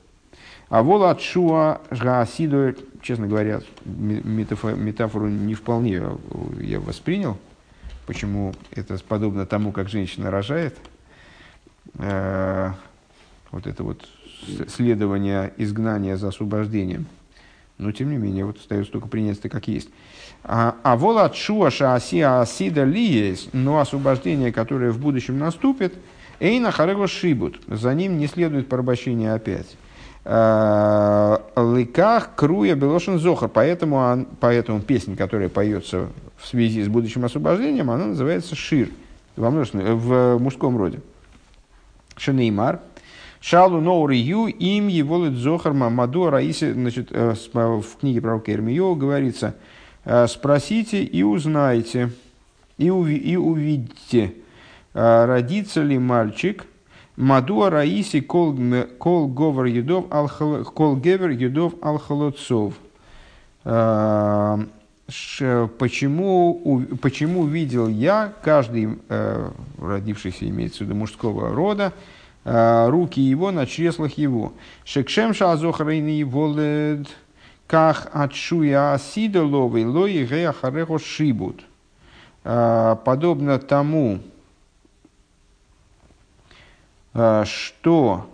[0.69, 6.01] А вола Шуа Жгаасиду, честно говоря, метафору не вполне
[6.59, 7.37] я воспринял,
[8.05, 10.77] почему это подобно тому, как женщина рожает.
[11.95, 14.07] Вот это вот
[14.67, 17.07] следование изгнания за освобождением.
[17.79, 19.89] Но, тем не менее, вот остается только принять это как есть.
[20.51, 25.93] А, а вола от шуа шааси асида есть, но освобождение, которое в будущем наступит,
[26.39, 27.61] эйна харего шибут.
[27.67, 29.77] За ним не следует порабощение опять.
[30.25, 33.47] А, Лыках круя белошин зохар.
[33.47, 36.07] Поэтому, поэтому песня, которая поется
[36.39, 38.89] в связи с будущим освобождением, она называется шир
[39.35, 40.99] во множественном, в мужском роде.
[42.17, 42.79] Шанеймар–
[43.39, 49.55] Шалу ноури ю им его зохар мамаду раиси, значит, э, в книге пророка Ирмио говорится,
[49.55, 49.78] «Э,
[50.27, 52.11] спросите и узнайте,
[52.77, 54.33] и, уви, и увидите,
[54.93, 56.65] э, родится ли мальчик,
[57.15, 58.53] Мадуа Раиси кол,
[59.27, 60.05] говор едов
[61.81, 62.73] алхалоцов.
[65.77, 68.99] Почему, почему видел я, каждый
[69.77, 71.91] родившийся, имеется в виду мужского рода,
[72.45, 74.53] Э, руки его на чреслах его.
[74.85, 77.07] Шекшем шазохрейни волед
[77.69, 81.61] ках отшуя асидоловый лои геахарехо шибут.
[82.43, 84.19] Э, подобно тому,
[87.13, 88.27] э, что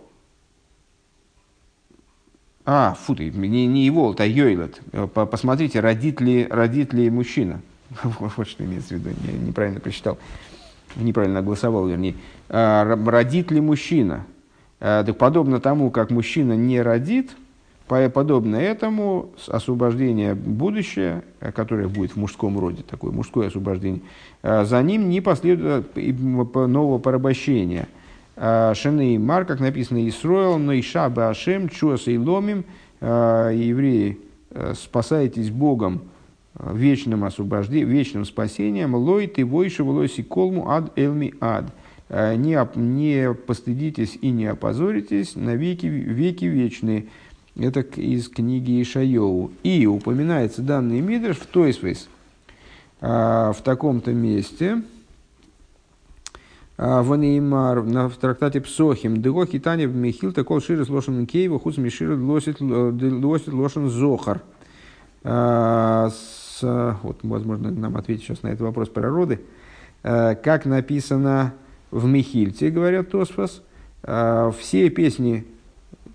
[2.63, 4.79] а, фу, не, не его, а Йойлет.
[5.13, 7.61] Посмотрите, родит ли, родит ли мужчина.
[8.03, 10.17] Вот что имеется в виду, я неправильно прочитал
[10.95, 12.15] неправильно голосовал, вернее,
[12.47, 14.25] а, родит ли мужчина.
[14.79, 17.31] А, так подобно тому, как мужчина не родит,
[17.87, 24.01] подобно этому освобождение будущее, которое будет в мужском роде, такое мужское освобождение,
[24.41, 27.87] а, за ним не последует нового порабощения.
[28.37, 32.65] Шены Мар, как написано, Исроил, но и Шаба Ашем, Чуаса и Ломим,
[32.99, 34.19] евреи,
[34.73, 36.01] спасаетесь Богом,
[36.59, 41.65] вечным освобождением, вечным спасением, лой ты войши лоси колму ад элми ад.
[42.07, 47.07] Э, не, не постыдитесь и не опозоритесь на веки, веки вечные.
[47.57, 49.51] Это из книги Ишайоу.
[49.63, 52.09] И упоминается данный мидрш в Тойсвейс
[53.01, 54.81] э, в таком-то месте.
[56.77, 59.21] Э, Ванеймар в трактате Псохим.
[59.21, 64.41] Дего хитани в Михил такол ширис лошен кейва хуц мишир лосит лошен зохар
[66.61, 69.41] вот, возможно, нам ответить сейчас на этот вопрос природы,
[70.03, 71.53] э, как написано
[71.91, 73.61] в Михильте, говорят Тосфос,
[74.03, 75.45] э, все песни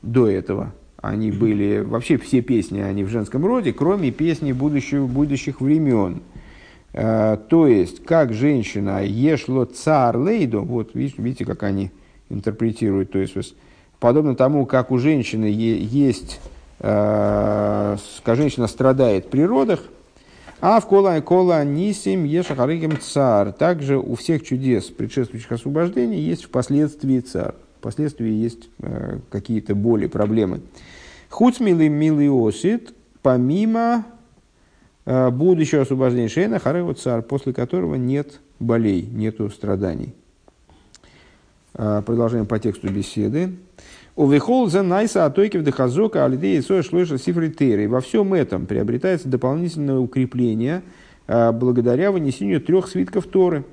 [0.03, 5.61] до этого, они были, вообще все песни, они в женском роде, кроме песни будущих, будущих
[5.61, 6.23] времен.
[6.93, 11.91] Э, то есть, как женщина ешло цар лейду, вот видите, как они
[12.29, 13.55] интерпретируют, то есть,
[13.99, 16.41] подобно тому, как у женщины есть,
[16.79, 19.81] как женщина страдает при родах,
[20.63, 23.53] а в кола кола нисим ешахарыгим цар.
[23.53, 27.55] Также у всех чудес, предшествующих освобождений, есть впоследствии цар.
[27.81, 30.61] Впоследствии есть э, какие-то боли, проблемы.
[31.31, 32.93] Хуцмилы милый осит,
[33.23, 34.05] помимо
[35.07, 40.15] э, будущего освобождения Шейна, Харева цар, после которого нет болей, нету страданий.
[41.73, 43.55] Э, продолжаем по тексту беседы.
[44.15, 47.87] Увехол за найса атойки в дехазока алидеи соя шлойша сифритери.
[47.87, 50.83] Во всем этом приобретается дополнительное укрепление
[51.27, 53.65] а, благодаря вынесению трех свитков Торы.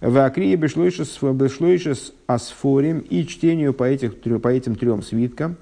[0.00, 5.56] В Акрие бешлойшес асфорим и чтению по, этих, по этим трем свиткам.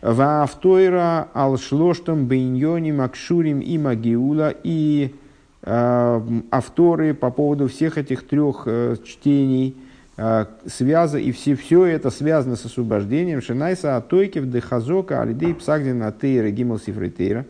[0.00, 5.14] В Автойра алшлоштам бейньоним акшурим и магиула и
[5.62, 9.76] э, авторы по поводу всех этих трех э, чтений–
[10.22, 16.50] а, связа, и все, все это связано с освобождением Шинайса Атойкев Дехазока Алидей Псагдина Тейра
[16.50, 17.46] Гимл Сифритейра.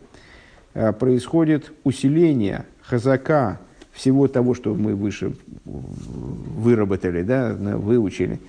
[0.97, 3.59] Происходит усиление хазака
[3.91, 5.33] всего того, что мы выше
[5.65, 8.39] выработали, да, выучили,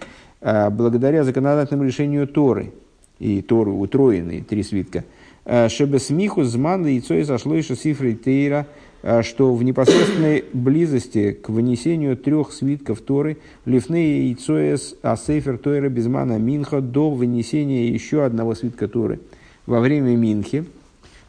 [0.41, 2.73] а, благодаря законодательному решению Торы,
[3.19, 5.05] и Торы утроенные, три свитка.
[5.45, 8.67] Шебесмиху зман яйцо и зашло еще сифры тейра–
[9.03, 15.89] Э, что в непосредственной близости к вынесению трех свитков Торы Лифны и Цоэс Асейфер Тойра
[15.89, 19.21] Безмана Минха до вынесения еще одного свитка Торы
[19.67, 20.65] во время Минхи,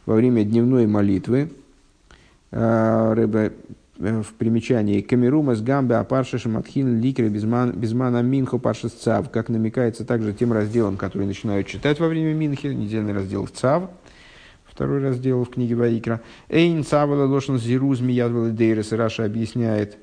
[0.06, 1.50] во время дневной молитвы,
[2.52, 3.50] э,
[3.96, 10.32] в примечании Камерума с Гамбе Апарша Шаматхин Ликре Безмана Минху Парша Цав, как намекается также
[10.32, 13.90] тем разделом, который начинают читать во время Минхи, недельный раздел Цав–
[14.74, 16.20] второй раздел в книге Ваикра.
[16.48, 18.90] Эйн цавала лошен зиру змеядвала дейрес.
[18.90, 19.96] Раша объясняет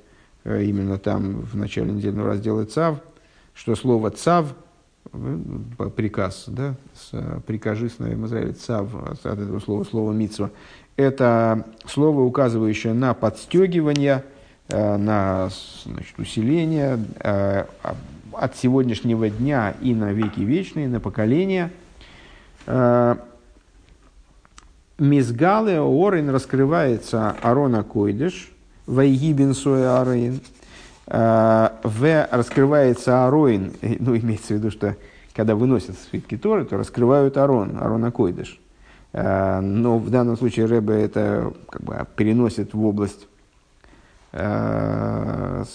[0.46, 3.00] э, именно там в начале недельного раздела цав,
[3.54, 4.56] что слово цав,
[5.12, 6.76] э, приказ, да,
[7.46, 10.52] прикажи сыновьям Израиля, цав, от этого слова, слово митсва,
[10.96, 14.24] это слово, указывающее на подстегивание,
[14.70, 15.50] э, на
[15.84, 17.00] значит, усиление
[18.34, 21.70] от сегодняшнего дня и на веки вечные, на поколения.
[24.98, 28.52] Мизгалы Орин раскрывается Арона Койдыш,
[28.86, 30.40] Вайгибин Соя Арин,
[31.08, 34.96] В раскрывается Ароин, ну имеется в виду, что
[35.34, 38.61] когда выносят свитки Торы, то раскрывают Арон, Арона Койдыш.
[39.14, 43.28] Но в данном случае Рэбе это как бы переносит в область
[44.32, 45.66] в,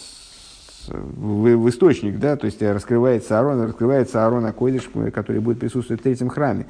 [0.87, 6.31] в источник, да, то есть раскрывается Арон, раскрывается Арона Койдыш, который будет присутствовать в третьем
[6.31, 6.67] храме.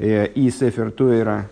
[0.00, 1.48] И Сефер Тойра,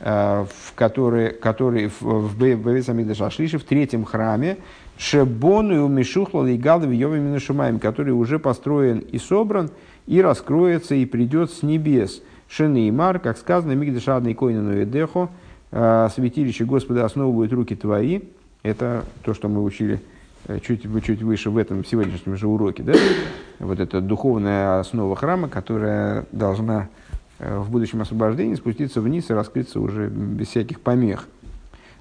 [0.00, 4.58] Э, в который, который в, в Бевесамидаш Ашлиши, в третьем храме,
[4.96, 9.70] Шебону и Мишухла и Гадов Йовами Шумаем, который уже построен и собран,
[10.06, 12.22] и раскроется, и придет с небес.
[12.48, 15.28] Шены и Мар, как сказано, Мигдешадный Койнану Эдехо,
[15.70, 18.20] э, святилище Господа основывают руки твои.
[18.62, 20.00] Это то, что мы учили
[20.46, 22.82] э, чуть, чуть выше в этом сегодняшнем же уроке.
[22.82, 22.94] Да?
[23.58, 26.88] Вот это духовная основа храма, которая должна
[27.38, 31.28] Э, в будущем освобождении спуститься вниз и раскрыться уже без всяких помех.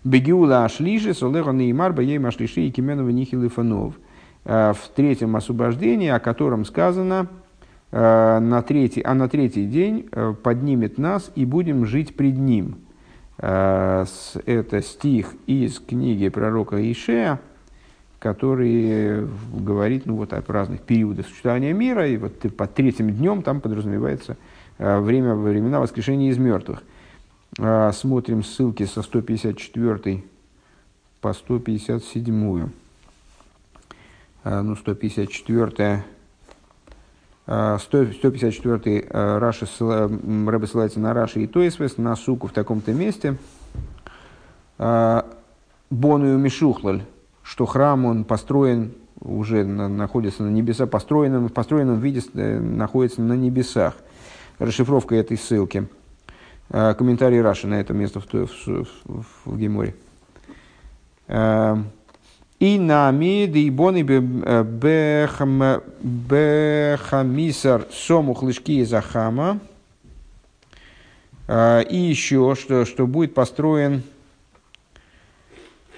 [0.04, 3.94] Бегиула ашлиши, солеха неймар, баей машлиши и кименова нихилифанов.
[4.46, 7.28] Э, в третьем освобождении, о котором сказано,
[7.92, 10.10] на третий, а на третий день
[10.44, 12.76] поднимет нас и будем жить пред ним.
[13.38, 17.40] Это стих из книги пророка Ишея,
[18.20, 23.62] который говорит ну, вот, о разных периодах существования мира, и вот под третьим днем там
[23.62, 24.36] подразумевается
[24.78, 26.84] Э, время, времена воскрешения из мертвых.
[27.58, 30.24] Э, смотрим ссылки со 154
[31.20, 32.70] по 157.
[34.44, 36.04] Э, ну, 154
[37.48, 43.38] 154 Раши, Рэбе ссылается на Раши и Тойсвес, на суку в таком-то месте.
[44.78, 47.04] Бонную Мишухлаль,
[47.44, 48.92] что храм он построен,
[49.22, 53.94] уже находится на небесах, построен, в построенном виде находится на небесах
[54.60, 55.88] расшифровка этой ссылки.
[56.70, 58.48] Комментарий Раши на это место в, в,
[59.06, 59.96] в, в Геморе.
[62.60, 64.02] А, и нами дейбоны
[66.02, 69.60] бехамисар сому хлышки захама.
[71.48, 74.04] А, и еще, что, что будет построен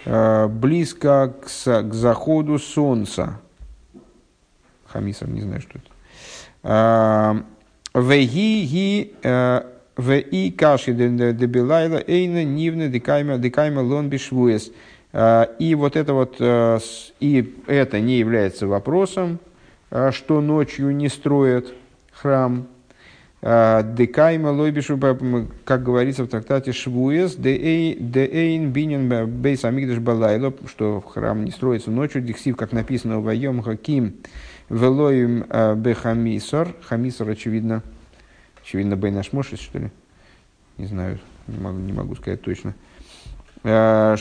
[0.06, 3.40] близко к, к заходу солнца.
[4.86, 7.45] Хамисар, не знаю, что это.
[7.94, 9.61] Веги э,
[10.31, 14.72] и каши дебилайла эйна нивна декайма декайма лон бишвуес.
[15.11, 16.80] Э, и вот это вот, э,
[17.19, 19.40] и это не является вопросом,
[20.11, 21.73] что ночью не строят
[22.11, 22.68] храм.
[23.41, 24.99] Декайма лойбишу,
[25.64, 32.22] как говорится в трактате Швуес, деэйн бинен бейс амигдаш балайло, что храм не строится ночью,
[32.22, 34.18] диксив, как написано в Вайом Хаким,
[34.69, 35.45] Велоим
[35.81, 36.76] бехамисор.
[36.84, 37.81] Хамисор, очевидно,
[38.61, 39.90] очевидно, Бейнашмошис, что ли?
[40.77, 41.18] Не знаю,
[41.48, 42.76] не могу, не могу сказать точно.
[43.64, 44.15] Э,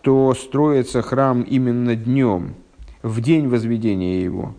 [0.00, 2.54] что строится храм именно днем,
[3.02, 4.54] в день возведения его.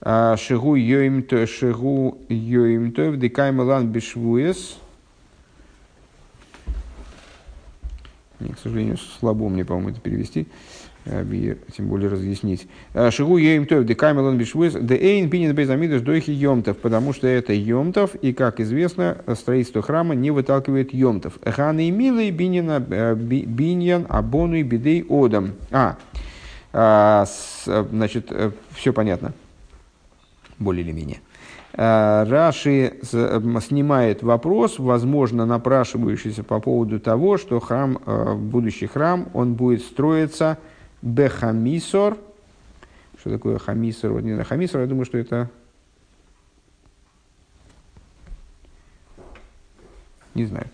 [0.00, 4.78] Э, шигу йоим то, шигу йоим то, вдекаймалан бешвуес.
[8.40, 10.48] К сожалению, слабо мне, по-моему, это перевести.
[11.10, 11.24] Э,
[11.74, 12.68] тем более разъяснить.
[12.92, 17.26] Э, Шигу еим тов де камелон бишвуз де эйн пинин безамидыш дойхи йомтов, потому что
[17.26, 21.38] это йомтов, и, как известно, строительство храма не выталкивает йомтов.
[21.44, 25.52] Ханы и милый биньян, э, биньян абону и бедей одам.
[26.70, 27.24] А,
[27.64, 28.30] значит,
[28.72, 29.32] все понятно,
[30.58, 31.20] более или менее.
[31.72, 37.98] Раши снимает вопрос, возможно, напрашивающийся по поводу того, что храм,
[38.36, 40.58] будущий храм, он будет строиться
[41.02, 42.18] Бехамисор.
[43.18, 44.20] Что такое хамисор?
[44.22, 45.50] Не знаю, хамисор, я думаю, что это...
[50.34, 50.66] Не знаю.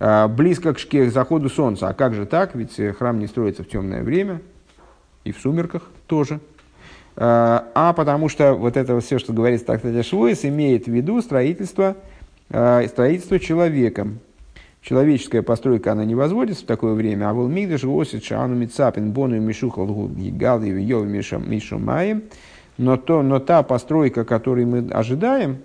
[0.00, 1.88] А, близко к заходу солнца.
[1.88, 2.54] А как же так?
[2.54, 4.40] Ведь э, храм не строится в темное время.
[5.24, 6.40] И в сумерках тоже.
[7.16, 11.96] А, а потому что вот это все, что говорится так Швуис, имеет в виду строительство,
[12.50, 14.18] а, строительство человеком,
[14.84, 19.40] человеческая постройка, она не возводится в такое время, а был мигдаш госит шану мицапин бону
[19.40, 22.24] мишухал гигал и йов мишумаем,
[22.76, 25.58] но, то, но та постройка, которую мы ожидаем,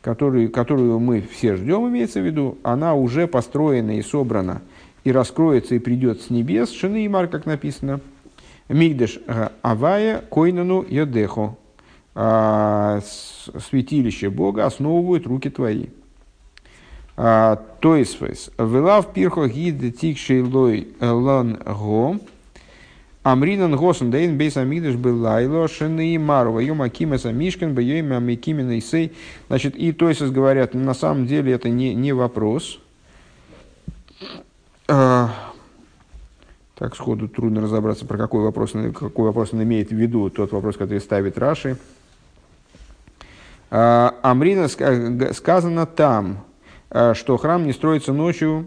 [0.00, 4.60] которую, которую мы все ждем, имеется в виду, она уже построена и собрана,
[5.04, 8.00] и раскроется, и придет с небес, шины и мар, как написано,
[8.68, 11.56] Мигдеш э, Авая Койнану Йодехо.
[12.14, 13.00] А,
[13.68, 15.86] святилище Бога основывают руки твои.
[17.16, 18.18] А, то есть,
[18.58, 22.18] Велав пирхо гид тикшей лой лан го,
[23.22, 29.12] Амринан госен дейн бейс амигдаш был лайло шины марва йом акимес амишкин бейем амикимен сей.
[29.46, 32.80] Значит, и то есть говорят, на самом деле это не, не вопрос.
[34.88, 35.30] А,
[36.74, 40.76] так сходу трудно разобраться, про какой вопрос, какой вопрос он имеет в виду, тот вопрос,
[40.76, 41.76] который ставит Раши.
[43.70, 46.51] А, Амрина сказано там, а,
[46.92, 48.66] что храм не строится ночью,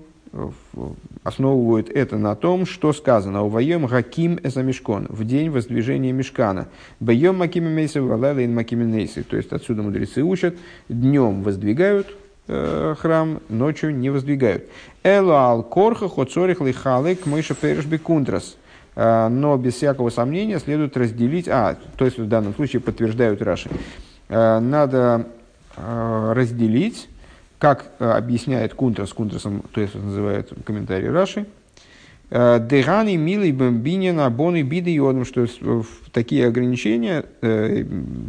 [1.24, 6.68] основывают это на том, что сказано у воем Хаким Эсамишкон в день воздвижения Мешкана.
[7.00, 9.24] Боем Маким Мейса Валайлин Маким Нейсы.
[9.24, 10.56] То есть отсюда мудрецы учат,
[10.90, 12.16] днем воздвигают
[12.48, 14.66] э, храм, ночью не воздвигают.
[15.04, 18.58] Эло ал корха хоцорих лихалек мыша переш бекунтрас.
[18.96, 23.70] Э, но без всякого сомнения следует разделить, а, то есть в данном случае подтверждают Раши,
[24.30, 25.28] э, надо
[25.78, 27.10] разделить
[27.66, 31.48] как э, объясняет Кунтрас, Кунтрасом, то есть называет комментарий Раши,
[32.30, 34.20] э, Дегани, милый бомбинин,
[34.62, 35.48] биды и что
[36.12, 37.84] такие ограничения э,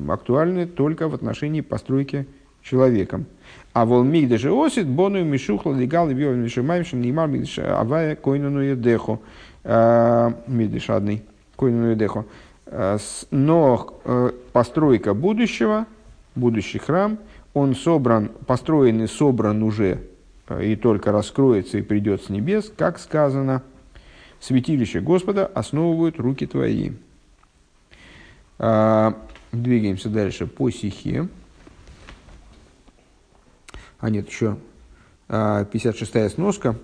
[0.08, 2.26] актуальны только в отношении постройки
[2.62, 3.26] человеком.
[3.74, 9.20] А волмиг даже осит, бону мишухла, легал, бьем, мишумаемшин, мидиш, авая, койнуну едеху,
[9.64, 11.24] мидиш одный,
[11.56, 12.24] койнуну едеху.
[13.30, 14.00] Но
[14.54, 15.84] постройка будущего,
[16.34, 17.18] будущий храм–
[17.56, 20.08] он собран, построен и собран уже,
[20.48, 23.62] э, и только раскроется и придет с небес, как сказано,
[24.40, 26.92] святилище Господа основывают руки твои.
[28.58, 29.16] А,
[29.52, 31.28] двигаемся дальше по стихе.
[34.00, 34.58] А нет, еще
[35.28, 36.76] 56-я сноска.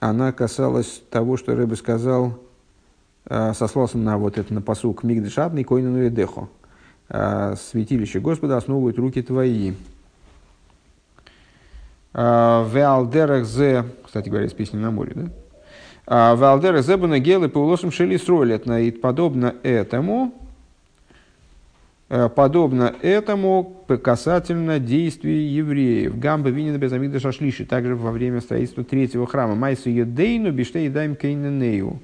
[0.00, 2.38] Она касалась того, что Рэбе сказал,
[3.24, 6.50] а, сослался на вот это на посук Мигдешадный Койнану и.
[7.08, 9.74] А, святилище Господа основывают руки твои.
[12.12, 15.30] А, Веалдерах зе, кстати говоря, из песни на море, да?
[16.06, 18.66] А, Веалдерах зе бунагелы по улосам шели сролят.
[18.66, 20.34] И подобно этому,
[22.08, 26.18] подобно этому касательно действий евреев.
[26.18, 27.66] Гамба винина без амида шашлиши.
[27.66, 29.54] Также во время строительства третьего храма.
[29.54, 32.00] Майса юдейну биштей даем кейненею.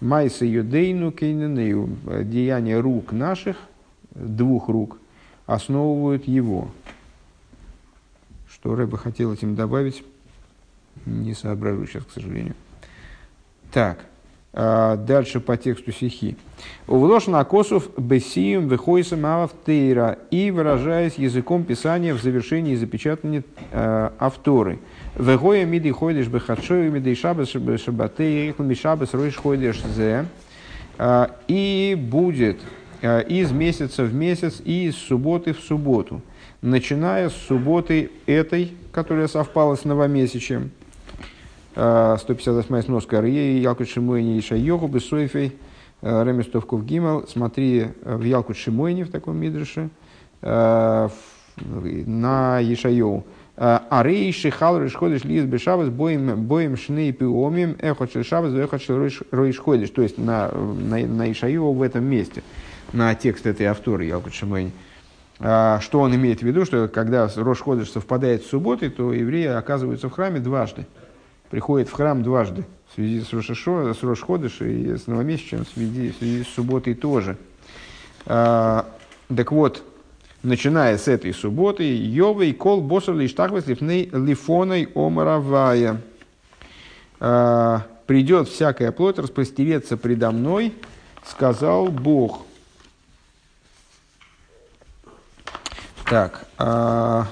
[0.00, 1.96] Майса юдейну кейненею.
[2.22, 3.56] Деяние рук наших–
[4.16, 4.98] двух рук
[5.46, 6.68] основывают его.
[8.48, 10.02] Что Рэба хотел этим добавить,
[11.04, 12.54] не соображу сейчас, к сожалению.
[13.72, 14.06] Так,
[14.52, 16.36] а дальше по тексту стихи.
[16.86, 24.78] Увлошен акосов бесием выхойсом автейра и выражаясь языком писания в завершении запечатания э, авторы.
[25.14, 30.26] Вегоя миди ходишь бехатшою миди шабас шабатей мишабас ройш ходишь зе.
[30.98, 36.22] А, и будет Э, из месяца в месяц и из субботы в субботу,
[36.62, 40.70] начиная с субботы этой, которая совпала с новомесячем,
[41.74, 45.52] 158 э, сноска Рие, Ялкут Шимойни и Шайоху, Бесойфей,
[46.00, 49.90] э, Реместовку в Гимал, смотри в Ялкут Шимойни в таком мидрше,
[50.42, 51.10] на
[52.62, 53.24] Ишайоу.
[53.56, 58.82] Арей шихал ришходиш лиз бешавас боем боем шней пиомим эхот шишавас эхот
[59.30, 59.90] ройшходиш.
[59.90, 62.42] То есть на, на, на Ишайоу в этом месте
[62.96, 64.72] на текст этой авторы Ялкут Шимейн.
[65.38, 67.62] А, что он имеет в виду, что когда Рош
[67.92, 70.86] совпадает с субботой, то евреи оказываются в храме дважды.
[71.50, 72.64] Приходят в храм дважды.
[72.90, 74.24] В связи с Рошашо, с Рош
[74.60, 77.36] и с Новомесячем, в связи, в связи с субботой тоже.
[78.24, 78.86] А,
[79.34, 79.84] так вот,
[80.42, 86.00] начиная с этой субботы, Йовый кол босер лиштахвес лифоной омаравая.
[87.20, 90.72] А, придет всякая плоть распростереться предо мной,
[91.24, 92.46] сказал Бог.
[96.08, 97.26] Так, а...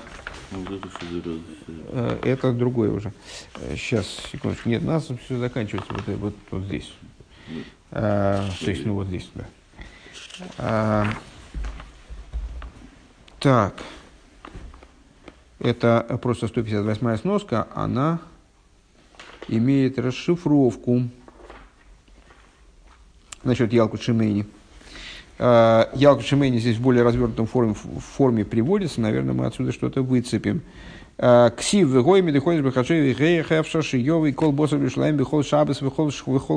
[0.50, 3.12] Э, это другое уже.
[3.70, 4.68] Сейчас, секундочку.
[4.68, 6.92] Нет, у нас все заканчивается вот, вот, вот здесь.
[7.92, 9.44] А, то есть, ну вот здесь, да.
[10.58, 11.06] А,
[13.38, 13.74] так.
[15.60, 18.20] Это просто 158 сноска, она
[19.46, 21.08] имеет расшифровку
[23.44, 24.46] насчет Ялку Шимейни.
[25.38, 30.62] Э, Ялка Шимени здесь в более развернутом форме, форме приводится, наверное, мы отсюда что-то выцепим.
[31.18, 36.10] Э, Ксив вегой медыходишь бахаши вегей хэвшаши йовый кол босов вишлаем бихол шабас вихол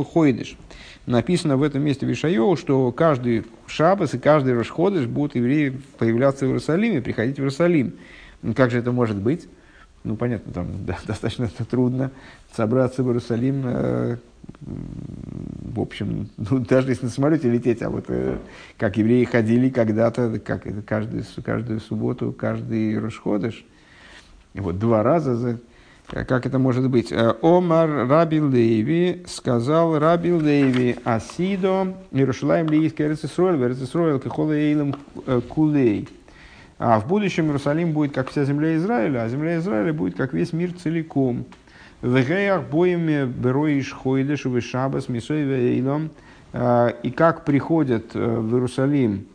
[0.04, 0.58] хойдыш.
[1.06, 6.50] Написано в этом месте Вишайоу, что каждый шабас и каждый расходыш будут евреи появляться в
[6.50, 7.94] Иерусалиме, приходить в Иерусалим.
[8.42, 9.48] Ну, как же это может быть?
[10.04, 12.12] Ну, понятно, там достаточно это трудно
[12.56, 14.18] собраться в Иерусалим, э,
[14.62, 18.38] в общем, ну, даже если на самолете лететь, а вот э,
[18.78, 23.66] как евреи ходили когда-то, как каждую, каждую субботу, каждый Рошходыш,
[24.54, 25.60] вот два раза за,
[26.12, 27.12] Э, как это может быть?
[27.12, 34.96] Э, Омар Раби Леви сказал Раби Леви Асидо Иерушалаем Лийский Эрцисройль, Эрцисройль Кахола Эйлем
[35.26, 36.08] э, Кулей.
[36.80, 40.54] А в будущем Иерусалим будет как вся земля Израиля, а земля Израиля будет как весь
[40.54, 41.46] мир целиком.
[42.02, 46.12] В Геях боями Бероиш Хойдеш в Шабас Мисой Эйлом.
[46.54, 49.26] И как приходят в Иерусалим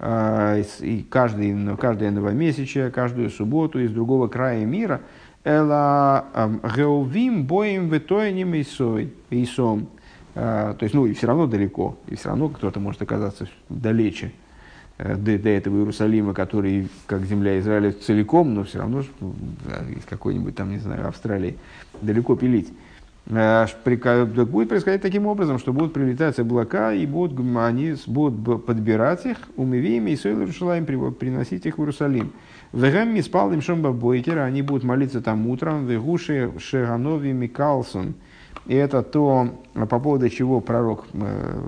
[0.00, 5.00] и каждый, каждое новомесячие, каждую субботу из другого края мира–
[5.44, 6.24] Эла
[6.74, 9.88] геовим боем витоиним исом.
[10.32, 14.30] То есть, ну, и все равно далеко, и все равно кто-то может оказаться далече э,
[14.98, 20.70] до, до этого Иерусалима, который, как земля Израиля целиком, но все равно из какой-нибудь там,
[20.70, 21.58] не знаю, Австралии
[22.00, 22.72] далеко пилить.
[23.26, 23.66] Э,
[24.44, 30.10] будет происходить таким образом, что будут прилетать облака, и будут, они будут подбирать их, умывиями
[30.10, 30.84] и Сойл Иерусалим,
[31.14, 32.32] приносить их в Иерусалим.
[32.72, 38.14] Вегем спал им шомба бойкера, они будут молиться там утром, вегуши шеганови микалсон.
[38.66, 41.60] И это то, по поводу чего пророк э,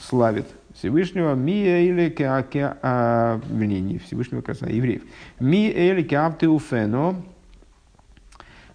[0.00, 0.46] славит
[0.80, 5.02] Всевышнего, ми или кеаке, а, вернее, не Всевышнего, как а евреев.
[5.38, 7.16] Ми или кеаптеуфено,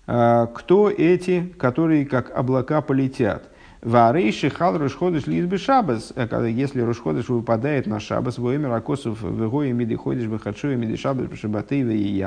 [0.06, 3.50] а, кто эти, которые как облака полетят.
[3.82, 6.14] Варейши хал рушходыш лизбы шабас.
[6.16, 10.98] Э, если рушходыш выпадает на шабас, во имя ракосов вегои миды ходишь бахачу и миды
[10.98, 12.26] шабас башабаты и.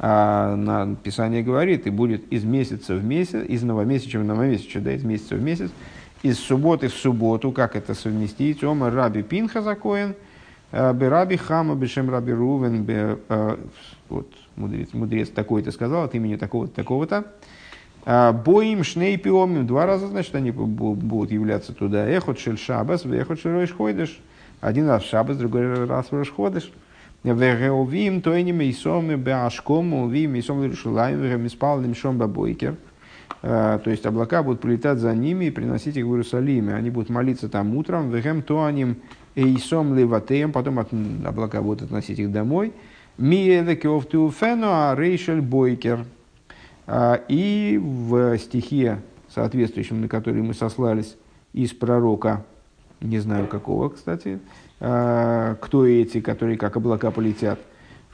[0.00, 4.92] А на Писание говорит, и будет из месяца в месяц, из новомесяча в новомесяча, да,
[4.92, 5.70] из месяца в месяц,
[6.22, 8.64] из субботы в субботу, как это совместить?
[8.64, 10.14] Ома раби Пинха закоен,
[10.72, 13.56] э, раби Хама, бешем раби Рувен, э,
[14.08, 17.24] вот мудрец, мудрец такой-то сказал от имени такого-то, такого-то.
[18.04, 19.66] А, боим шнейпиомим.
[19.66, 22.08] Два раза, значит, они будут являться туда.
[22.08, 24.18] Эхот шель шабас, эхот шель ходишь.
[24.60, 26.72] Один раз в шабас, другой раз в ходишь.
[27.24, 32.76] Вегеовим тойним и соми беашком, увим и сом лирушулаем, вегемиспал лимшом бабойкер.
[33.42, 36.74] А, то есть облака будут прилетать за ними и приносить их в Иерусалим.
[36.74, 38.10] Они будут молиться там утром.
[38.10, 38.96] Вегем туаним
[39.34, 40.52] и сом леватеем.
[40.52, 42.72] Потом облака будут относить их домой.
[43.18, 46.04] А рейшель бойкер.
[46.86, 51.16] А, и в стихе, соответствующем, на который мы сослались,
[51.52, 52.44] из пророка,
[53.00, 54.38] не знаю какого, кстати,
[54.80, 57.58] а, кто эти, которые как облака полетят.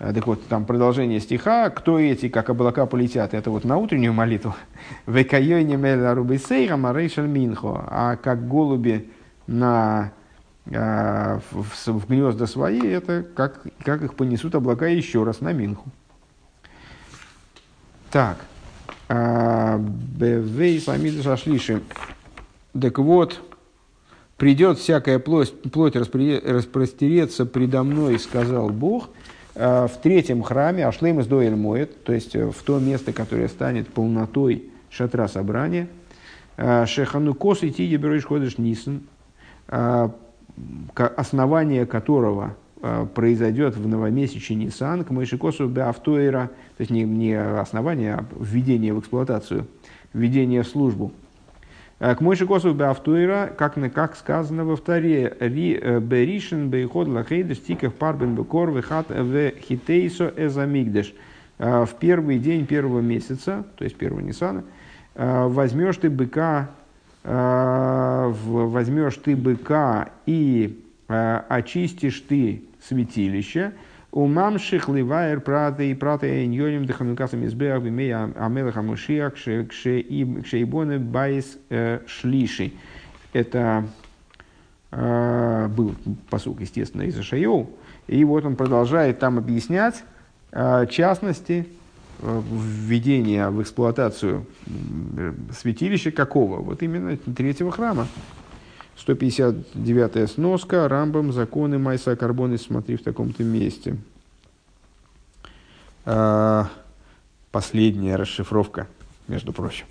[0.04, 4.12] А, так вот, там продолжение стиха, кто эти, как облака полетят, это вот на утреннюю
[4.12, 4.54] молитву.
[7.88, 9.10] А как голуби
[9.46, 10.12] на,
[10.66, 15.88] в, в гнезда свои, это как, как их понесут облака еще раз на Минху.
[18.10, 18.44] Так.
[19.08, 21.80] Бевей самид шашлиши.
[22.78, 23.40] Так вот,
[24.36, 29.23] придет всякая плоть, плоть распростереться предо мной, сказал Бог, а,
[29.54, 33.88] в третьем храме, Ашлейм из Доэль моет, то есть э, в то место, которое станет
[33.88, 35.88] полнотой шатра собрания,
[36.56, 39.02] а, Шехану Кос и Тиги Береш Ходыш Нисан,
[39.68, 40.10] а,
[41.16, 42.56] основание которого
[42.86, 48.92] Э, произойдет в новомесяче Нисан, к Мойшикосу Беавтуэра, то есть не, не основание, а введение
[48.92, 49.66] в эксплуатацию,
[50.12, 51.10] введение в службу.
[52.04, 57.94] Э, к Мойшикосу Беавтуэра, как, как сказано во вторе, Ри э, Беришин Бейход Лахейдеш Тиков
[57.94, 61.14] Парбен Бекор Вехат В Хитейсо Эзамигдеш.
[61.56, 64.64] В первый день первого месяца, то есть первого Нисана,
[65.14, 66.68] возьмешь ты быка,
[67.22, 73.72] возьмешь ты быка и очистишь ты святилище.
[74.14, 81.98] У мамших ливайер праты и праты иньоним деханукасам избеах бимея амелаха мушиах кшеибоне байс э,
[82.06, 82.74] шлиши.
[83.32, 83.88] Это
[84.92, 85.96] э, был
[86.30, 87.70] посук, естественно, из Ашайоу.
[88.06, 90.04] И вот он продолжает там объяснять
[90.52, 91.66] э, частности
[92.22, 94.46] введения в эксплуатацию
[95.58, 96.60] святилища какого?
[96.60, 98.06] Вот именно третьего храма.
[98.96, 103.96] 159 сноска, Рамбам, законы Майса Карбоны, смотри в таком-то месте.
[106.06, 106.68] А,
[107.50, 108.86] последняя расшифровка,
[109.26, 109.86] между прочим.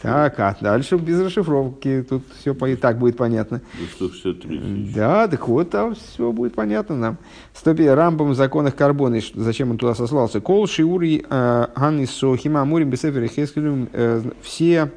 [0.00, 3.60] Так, так, а дальше без расшифровки, тут все по и так будет понятно.
[3.78, 4.92] Ну, 163.
[4.94, 7.18] Да, так вот, там все будет понятно нам.
[7.54, 10.40] Стопи Рамбам в законах Карбоны, зачем он туда сослался?
[10.40, 14.90] Кол Шиури а, Ганни Сохима Амурим Бесефер э, все,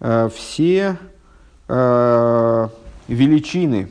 [0.00, 0.98] э, все
[1.72, 2.66] Э,
[3.06, 3.88] величины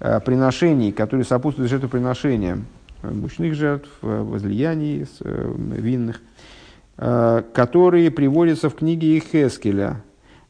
[0.00, 2.66] э, приношений, которые сопутствуют жертвоприношениям,
[3.02, 6.20] мучных жертв, возлияний винных,
[6.96, 10.02] которые приводятся в книге Ихескеля.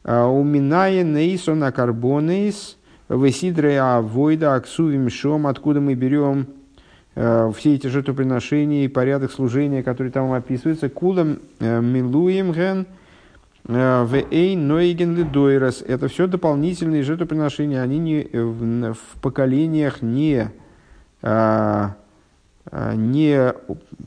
[0.03, 2.77] Уминая нейсона карбонейс,
[3.09, 6.47] весидре авойда аксувим шом, откуда мы берем
[7.13, 12.87] все эти жертвоприношения и порядок служения, который там описывается, кулам милуем ген,
[13.63, 15.83] в эй нойген лидойрос.
[15.85, 17.81] Это все дополнительные жертвоприношения.
[17.81, 20.51] Они не, в, в поколениях не,
[21.21, 21.97] а,
[22.65, 23.53] а, не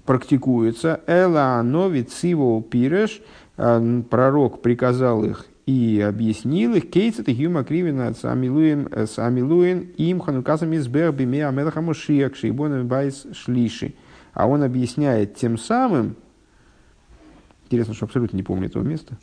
[0.06, 1.00] практикуются.
[1.06, 3.20] Эла нови циво пиреш.
[3.58, 6.90] А, пророк приказал их и объяснил их.
[6.90, 13.94] Кейцет и хюма кривина с амилуин им ханукасами избер биме амелаха мушиак шейбон байс шлиши.
[14.32, 16.16] А он объясняет тем самым,
[17.66, 19.16] интересно, что абсолютно не помню этого места,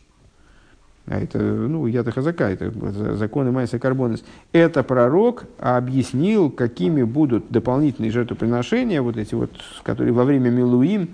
[1.07, 2.69] а это, ну, Ята Хазака, это
[3.15, 9.51] законы Майса Карбонес, это пророк объяснил, какими будут дополнительные жертвоприношения, вот эти вот,
[9.83, 11.09] которые во время Милуим,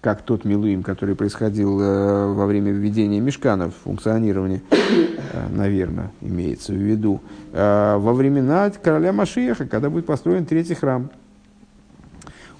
[0.00, 6.76] как тот Милуим, который происходил э, во время введения мешканов, функционирования, э, наверное, имеется в
[6.76, 7.20] виду,
[7.52, 11.10] э, во времена короля Машиеха, когда будет построен третий храм.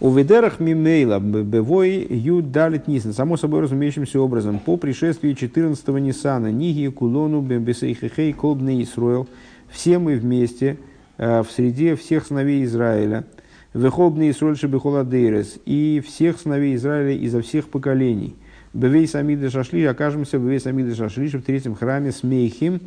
[0.03, 3.13] У ведерах мимейла бевой ю далит нисан.
[3.13, 9.29] Само собой разумеющимся образом, по пришествии 14-го Нисана, ниги кулону бембесейхехей колбный Исруэл,
[9.69, 10.79] все мы вместе
[11.19, 13.27] э, в среде всех сыновей Израиля,
[13.75, 18.37] вехобный Исруэль шебехоладейрес, и всех сыновей Израиля изо всех поколений.
[18.73, 22.81] Бевей самиды шашли, окажемся Бевей самиды шашли, в третьем храме с Мейхим,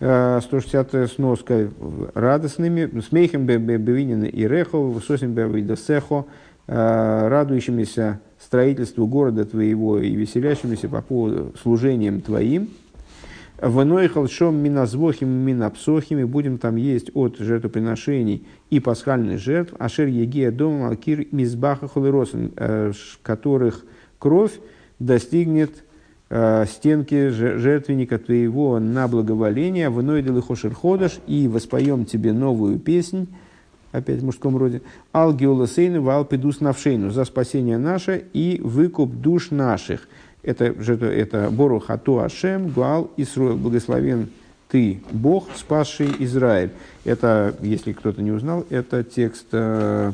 [0.00, 1.70] 160 сноска
[2.14, 6.24] радостными, смехом бевинин и рехов, сосим бевидосехо,
[6.66, 12.68] радующимися строительству города твоего и веселящимися по поводу служением твоим.
[13.62, 20.50] Вной холшом миназвохим минапсохим, и будем там есть от жертвоприношений и пасхальных жертв, ашер егия
[20.50, 22.52] дом алкир мизбаха холеросен,
[23.22, 23.84] которых
[24.18, 24.52] кровь
[24.98, 25.93] достигнет Э,
[26.28, 33.28] стенки жертвенника твоего на благоволение, вынойдел их ходыш, и воспоем тебе новую песнь,
[33.92, 34.82] опять в мужском роде,
[35.12, 40.08] ал геолосейну вал педус навшейну, за спасение наше и выкуп душ наших.
[40.42, 44.28] Это, это Бору Хату Ашем, Гуал Исруэл, благословен
[44.68, 46.70] ты, Бог, спасший Израиль.
[47.04, 50.12] Это, если кто-то не узнал, это текст э,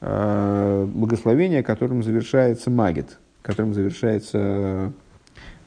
[0.00, 4.92] э, благословения, которым завершается Магит, которым завершается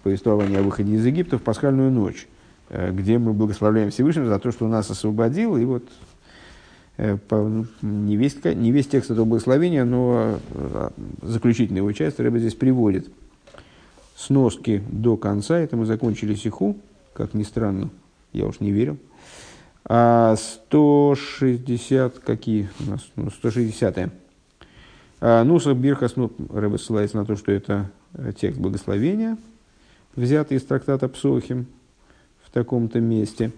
[0.06, 2.28] повествование о выходе из Египта в пасхальную ночь,
[2.70, 5.58] э, где мы благословляем Всевышнего за то, что он нас освободил.
[5.58, 5.90] И вот
[6.98, 10.90] э, ну, не весь, не весь текст этого благословения, но э,
[11.24, 13.10] заключительная его часть Рэба здесь приводит.
[14.16, 16.78] Сноски до конца, это мы закончили сиху,
[17.14, 17.90] как ни странно,
[18.32, 19.00] я уж не верил.
[19.86, 23.08] А 160, какие у нас?
[23.16, 24.12] Ну, 160
[25.20, 27.90] а, Нусах Бирхас, ну, Рэба ссылается на то, что это
[28.40, 29.40] текст благословения–
[30.16, 31.68] взятый из трактата Псохим
[32.44, 33.52] в таком-то месте.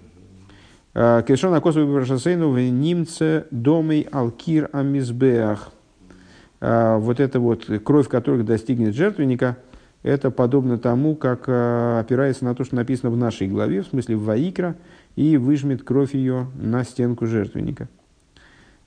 [0.94, 5.72] А, Кешона Косовый Баршасейну в немце домой Алкир Амизбеах.
[6.60, 9.58] А, вот это вот кровь, которых достигнет жертвенника,
[10.04, 14.16] это подобно тому, как а, опирается на то, что написано в нашей главе, в смысле
[14.16, 14.76] в Ваикра,
[15.16, 17.88] и выжмет кровь ее на стенку жертвенника.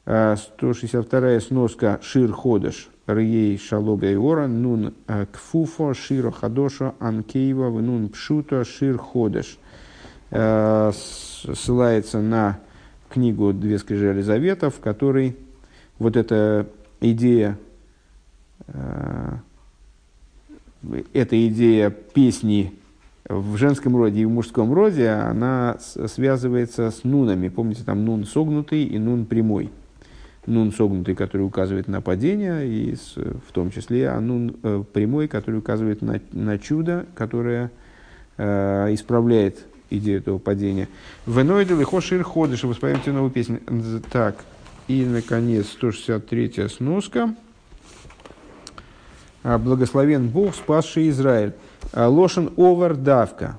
[0.05, 8.65] 162 сноска Шир Ходыш– Рей Шалоба Иора, Нун э, Кфуфо, Широ Хадоша, Анкеева, Нун Пшуто,
[8.65, 9.59] Шир Ходеш.
[10.31, 12.61] Э, ссылается на
[13.09, 15.37] книгу «Две скрижали завета», в которой
[15.99, 16.67] вот эта
[17.01, 17.59] идея,
[18.69, 19.33] э,
[21.13, 22.73] эта идея песни
[23.29, 27.49] в женском роде и в мужском роде, она связывается с нунами.
[27.49, 29.71] Помните, там нун согнутый и нун прямой
[30.47, 35.29] нун согнутый, который указывает на падение, и с, в том числе а нун э, прямой,
[35.29, 37.71] который указывает на, на чудо, которое
[38.37, 40.89] э, исправляет идею этого падения.
[41.27, 43.61] Веноидел и хошир ходишь, воспоемте новую песню.
[44.11, 44.45] Так,
[44.89, 47.35] и, наконец, 163-я сноска.
[49.43, 51.55] «А, Благословен Бог, спасший Израиль.
[51.93, 53.59] «А, Лошен овар давка.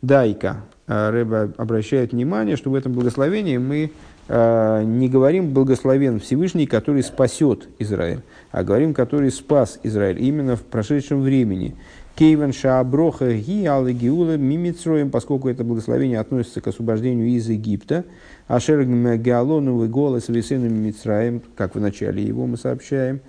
[0.00, 0.64] Дайка.
[0.86, 3.92] Рэба обращает внимание, что в этом благословении мы
[4.32, 11.20] не говорим благословен Всевышний, который спасет Израиль, а говорим, который спас Израиль именно в прошедшем
[11.20, 11.76] времени.
[12.14, 18.04] Кейвен Шааброха Ги Аллегиула Мимицроем, поскольку это благословение относится к освобождению из Египта,
[18.48, 23.20] а Шергм Геалону голос Весену Мицраем, как в начале его мы сообщаем,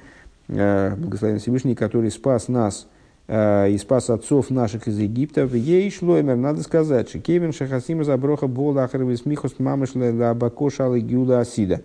[0.50, 2.93] э, благословен Всевышний, который спас нас Э,
[3.28, 5.46] и спас отцов наших из Египта.
[5.46, 11.40] Ей шлоймер, надо сказать, что кевин шахасима заброха бола ахарвис михос мамышле лабако шалы гюла
[11.40, 11.82] асида.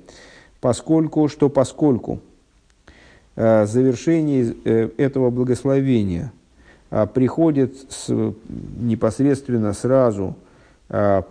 [0.61, 2.21] Поскольку, что поскольку,
[3.37, 6.33] э, завершение э, этого благословения
[6.91, 8.35] э, приходит с,
[8.81, 10.37] непосредственно сразу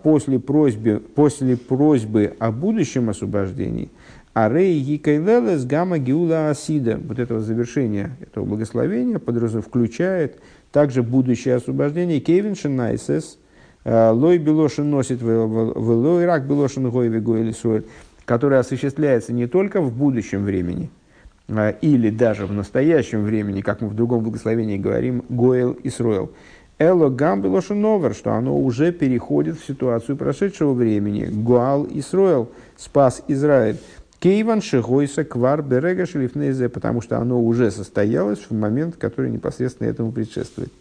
[0.03, 3.89] после просьбы, после просьбы о будущем освобождении,
[4.39, 10.39] а рей гикайлелес гамма гиула асида, вот этого завершения этого благословения подразумевает, включает
[10.71, 13.39] также будущее освобождение Кевин Шенайсес,
[13.83, 17.51] лой белошин носит в лой рак белошин гой вегой
[18.25, 20.91] который осуществляется не только в будущем времени,
[21.47, 26.29] а, или даже в настоящем времени, как мы в другом благословении говорим, Гоэл и Сроэл.
[26.79, 31.25] Эло гамбелоша новер, что оно уже переходит в ситуацию прошедшего времени.
[31.25, 33.77] Гуал и Сроэл, спас Израиль.
[34.19, 40.11] Кейван шигойса квар берега шлифнезе, потому что оно уже состоялось в момент, который непосредственно этому
[40.11, 40.71] предшествует.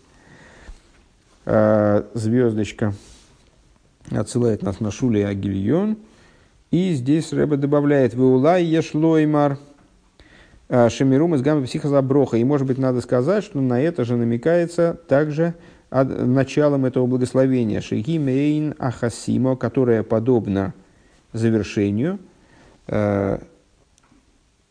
[1.44, 2.94] А, звездочка
[4.10, 5.98] отсылает нас на Шули Агильон.
[6.70, 9.58] И здесь Рэба добавляет «Веулай ешлоймар
[10.68, 12.38] а, шемирум из гамма психозаброха».
[12.38, 15.54] И, может быть, надо сказать, что на это же намекается также
[15.90, 17.80] началом этого благословения.
[17.80, 20.74] Шеги мейн ахасимо, которое подобно
[21.32, 22.18] завершению.
[22.88, 23.40] А,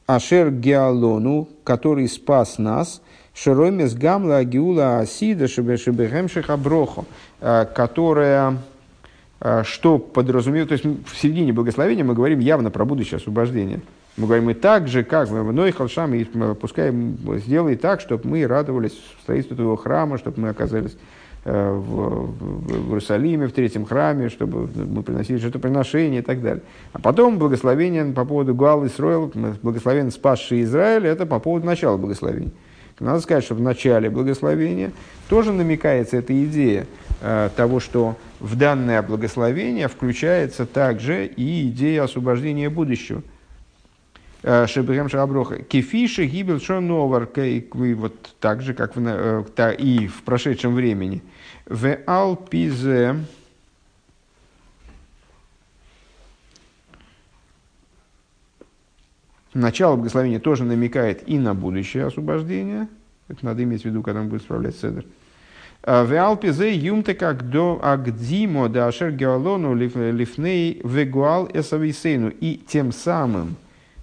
[0.08, 3.02] Ашер геалону, который спас нас.
[3.34, 7.06] Шеромес гамла агиула асида шебешебехем шехаброхо,
[7.42, 8.60] а, которая
[9.40, 13.82] а, что подразумевает, то есть в середине благословения мы говорим явно про будущее освобождение.
[14.18, 16.24] Мы говорим и так же, как мы вной халшам, и
[16.54, 16.94] пускай
[17.40, 20.96] сделай так, чтобы мы радовались строительству твоего храма, чтобы мы оказались э,
[21.46, 26.64] в, в, в Иерусалиме, в третьем храме, чтобы мы приносили жертвоприношения и так далее.
[26.92, 29.32] А потом благословение по поводу Гуал Исроил,
[29.62, 32.52] благословение спасший Израиль, это по поводу начала благословения.
[33.00, 34.92] Надо сказать, что в начале благословения
[35.30, 36.88] тоже намекается эта идея
[37.22, 43.22] э, того, что в данное благословение включается также и идея освобождения будущего.
[44.48, 45.64] Э, Шебрем Шаброха.
[45.64, 47.28] Кефиши гибел шоновар,
[47.96, 51.24] вот так же, как в, э, и в прошедшем времени.
[51.66, 53.16] В алпизе
[59.56, 62.88] начало благословения тоже намекает и на будущее освобождение.
[63.28, 65.06] Это надо иметь в виду, когда он будет справлять седр.
[65.82, 72.30] В Алпизе юмте как до агдимо да ашер геолону лифней вегуал эсависейну.
[72.30, 73.56] И тем самым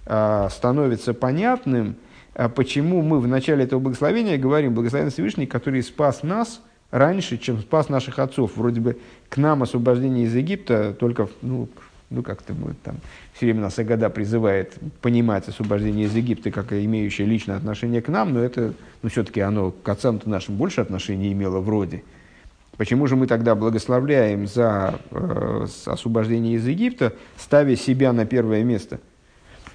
[0.05, 1.95] становится понятным,
[2.35, 6.61] а, почему мы в начале этого благословения говорим благословен Всевышний, который спас нас
[6.91, 8.55] раньше, чем спас наших отцов.
[8.55, 8.97] Вроде бы
[9.29, 11.69] к нам освобождение из Египта только ну,
[12.09, 12.97] ну как-то мы там
[13.33, 18.33] все время нас Агада призывает понимать освобождение из Египта как имеющее личное отношение к нам,
[18.33, 22.03] но это, ну все-таки оно к отцам-то нашим больше отношения имело вроде.
[22.77, 28.99] Почему же мы тогда благословляем за э, освобождение из Египта, ставя себя на первое место?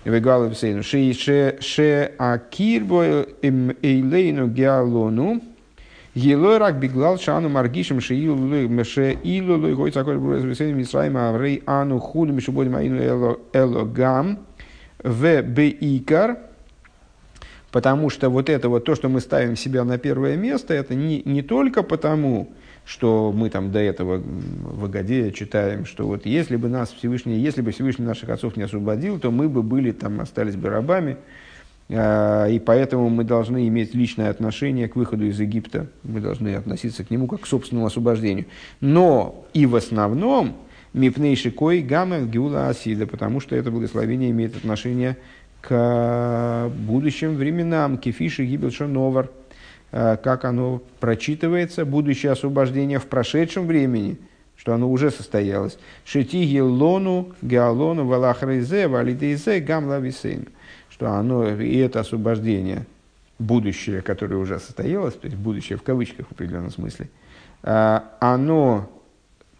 [0.04, 5.42] Ше акирбо эйлейну геалону
[6.14, 11.98] Елой рак беглал шану маргишем шеилу илу лой гой цаколь бурез весен мисраим аврей ану
[11.98, 14.38] худу мишубодим аину эло гам
[15.02, 16.38] в бейкар
[17.70, 21.22] Потому что вот это вот то, что мы ставим себя на первое место, это не,
[21.24, 22.67] не только потому, что
[23.32, 27.70] мы там до этого в Агаде читаем, что вот если бы нас Всевышний, если бы
[27.70, 31.18] Всевышний наших отцов не освободил, то мы бы были там, остались бы рабами,
[31.90, 35.88] а, и поэтому мы должны иметь личное отношение к выходу из Египта.
[36.02, 38.46] Мы должны относиться к нему как к собственному освобождению.
[38.80, 40.56] Но и в основном
[40.92, 45.16] мипнейши кой гамма гиула асида, потому что это благословение имеет отношение
[45.60, 49.37] к будущим временам, кефиши гибел шоновар, а,
[49.90, 54.18] как оно прочитывается, будущее освобождение в прошедшем времени,
[54.56, 55.78] что оно уже состоялось.
[56.04, 60.46] Шети лону геалону валахрейзе валидейзе гам лависейну
[60.98, 62.84] что оно, и это освобождение,
[63.38, 67.08] будущее, которое уже состоялось, то есть будущее в кавычках в определенном смысле,
[67.62, 68.90] а, оно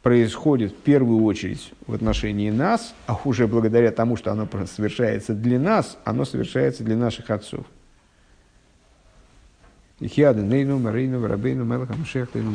[0.03, 5.61] происходит в первую очередь в отношении нас, а уже благодаря тому, что оно совершается для
[5.61, 7.67] нас, оно совершается для наших отцов.
[10.01, 12.51] Ихиады, Нейну, Марейну, Рабейну, Мелахам, Шехтейну,